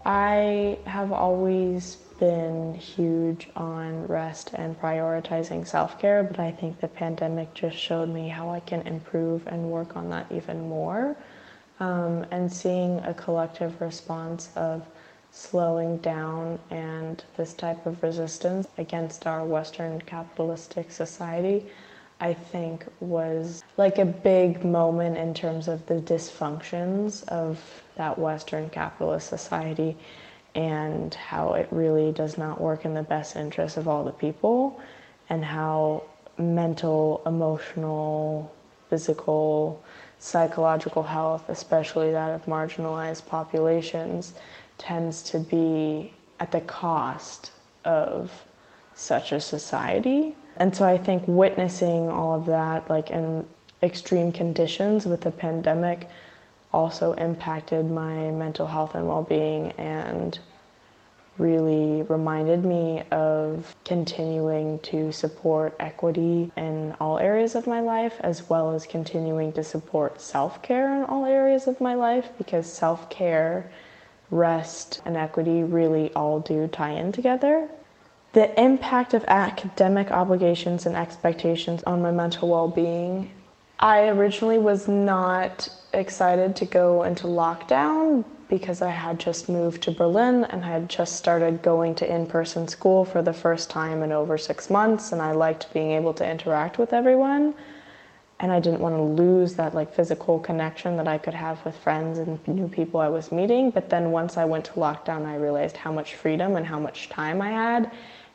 I 0.05 0.79
have 0.85 1.13
always 1.13 1.97
been 2.19 2.75
huge 2.75 3.49
on 3.57 4.07
rest 4.07 4.51
and 4.55 4.81
prioritizing 4.81 5.67
self 5.67 5.99
care, 5.99 6.23
but 6.23 6.39
I 6.39 6.51
think 6.51 6.81
the 6.81 6.89
pandemic 6.89 7.55
just 7.55 7.77
showed 7.77 8.09
me 8.09 8.29
how 8.29 8.51
I 8.51 8.61
can 8.61 8.87
improve 8.87 9.47
and 9.47 9.71
work 9.71 9.97
on 9.97 10.11
that 10.11 10.27
even 10.31 10.69
more. 10.69 11.17
Um, 11.81 12.27
and 12.31 12.53
seeing 12.53 12.99
a 13.01 13.15
collective 13.15 13.81
response 13.81 14.51
of 14.55 14.87
slowing 15.33 15.97
down 15.99 16.59
and 16.71 17.25
this 17.37 17.55
type 17.55 17.87
of 17.87 18.03
resistance 18.03 18.69
against 18.79 19.27
our 19.27 19.45
Western 19.45 20.01
capitalistic 20.03 20.93
society, 20.93 21.67
I 22.21 22.35
think 22.35 22.85
was 23.01 23.65
like 23.77 23.99
a 23.99 24.05
big 24.05 24.65
moment 24.65 25.17
in 25.17 25.35
terms 25.35 25.67
of 25.67 25.85
the 25.87 25.95
dysfunctions 25.95 27.27
of 27.29 27.82
that 27.97 28.19
Western 28.19 28.71
capitalist 28.71 29.29
society 29.29 29.97
and 30.55 31.15
how 31.15 31.55
it 31.55 31.69
really 31.71 32.13
does 32.13 32.37
not 32.37 32.61
work 32.61 32.85
in 32.85 32.95
the 32.95 33.03
best 33.03 33.37
interest 33.37 33.77
of 33.77 33.89
all 33.89 34.05
the 34.05 34.13
people 34.13 34.81
and 35.29 35.45
how 35.45 36.03
mental, 36.39 37.23
emotional, 37.27 38.53
physical, 38.91 39.83
psychological 40.19 41.03
health, 41.03 41.49
especially 41.49 42.13
that 42.13 42.31
of 42.31 42.45
marginalized 42.47 43.27
populations, 43.27 44.35
tends 44.79 45.23
to 45.23 45.39
be 45.39 46.13
at 46.41 46.53
the 46.53 46.61
cost 46.63 47.53
of 47.85 48.31
such 48.95 49.33
a 49.33 49.41
society. 49.41 50.37
And 50.59 50.75
so 50.77 50.85
I 50.85 50.99
think 50.99 51.25
witnessing 51.27 52.09
all 52.09 52.35
of 52.39 52.47
that, 52.47 52.91
like, 52.91 53.11
in 53.11 53.47
extreme 53.83 54.31
conditions 54.33 55.07
with 55.07 55.23
the 55.23 55.31
pandemic 55.31 56.09
also 56.73 57.13
impacted 57.15 57.91
my 57.91 58.31
mental 58.31 58.67
health 58.67 58.95
and 58.95 59.07
well 59.07 59.23
being 59.23 59.73
and 59.73 60.39
really 61.39 62.03
reminded 62.03 62.65
me 62.65 63.03
of 63.11 63.75
continuing 63.85 64.79
to 64.81 65.11
support 65.13 65.75
equity 65.81 66.51
in 66.57 66.95
all 67.01 67.19
areas 67.19 67.55
of 67.55 67.67
my 67.67 67.81
life, 67.81 68.15
as 68.21 68.49
well 68.49 68.75
as 68.75 68.87
continuing 68.87 69.53
to 69.53 69.65
support 69.65 70.21
self 70.21 70.63
care 70.63 70.95
in 70.95 71.05
all 71.05 71.25
areas 71.25 71.67
of 71.67 71.81
my 71.81 71.95
life, 71.95 72.29
because 72.39 72.71
self 72.71 73.09
care, 73.09 73.71
rest, 74.31 75.01
and 75.05 75.17
equity 75.17 75.63
really 75.63 76.13
all 76.15 76.41
do 76.41 76.67
tie 76.69 76.93
in 76.93 77.13
together. 77.13 77.69
The 78.35 78.59
impact 78.61 79.15
of 79.15 79.25
academic 79.29 80.11
obligations 80.11 80.87
and 80.87 80.97
expectations 80.97 81.83
on 81.85 82.03
my 82.03 82.11
mental 82.11 82.49
well 82.49 82.69
being. 82.69 83.31
I 83.79 84.09
originally 84.09 84.59
was 84.59 84.89
not 84.89 85.69
excited 85.93 86.57
to 86.57 86.65
go 86.65 87.03
into 87.03 87.27
lockdown 87.27 88.25
because 88.49 88.83
I 88.83 88.91
had 88.91 89.19
just 89.19 89.49
moved 89.49 89.83
to 89.85 89.91
Berlin 89.91 90.45
and 90.45 90.65
I 90.65 90.69
had 90.69 90.89
just 90.89 91.17
started 91.17 91.63
going 91.63 91.95
to 91.97 92.15
in 92.15 92.27
person 92.27 92.69
school 92.69 93.05
for 93.05 93.23
the 93.23 93.33
first 93.33 93.71
time 93.71 94.03
in 94.03 94.13
over 94.13 94.37
six 94.37 94.69
months, 94.69 95.13
and 95.13 95.23
I 95.23 95.33
liked 95.33 95.73
being 95.73 95.93
able 95.93 96.13
to 96.15 96.31
interact 96.31 96.79
with 96.79 96.93
everyone. 96.93 97.55
And 98.41 98.53
I 98.53 98.61
didn't 98.61 98.81
want 98.81 98.97
to 98.97 99.03
lose 99.03 99.55
that 99.55 99.75
like 99.75 99.95
physical 99.95 100.39
connection 100.39 100.97
that 100.97 101.09
I 101.09 101.17
could 101.17 101.35
have 101.35 101.65
with 101.65 101.77
friends 101.77 102.19
and 102.19 102.47
new 102.49 102.69
people 102.69 103.01
I 103.01 103.09
was 103.09 103.33
meeting. 103.33 103.71
But 103.71 103.89
then 103.89 104.11
once 104.11 104.37
I 104.37 104.45
went 104.45 104.65
to 104.67 104.73
lockdown, 104.73 105.25
I 105.25 105.37
realized 105.37 105.77
how 105.77 105.93
much 105.93 106.17
freedom 106.17 106.57
and 106.57 106.67
how 106.67 106.79
much 106.79 107.09
time 107.09 107.41
I 107.41 107.51
had. 107.51 107.91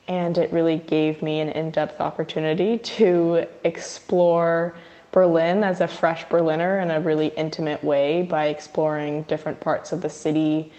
And 0.07 0.37
it 0.37 0.51
really 0.53 0.77
gave 0.77 1.21
me 1.21 1.41
an 1.41 1.49
in 1.49 1.71
depth 1.71 1.99
opportunity 1.99 2.77
to 2.77 3.45
explore 3.65 4.75
Berlin 5.11 5.63
as 5.63 5.81
a 5.81 5.87
fresh 5.87 6.27
Berliner 6.29 6.79
in 6.79 6.91
a 6.91 6.99
really 6.99 7.27
intimate 7.27 7.83
way 7.83 8.21
by 8.21 8.47
exploring 8.47 9.23
different 9.23 9.59
parts 9.59 9.91
of 9.91 10.01
the 10.01 10.09
city 10.09 10.71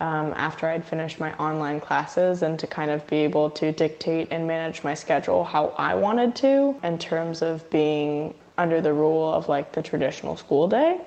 um, 0.00 0.34
after 0.36 0.66
I'd 0.66 0.84
finished 0.84 1.18
my 1.18 1.32
online 1.34 1.80
classes 1.80 2.42
and 2.42 2.58
to 2.58 2.66
kind 2.66 2.90
of 2.90 3.06
be 3.06 3.16
able 3.18 3.50
to 3.50 3.72
dictate 3.72 4.28
and 4.30 4.46
manage 4.46 4.84
my 4.84 4.94
schedule 4.94 5.44
how 5.44 5.68
I 5.78 5.94
wanted 5.94 6.36
to 6.36 6.78
in 6.82 6.98
terms 6.98 7.40
of 7.42 7.68
being 7.70 8.34
under 8.58 8.80
the 8.80 8.92
rule 8.92 9.32
of 9.32 9.48
like 9.48 9.72
the 9.72 9.82
traditional 9.82 10.36
school 10.36 10.68
day. 10.68 11.00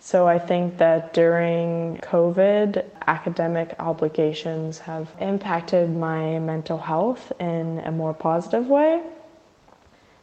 So 0.00 0.26
I 0.26 0.38
think 0.40 0.78
that 0.78 1.14
during 1.14 1.98
COVID, 1.98 2.84
academic 3.06 3.76
obligations 3.78 4.80
have 4.80 5.08
impacted 5.20 5.94
my 5.96 6.40
mental 6.40 6.78
health 6.78 7.32
in 7.38 7.78
a 7.84 7.92
more 7.92 8.12
positive 8.12 8.66
way. 8.66 9.00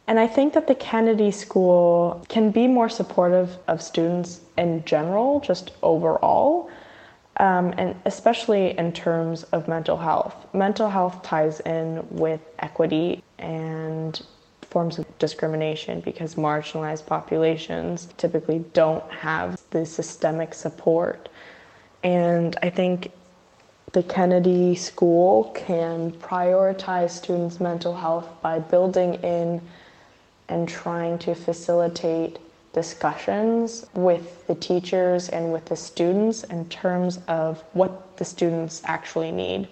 And 0.06 0.18
I 0.18 0.26
think 0.26 0.54
that 0.54 0.66
the 0.66 0.74
Kennedy 0.74 1.30
School 1.30 2.24
can 2.28 2.50
be 2.50 2.66
more 2.66 2.88
supportive 2.88 3.58
of 3.68 3.80
students 3.80 4.40
in 4.58 4.84
general, 4.84 5.40
just 5.40 5.70
overall, 5.82 6.68
um, 7.36 7.72
and 7.78 7.94
especially 8.04 8.76
in 8.76 8.92
terms 8.92 9.44
of 9.44 9.68
mental 9.68 9.96
health. 9.96 10.34
Mental 10.52 10.90
health 10.90 11.22
ties 11.22 11.60
in 11.60 12.06
with 12.10 12.40
equity 12.58 13.22
and 13.38 14.20
forms 14.62 14.98
of 14.98 15.18
discrimination 15.18 16.00
because 16.00 16.36
marginalized 16.36 17.06
populations 17.06 18.08
typically 18.16 18.64
don't 18.72 19.08
have 19.10 19.60
the 19.70 19.84
systemic 19.84 20.54
support. 20.54 21.28
And 22.02 22.56
I 22.62 22.70
think 22.70 23.10
the 23.92 24.02
Kennedy 24.04 24.74
School 24.76 25.52
can 25.54 26.12
prioritize 26.12 27.10
students' 27.10 27.58
mental 27.58 27.96
health 27.96 28.28
by 28.40 28.60
building 28.60 29.14
in 29.14 29.60
and 30.50 30.68
trying 30.68 31.18
to 31.20 31.34
facilitate 31.34 32.38
discussions 32.72 33.86
with 33.94 34.46
the 34.46 34.54
teachers 34.54 35.28
and 35.30 35.52
with 35.52 35.64
the 35.64 35.76
students 35.76 36.44
in 36.44 36.68
terms 36.68 37.18
of 37.26 37.64
what 37.72 38.16
the 38.16 38.24
students 38.24 38.82
actually 38.84 39.32
need. 39.32 39.68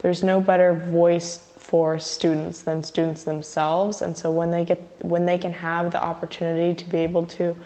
There's 0.00 0.22
no 0.22 0.40
better 0.40 0.74
voice 0.74 1.48
for 1.56 1.98
students 1.98 2.62
than 2.62 2.82
students 2.82 3.24
themselves 3.24 4.02
and 4.02 4.14
so 4.16 4.30
when 4.30 4.50
they 4.50 4.64
get 4.66 4.82
when 5.00 5.24
they 5.24 5.38
can 5.38 5.52
have 5.52 5.90
the 5.92 6.02
opportunity 6.02 6.74
to 6.74 6.90
be 6.90 6.98
able 6.98 7.24
to 7.24 7.56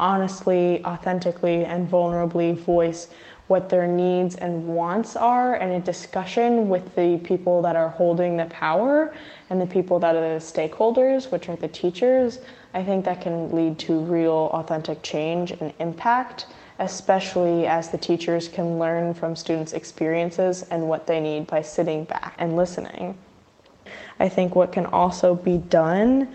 honestly, 0.00 0.84
authentically 0.84 1.64
and 1.64 1.90
vulnerably 1.90 2.56
voice 2.56 3.08
what 3.48 3.68
their 3.68 3.86
needs 3.86 4.36
and 4.36 4.66
wants 4.68 5.16
are 5.16 5.54
and 5.54 5.72
a 5.72 5.80
discussion 5.80 6.68
with 6.68 6.94
the 6.94 7.18
people 7.24 7.62
that 7.62 7.76
are 7.76 7.88
holding 7.88 8.36
the 8.36 8.44
power 8.46 9.14
and 9.50 9.60
the 9.60 9.66
people 9.66 9.98
that 9.98 10.14
are 10.14 10.34
the 10.34 10.40
stakeholders, 10.40 11.32
which 11.32 11.48
are 11.48 11.56
the 11.56 11.68
teachers, 11.68 12.40
I 12.74 12.84
think 12.84 13.04
that 13.06 13.22
can 13.22 13.50
lead 13.50 13.78
to 13.80 13.98
real 14.00 14.50
authentic 14.52 15.02
change 15.02 15.52
and 15.52 15.72
impact, 15.78 16.46
especially 16.78 17.66
as 17.66 17.88
the 17.88 17.98
teachers 17.98 18.48
can 18.48 18.78
learn 18.78 19.14
from 19.14 19.34
students' 19.34 19.72
experiences 19.72 20.62
and 20.70 20.86
what 20.86 21.06
they 21.06 21.18
need 21.18 21.46
by 21.46 21.62
sitting 21.62 22.04
back 22.04 22.34
and 22.38 22.54
listening. 22.54 23.16
I 24.20 24.28
think 24.28 24.54
what 24.54 24.72
can 24.72 24.84
also 24.86 25.34
be 25.34 25.56
done 25.58 26.28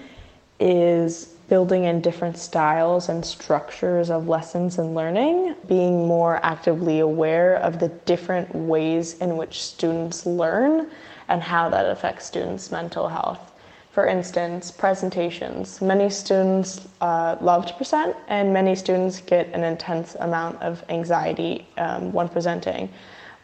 is 0.60 1.33
building 1.50 1.84
in 1.86 2.02
different 2.02 2.38
styles 2.38 3.10
and 3.10 3.26
structures 3.26 4.10
of 4.10 4.28
lessons 4.28 4.78
and 4.78 4.96
learning, 4.96 5.56
being 5.68 6.08
more 6.08 6.40
actively 6.44 7.00
aware 7.00 7.56
of 7.58 7.80
the 7.80 7.90
different 8.06 8.54
ways 8.56 9.18
in 9.20 9.38
which 9.38 9.62
students 9.62 10.26
learn 10.26 10.90
and 11.28 11.42
how 11.42 11.70
that 11.70 11.86
affects 11.86 12.26
students' 12.26 12.72
mental 12.72 13.08
health. 13.08 13.52
For 13.92 14.08
instance, 14.08 14.72
presentations. 14.72 15.80
Many 15.80 16.10
students 16.10 16.88
uh, 17.02 17.36
love 17.42 17.68
to 17.68 17.74
present, 17.76 18.16
and 18.28 18.52
many 18.52 18.76
students 18.76 19.22
get 19.22 19.54
an 19.54 19.64
intense 19.64 20.16
amount 20.20 20.60
of 20.64 20.84
anxiety 20.90 21.68
um, 21.78 22.12
when 22.12 22.28
presenting. 22.28 22.90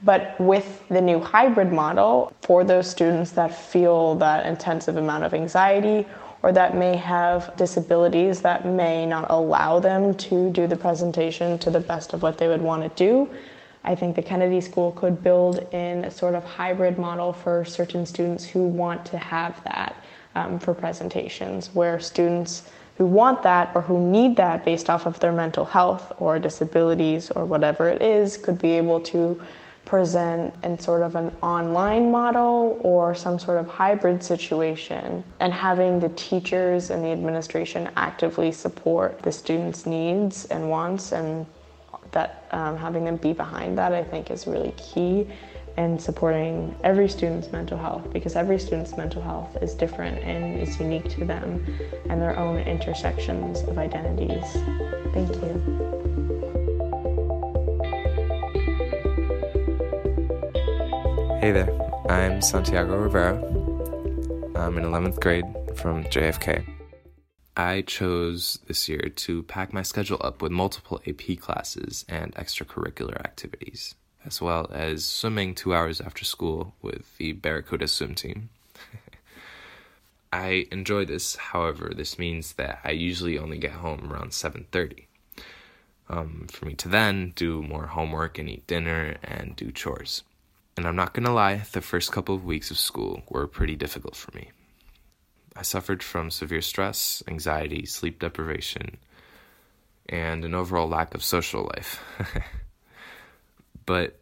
But 0.03 0.39
with 0.39 0.87
the 0.87 1.01
new 1.01 1.19
hybrid 1.19 1.71
model, 1.71 2.33
for 2.41 2.63
those 2.63 2.89
students 2.89 3.31
that 3.31 3.53
feel 3.53 4.15
that 4.15 4.45
intensive 4.45 4.97
amount 4.97 5.23
of 5.25 5.33
anxiety 5.33 6.07
or 6.41 6.51
that 6.51 6.75
may 6.75 6.95
have 6.95 7.55
disabilities 7.57 8.41
that 8.41 8.65
may 8.65 9.05
not 9.05 9.25
allow 9.29 9.79
them 9.79 10.13
to 10.15 10.49
do 10.51 10.67
the 10.67 10.75
presentation 10.75 11.57
to 11.59 11.69
the 11.69 11.79
best 11.79 12.13
of 12.13 12.21
what 12.21 12.37
they 12.37 12.47
would 12.47 12.61
want 12.61 12.83
to 12.83 12.89
do. 13.03 13.29
I 13.83 13.95
think 13.95 14.15
the 14.15 14.21
Kennedy 14.21 14.61
School 14.61 14.91
could 14.91 15.23
build 15.23 15.67
in 15.73 16.05
a 16.05 16.11
sort 16.11 16.35
of 16.35 16.43
hybrid 16.43 16.97
model 16.97 17.33
for 17.33 17.65
certain 17.65 18.05
students 18.05 18.45
who 18.45 18.63
want 18.63 19.05
to 19.05 19.17
have 19.17 19.63
that 19.63 19.95
um, 20.35 20.59
for 20.59 20.73
presentations, 20.73 21.73
where 21.73 21.99
students 21.99 22.63
who 22.97 23.05
want 23.05 23.41
that 23.43 23.71
or 23.73 23.81
who 23.81 24.11
need 24.11 24.35
that 24.35 24.65
based 24.65 24.89
off 24.89 25.05
of 25.05 25.19
their 25.21 25.31
mental 25.31 25.63
health 25.63 26.11
or 26.19 26.37
disabilities 26.37 27.31
or 27.31 27.45
whatever 27.45 27.87
it 27.87 28.01
is 28.01 28.35
could 28.35 28.59
be 28.59 28.71
able 28.71 28.99
to 28.99 29.41
present 29.89 30.53
in 30.63 30.77
sort 30.77 31.01
of 31.01 31.15
an 31.15 31.35
online 31.41 32.11
model 32.11 32.79
or 32.81 33.15
some 33.15 33.39
sort 33.39 33.57
of 33.57 33.67
hybrid 33.67 34.23
situation, 34.23 35.23
and 35.39 35.51
having 35.51 35.99
the 35.99 36.09
teachers 36.09 36.91
and 36.91 37.03
the 37.03 37.09
administration 37.09 37.89
actively 37.95 38.51
support 38.51 39.19
the 39.23 39.31
students' 39.31 39.87
needs 39.87 40.45
and 40.45 40.69
wants, 40.69 41.11
and 41.11 41.43
that 42.11 42.45
um, 42.51 42.77
having 42.77 43.03
them 43.03 43.15
be 43.15 43.33
behind 43.33 43.79
that, 43.79 43.91
I 43.91 44.03
think, 44.03 44.29
is 44.29 44.45
really 44.45 44.73
key 44.77 45.27
in 45.75 45.97
supporting 45.97 46.75
every 46.83 47.09
student's 47.09 47.51
mental 47.51 47.77
health 47.77 48.13
because 48.13 48.35
every 48.35 48.59
student's 48.59 48.95
mental 48.95 49.23
health 49.23 49.57
is 49.59 49.73
different 49.73 50.19
and 50.19 50.59
is 50.59 50.79
unique 50.79 51.09
to 51.09 51.25
them 51.25 51.65
and 52.09 52.21
their 52.21 52.37
own 52.37 52.59
intersections 52.59 53.61
of 53.61 53.79
identities. 53.79 54.45
Thank 55.13 55.33
you. 55.41 55.88
Hey 61.39 61.53
there, 61.53 61.69
I'm 62.09 62.41
Santiago 62.41 62.97
Rivera. 62.97 63.37
I'm 64.57 64.77
in 64.77 64.83
11th 64.83 65.21
grade 65.21 65.45
from 65.73 66.03
JFK. 66.03 66.65
I 67.55 67.79
chose 67.83 68.59
this 68.67 68.89
year 68.89 69.07
to 69.15 69.43
pack 69.43 69.71
my 69.71 69.81
schedule 69.81 70.17
up 70.19 70.41
with 70.41 70.51
multiple 70.51 70.99
AP 71.07 71.39
classes 71.39 72.03
and 72.09 72.35
extracurricular 72.35 73.17
activities, 73.21 73.95
as 74.25 74.41
well 74.41 74.69
as 74.73 75.05
swimming 75.05 75.55
two 75.55 75.73
hours 75.73 76.01
after 76.01 76.25
school 76.25 76.73
with 76.81 77.17
the 77.17 77.31
Barracuda 77.31 77.87
swim 77.87 78.15
team. 78.15 78.49
I 80.33 80.67
enjoy 80.73 81.05
this, 81.05 81.37
however, 81.37 81.93
this 81.95 82.19
means 82.19 82.51
that 82.55 82.81
I 82.83 82.91
usually 82.91 83.39
only 83.39 83.59
get 83.59 83.71
home 83.71 84.11
around 84.11 84.31
7:30. 84.31 85.05
Um, 86.09 86.47
for 86.51 86.65
me 86.65 86.73
to 86.73 86.89
then 86.89 87.31
do 87.33 87.61
more 87.61 87.87
homework 87.87 88.37
and 88.37 88.49
eat 88.49 88.67
dinner 88.67 89.15
and 89.23 89.55
do 89.55 89.71
chores. 89.71 90.23
And 90.79 90.87
I'm 90.87 90.95
not 90.95 91.13
gonna 91.13 91.33
lie, 91.33 91.63
the 91.73 91.81
first 91.81 92.09
couple 92.13 92.33
of 92.33 92.45
weeks 92.45 92.71
of 92.71 92.77
school 92.77 93.23
were 93.27 93.47
pretty 93.47 93.75
difficult 93.75 94.15
for 94.15 94.33
me. 94.33 94.51
I 95.53 95.61
suffered 95.61 96.01
from 96.01 96.31
severe 96.31 96.61
stress, 96.61 97.21
anxiety, 97.27 97.85
sleep 97.85 98.17
deprivation, 98.17 98.95
and 100.07 100.45
an 100.45 100.53
overall 100.53 100.87
lack 100.87 101.13
of 101.13 101.21
social 101.21 101.69
life. 101.75 102.01
but 103.85 104.21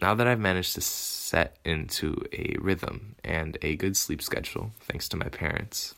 now 0.00 0.14
that 0.14 0.28
I've 0.28 0.38
managed 0.38 0.76
to 0.76 0.80
set 0.80 1.56
into 1.64 2.24
a 2.32 2.54
rhythm 2.60 3.16
and 3.24 3.58
a 3.60 3.74
good 3.74 3.96
sleep 3.96 4.22
schedule, 4.22 4.70
thanks 4.82 5.08
to 5.08 5.16
my 5.16 5.28
parents, 5.28 5.96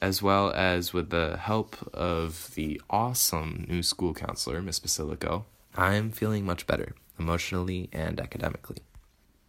as 0.00 0.22
well 0.22 0.52
as 0.52 0.94
with 0.94 1.10
the 1.10 1.36
help 1.36 1.76
of 1.92 2.54
the 2.54 2.80
awesome 2.88 3.66
new 3.68 3.82
school 3.82 4.14
counselor, 4.14 4.62
Miss 4.62 4.80
Basilico, 4.80 5.44
I'm 5.76 6.12
feeling 6.12 6.46
much 6.46 6.66
better 6.66 6.94
emotionally 7.18 7.90
and 7.92 8.18
academically. 8.18 8.78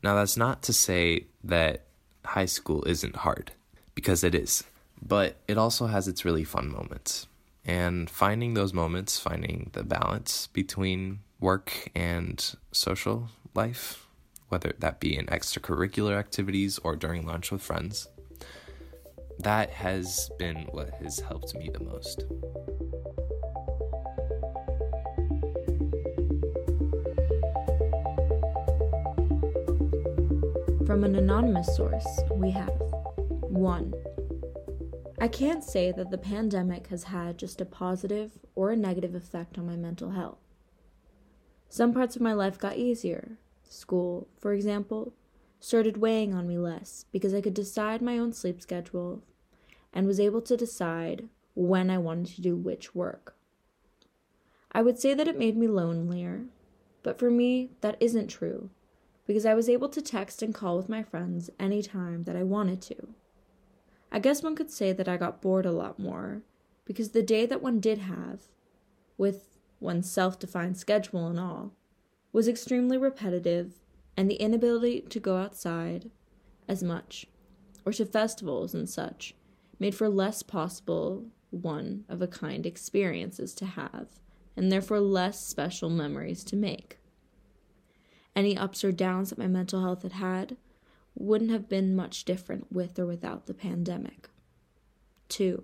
Now, 0.06 0.14
that's 0.14 0.38
not 0.38 0.62
to 0.62 0.72
say 0.72 1.26
that 1.43 1.82
high 2.24 2.45
school 2.45 2.84
isn't 2.84 3.16
hard, 3.16 3.53
because 3.95 4.24
it 4.24 4.36
is, 4.36 4.64
but 5.01 5.38
it 5.47 5.58
also 5.58 5.88
has 5.88 6.08
its 6.08 6.24
really 6.24 6.43
fun 6.43 6.70
moments. 6.70 7.26
And 7.66 8.08
finding 8.08 8.53
those 8.53 8.72
moments, 8.72 9.20
finding 9.20 9.72
the 9.74 9.84
balance 9.84 10.45
between 10.45 11.22
work 11.39 11.89
and 11.95 12.56
social 12.72 13.30
life, 13.56 14.06
whether 14.49 14.74
that 14.78 14.99
be 14.99 15.18
in 15.18 15.26
extracurricular 15.26 16.20
activities 16.20 16.78
or 16.84 16.95
during 16.95 17.26
lunch 17.26 17.51
with 17.51 17.64
friends, 17.64 18.08
that 19.39 19.72
has 19.72 20.30
been 20.38 20.68
what 20.70 20.91
has 21.01 21.20
helped 21.22 21.56
me 21.56 21.72
the 21.74 21.84
most. 21.84 22.26
From 30.86 31.03
an 31.03 31.15
anonymous 31.15 31.75
source, 31.75 32.05
we 32.36 32.51
have 32.51 32.69
1. 32.69 33.93
I 35.19 35.27
can't 35.27 35.63
say 35.63 35.91
that 35.91 36.11
the 36.11 36.17
pandemic 36.19 36.88
has 36.88 37.05
had 37.05 37.39
just 37.39 37.59
a 37.59 37.65
positive 37.65 38.38
or 38.53 38.69
a 38.69 38.75
negative 38.75 39.15
effect 39.15 39.57
on 39.57 39.65
my 39.65 39.75
mental 39.75 40.11
health. 40.11 40.38
Some 41.69 41.91
parts 41.91 42.15
of 42.15 42.21
my 42.21 42.33
life 42.33 42.59
got 42.59 42.77
easier. 42.77 43.39
School, 43.67 44.27
for 44.39 44.53
example, 44.53 45.13
started 45.59 45.97
weighing 45.97 46.36
on 46.36 46.47
me 46.47 46.59
less 46.59 47.05
because 47.11 47.33
I 47.33 47.41
could 47.41 47.55
decide 47.55 48.03
my 48.03 48.19
own 48.19 48.31
sleep 48.31 48.61
schedule 48.61 49.23
and 49.91 50.05
was 50.05 50.19
able 50.19 50.41
to 50.43 50.55
decide 50.55 51.27
when 51.55 51.89
I 51.89 51.97
wanted 51.97 52.36
to 52.36 52.41
do 52.41 52.55
which 52.55 52.93
work. 52.93 53.36
I 54.71 54.83
would 54.83 54.99
say 54.99 55.15
that 55.15 55.27
it 55.27 55.39
made 55.39 55.57
me 55.57 55.67
lonelier, 55.67 56.45
but 57.01 57.17
for 57.17 57.31
me, 57.31 57.71
that 57.81 57.97
isn't 57.99 58.27
true 58.27 58.69
because 59.26 59.45
I 59.45 59.53
was 59.53 59.69
able 59.69 59.89
to 59.89 60.01
text 60.01 60.41
and 60.41 60.53
call 60.53 60.78
with 60.78 60.89
my 60.89 61.03
friends 61.03 61.49
any 61.59 61.82
time 61.82 62.23
that 62.23 62.36
I 62.36 62.43
wanted 62.43 62.82
to. 62.84 63.09
I 64.11 64.19
guess 64.19 64.43
one 64.43 64.55
could 64.55 64.71
say 64.71 64.93
that 64.93 65.09
I 65.09 65.17
got 65.17 65.41
bored 65.41 65.65
a 65.65 65.71
lot 65.71 65.99
more 65.99 66.43
because 66.86 67.09
the 67.09 67.23
day 67.23 67.45
that 67.45 67.61
one 67.61 67.80
did 67.80 67.97
have, 67.99 68.41
with 69.17 69.57
one's 69.80 70.09
self 70.09 70.39
defined 70.39 70.78
schedule 70.78 71.28
and 71.28 71.39
all, 71.39 71.73
was 72.32 72.47
extremely 72.47 72.97
repetitive, 72.97 73.80
and 74.15 74.30
the 74.30 74.36
inability 74.36 75.01
to 75.01 75.19
go 75.19 75.38
outside 75.38 76.11
as 76.67 76.84
much, 76.84 77.26
or 77.86 77.93
to 77.93 78.05
festivals 78.05 78.73
and 78.73 78.89
such, 78.89 79.36
made 79.80 79.95
for 79.95 80.09
less 80.09 80.43
possible 80.43 81.26
one 81.49 82.05
of 82.09 82.21
a 82.21 82.28
kind 82.28 82.65
experiences 82.65 83.53
to 83.55 83.65
have, 83.65 84.07
and 84.55 84.71
therefore 84.71 84.99
less 84.99 85.45
special 85.45 85.89
memories 85.89 86.43
to 86.43 86.55
make. 86.55 86.97
Any 88.36 88.57
ups 88.57 88.83
or 88.83 88.91
downs 88.91 89.29
that 89.29 89.39
my 89.39 89.47
mental 89.47 89.81
health 89.81 90.03
had 90.03 90.13
had 90.13 90.57
wouldn't 91.15 91.51
have 91.51 91.69
been 91.69 91.95
much 91.95 92.25
different 92.25 92.71
with 92.71 92.99
or 92.99 93.05
without 93.05 93.45
the 93.45 93.53
pandemic. 93.53 94.29
2. 95.29 95.63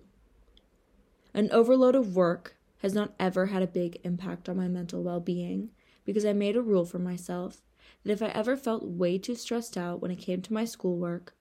An 1.34 1.49
overload 1.51 1.95
of 1.95 2.15
work 2.15 2.55
has 2.80 2.93
not 2.93 3.13
ever 3.19 3.47
had 3.47 3.61
a 3.61 3.67
big 3.67 3.99
impact 4.03 4.49
on 4.49 4.57
my 4.57 4.67
mental 4.67 5.03
well 5.03 5.19
being 5.19 5.69
because 6.05 6.26
I 6.26 6.34
made 6.34 6.55
a 6.55 6.61
rule 6.61 6.86
for 6.86 6.99
myself 6.99 7.61
that 8.03 8.11
if 8.11 8.22
I 8.22 8.28
ever 8.28 8.55
felt 8.55 8.84
way 8.84 9.17
too 9.17 9.36
stressed 9.36 9.78
out 9.78 10.01
when 10.01 10.11
it 10.11 10.15
came 10.15 10.41
to 10.41 10.53
my 10.53 10.65
schoolwork, 10.65 11.36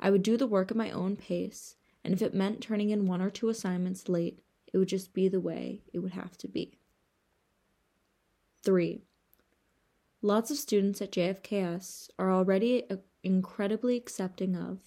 I 0.00 0.10
would 0.10 0.22
do 0.22 0.36
the 0.36 0.46
work 0.46 0.70
at 0.70 0.76
my 0.76 0.90
own 0.90 1.16
pace, 1.16 1.76
and 2.04 2.14
if 2.14 2.22
it 2.22 2.34
meant 2.34 2.60
turning 2.60 2.90
in 2.90 3.06
one 3.06 3.20
or 3.20 3.30
two 3.30 3.48
assignments 3.48 4.08
late, 4.08 4.40
it 4.72 4.78
would 4.78 4.88
just 4.88 5.12
be 5.12 5.28
the 5.28 5.40
way 5.40 5.82
it 5.92 5.98
would 5.98 6.12
have 6.12 6.36
to 6.38 6.48
be. 6.48 6.78
3. 8.62 9.02
Lots 10.26 10.50
of 10.50 10.56
students 10.56 11.00
at 11.00 11.12
JFKS 11.12 12.08
are 12.18 12.32
already 12.32 12.82
uh, 12.90 12.96
incredibly 13.22 13.96
accepting 13.96 14.56
of 14.56 14.78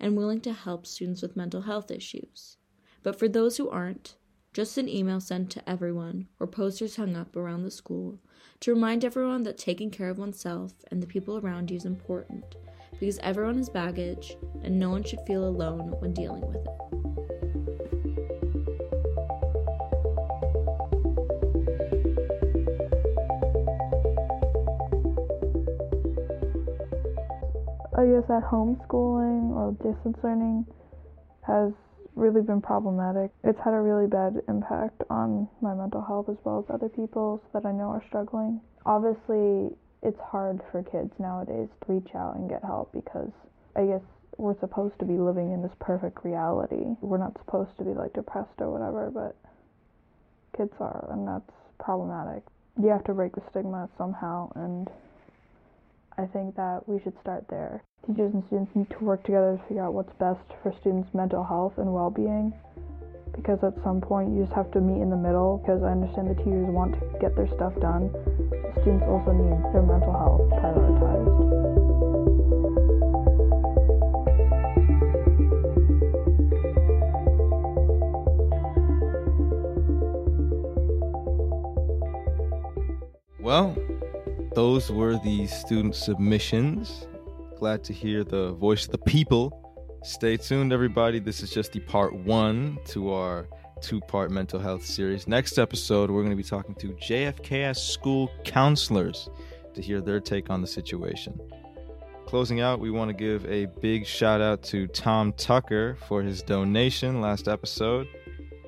and 0.00 0.16
willing 0.16 0.40
to 0.40 0.52
help 0.52 0.84
students 0.84 1.22
with 1.22 1.36
mental 1.36 1.60
health 1.60 1.92
issues. 1.92 2.56
But 3.04 3.16
for 3.16 3.28
those 3.28 3.56
who 3.56 3.70
aren't, 3.70 4.16
just 4.52 4.76
an 4.78 4.88
email 4.88 5.20
sent 5.20 5.48
to 5.50 5.70
everyone 5.70 6.26
or 6.40 6.48
posters 6.48 6.96
hung 6.96 7.14
up 7.16 7.36
around 7.36 7.62
the 7.62 7.70
school 7.70 8.18
to 8.58 8.74
remind 8.74 9.04
everyone 9.04 9.44
that 9.44 9.58
taking 9.58 9.92
care 9.92 10.10
of 10.10 10.18
oneself 10.18 10.72
and 10.90 11.00
the 11.00 11.06
people 11.06 11.38
around 11.38 11.70
you 11.70 11.76
is 11.76 11.84
important 11.84 12.56
because 12.98 13.18
everyone 13.18 13.58
has 13.58 13.68
baggage 13.68 14.36
and 14.64 14.76
no 14.76 14.90
one 14.90 15.04
should 15.04 15.20
feel 15.24 15.46
alone 15.46 15.94
when 16.00 16.12
dealing 16.12 16.44
with 16.48 16.56
it. 16.56 17.29
I 28.00 28.06
guess 28.06 28.24
that 28.28 28.44
homeschooling 28.44 29.52
or 29.52 29.72
distance 29.72 30.16
learning 30.24 30.64
has 31.46 31.70
really 32.14 32.40
been 32.40 32.62
problematic. 32.62 33.30
It's 33.44 33.58
had 33.62 33.74
a 33.74 33.80
really 33.80 34.06
bad 34.06 34.40
impact 34.48 35.02
on 35.10 35.46
my 35.60 35.74
mental 35.74 36.00
health 36.00 36.30
as 36.30 36.38
well 36.42 36.64
as 36.64 36.74
other 36.74 36.88
people's 36.88 37.40
that 37.52 37.66
I 37.66 37.72
know 37.72 37.90
are 37.92 38.02
struggling. 38.08 38.58
Obviously, 38.86 39.76
it's 40.02 40.18
hard 40.18 40.62
for 40.72 40.82
kids 40.82 41.12
nowadays 41.18 41.68
to 41.84 41.92
reach 41.92 42.14
out 42.14 42.36
and 42.36 42.48
get 42.48 42.64
help 42.64 42.90
because 42.94 43.32
I 43.76 43.84
guess 43.84 44.02
we're 44.38 44.58
supposed 44.60 44.98
to 45.00 45.04
be 45.04 45.18
living 45.18 45.52
in 45.52 45.60
this 45.60 45.76
perfect 45.78 46.24
reality. 46.24 46.96
We're 47.02 47.18
not 47.20 47.36
supposed 47.36 47.76
to 47.76 47.84
be 47.84 47.92
like 47.92 48.14
depressed 48.14 48.64
or 48.64 48.72
whatever, 48.72 49.10
but 49.12 49.36
kids 50.56 50.72
are, 50.80 51.06
and 51.12 51.28
that's 51.28 51.52
problematic. 51.78 52.44
You 52.80 52.88
have 52.88 53.04
to 53.04 53.12
break 53.12 53.34
the 53.34 53.42
stigma 53.50 53.90
somehow, 53.98 54.52
and 54.56 54.88
I 56.20 56.26
think 56.26 56.54
that 56.56 56.86
we 56.86 57.00
should 57.00 57.18
start 57.22 57.46
there. 57.48 57.82
Teachers 58.06 58.34
and 58.34 58.44
students 58.48 58.76
need 58.76 58.90
to 58.90 58.98
work 59.02 59.24
together 59.24 59.56
to 59.56 59.62
figure 59.68 59.82
out 59.82 59.94
what's 59.94 60.12
best 60.20 60.44
for 60.62 60.70
students' 60.78 61.08
mental 61.14 61.42
health 61.42 61.72
and 61.78 61.94
well 61.94 62.10
being. 62.10 62.52
Because 63.34 63.58
at 63.64 63.72
some 63.82 64.02
point, 64.02 64.36
you 64.36 64.44
just 64.44 64.52
have 64.52 64.70
to 64.72 64.82
meet 64.82 65.00
in 65.00 65.08
the 65.08 65.16
middle. 65.16 65.64
Because 65.64 65.82
I 65.82 65.92
understand 65.92 66.28
the 66.28 66.34
teachers 66.34 66.68
want 66.68 66.92
to 66.92 67.18
get 67.24 67.34
their 67.36 67.48
stuff 67.56 67.72
done, 67.80 68.12
students 68.84 69.06
also 69.08 69.32
need 69.32 69.64
their 69.72 69.80
mental 69.80 70.12
health 70.12 70.44
prioritized. 70.60 71.80
Well, 83.40 83.74
those 84.60 84.92
were 84.92 85.16
the 85.16 85.46
student 85.46 85.94
submissions. 85.94 87.06
Glad 87.58 87.82
to 87.82 87.94
hear 87.94 88.22
the 88.22 88.52
voice 88.52 88.84
of 88.84 88.90
the 88.90 88.98
people. 88.98 89.98
Stay 90.02 90.36
tuned, 90.36 90.70
everybody. 90.70 91.18
This 91.18 91.42
is 91.42 91.48
just 91.50 91.72
the 91.72 91.80
part 91.80 92.14
one 92.14 92.78
to 92.88 93.10
our 93.10 93.48
two 93.80 94.02
part 94.02 94.30
mental 94.30 94.60
health 94.60 94.84
series. 94.84 95.26
Next 95.26 95.58
episode, 95.58 96.10
we're 96.10 96.20
going 96.20 96.36
to 96.36 96.36
be 96.36 96.42
talking 96.42 96.74
to 96.74 96.88
JFKS 96.88 97.78
school 97.78 98.30
counselors 98.44 99.30
to 99.72 99.80
hear 99.80 100.02
their 100.02 100.20
take 100.20 100.50
on 100.50 100.60
the 100.60 100.66
situation. 100.66 101.40
Closing 102.26 102.60
out, 102.60 102.80
we 102.80 102.90
want 102.90 103.08
to 103.08 103.14
give 103.14 103.46
a 103.46 103.64
big 103.80 104.04
shout 104.04 104.42
out 104.42 104.62
to 104.64 104.86
Tom 104.88 105.32
Tucker 105.38 105.96
for 106.06 106.20
his 106.20 106.42
donation 106.42 107.22
last 107.22 107.48
episode. 107.48 108.06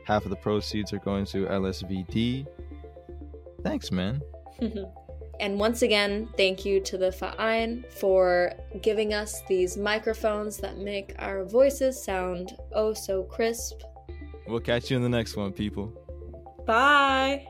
Half 0.06 0.24
of 0.24 0.30
the 0.30 0.36
proceeds 0.36 0.94
are 0.94 1.00
going 1.00 1.26
to 1.26 1.44
LSVD. 1.44 2.46
Thanks, 3.62 3.92
man. 3.92 4.22
And 5.42 5.58
once 5.58 5.82
again, 5.82 6.28
thank 6.36 6.64
you 6.64 6.78
to 6.82 6.96
the 6.96 7.10
Verein 7.10 7.84
for 7.90 8.52
giving 8.80 9.12
us 9.12 9.42
these 9.48 9.76
microphones 9.76 10.56
that 10.58 10.78
make 10.78 11.16
our 11.18 11.44
voices 11.44 12.00
sound 12.00 12.56
oh 12.72 12.94
so 12.94 13.24
crisp. 13.24 13.82
We'll 14.46 14.60
catch 14.60 14.88
you 14.88 14.96
in 14.96 15.02
the 15.02 15.08
next 15.08 15.34
one, 15.34 15.52
people. 15.52 15.92
Bye. 16.64 17.48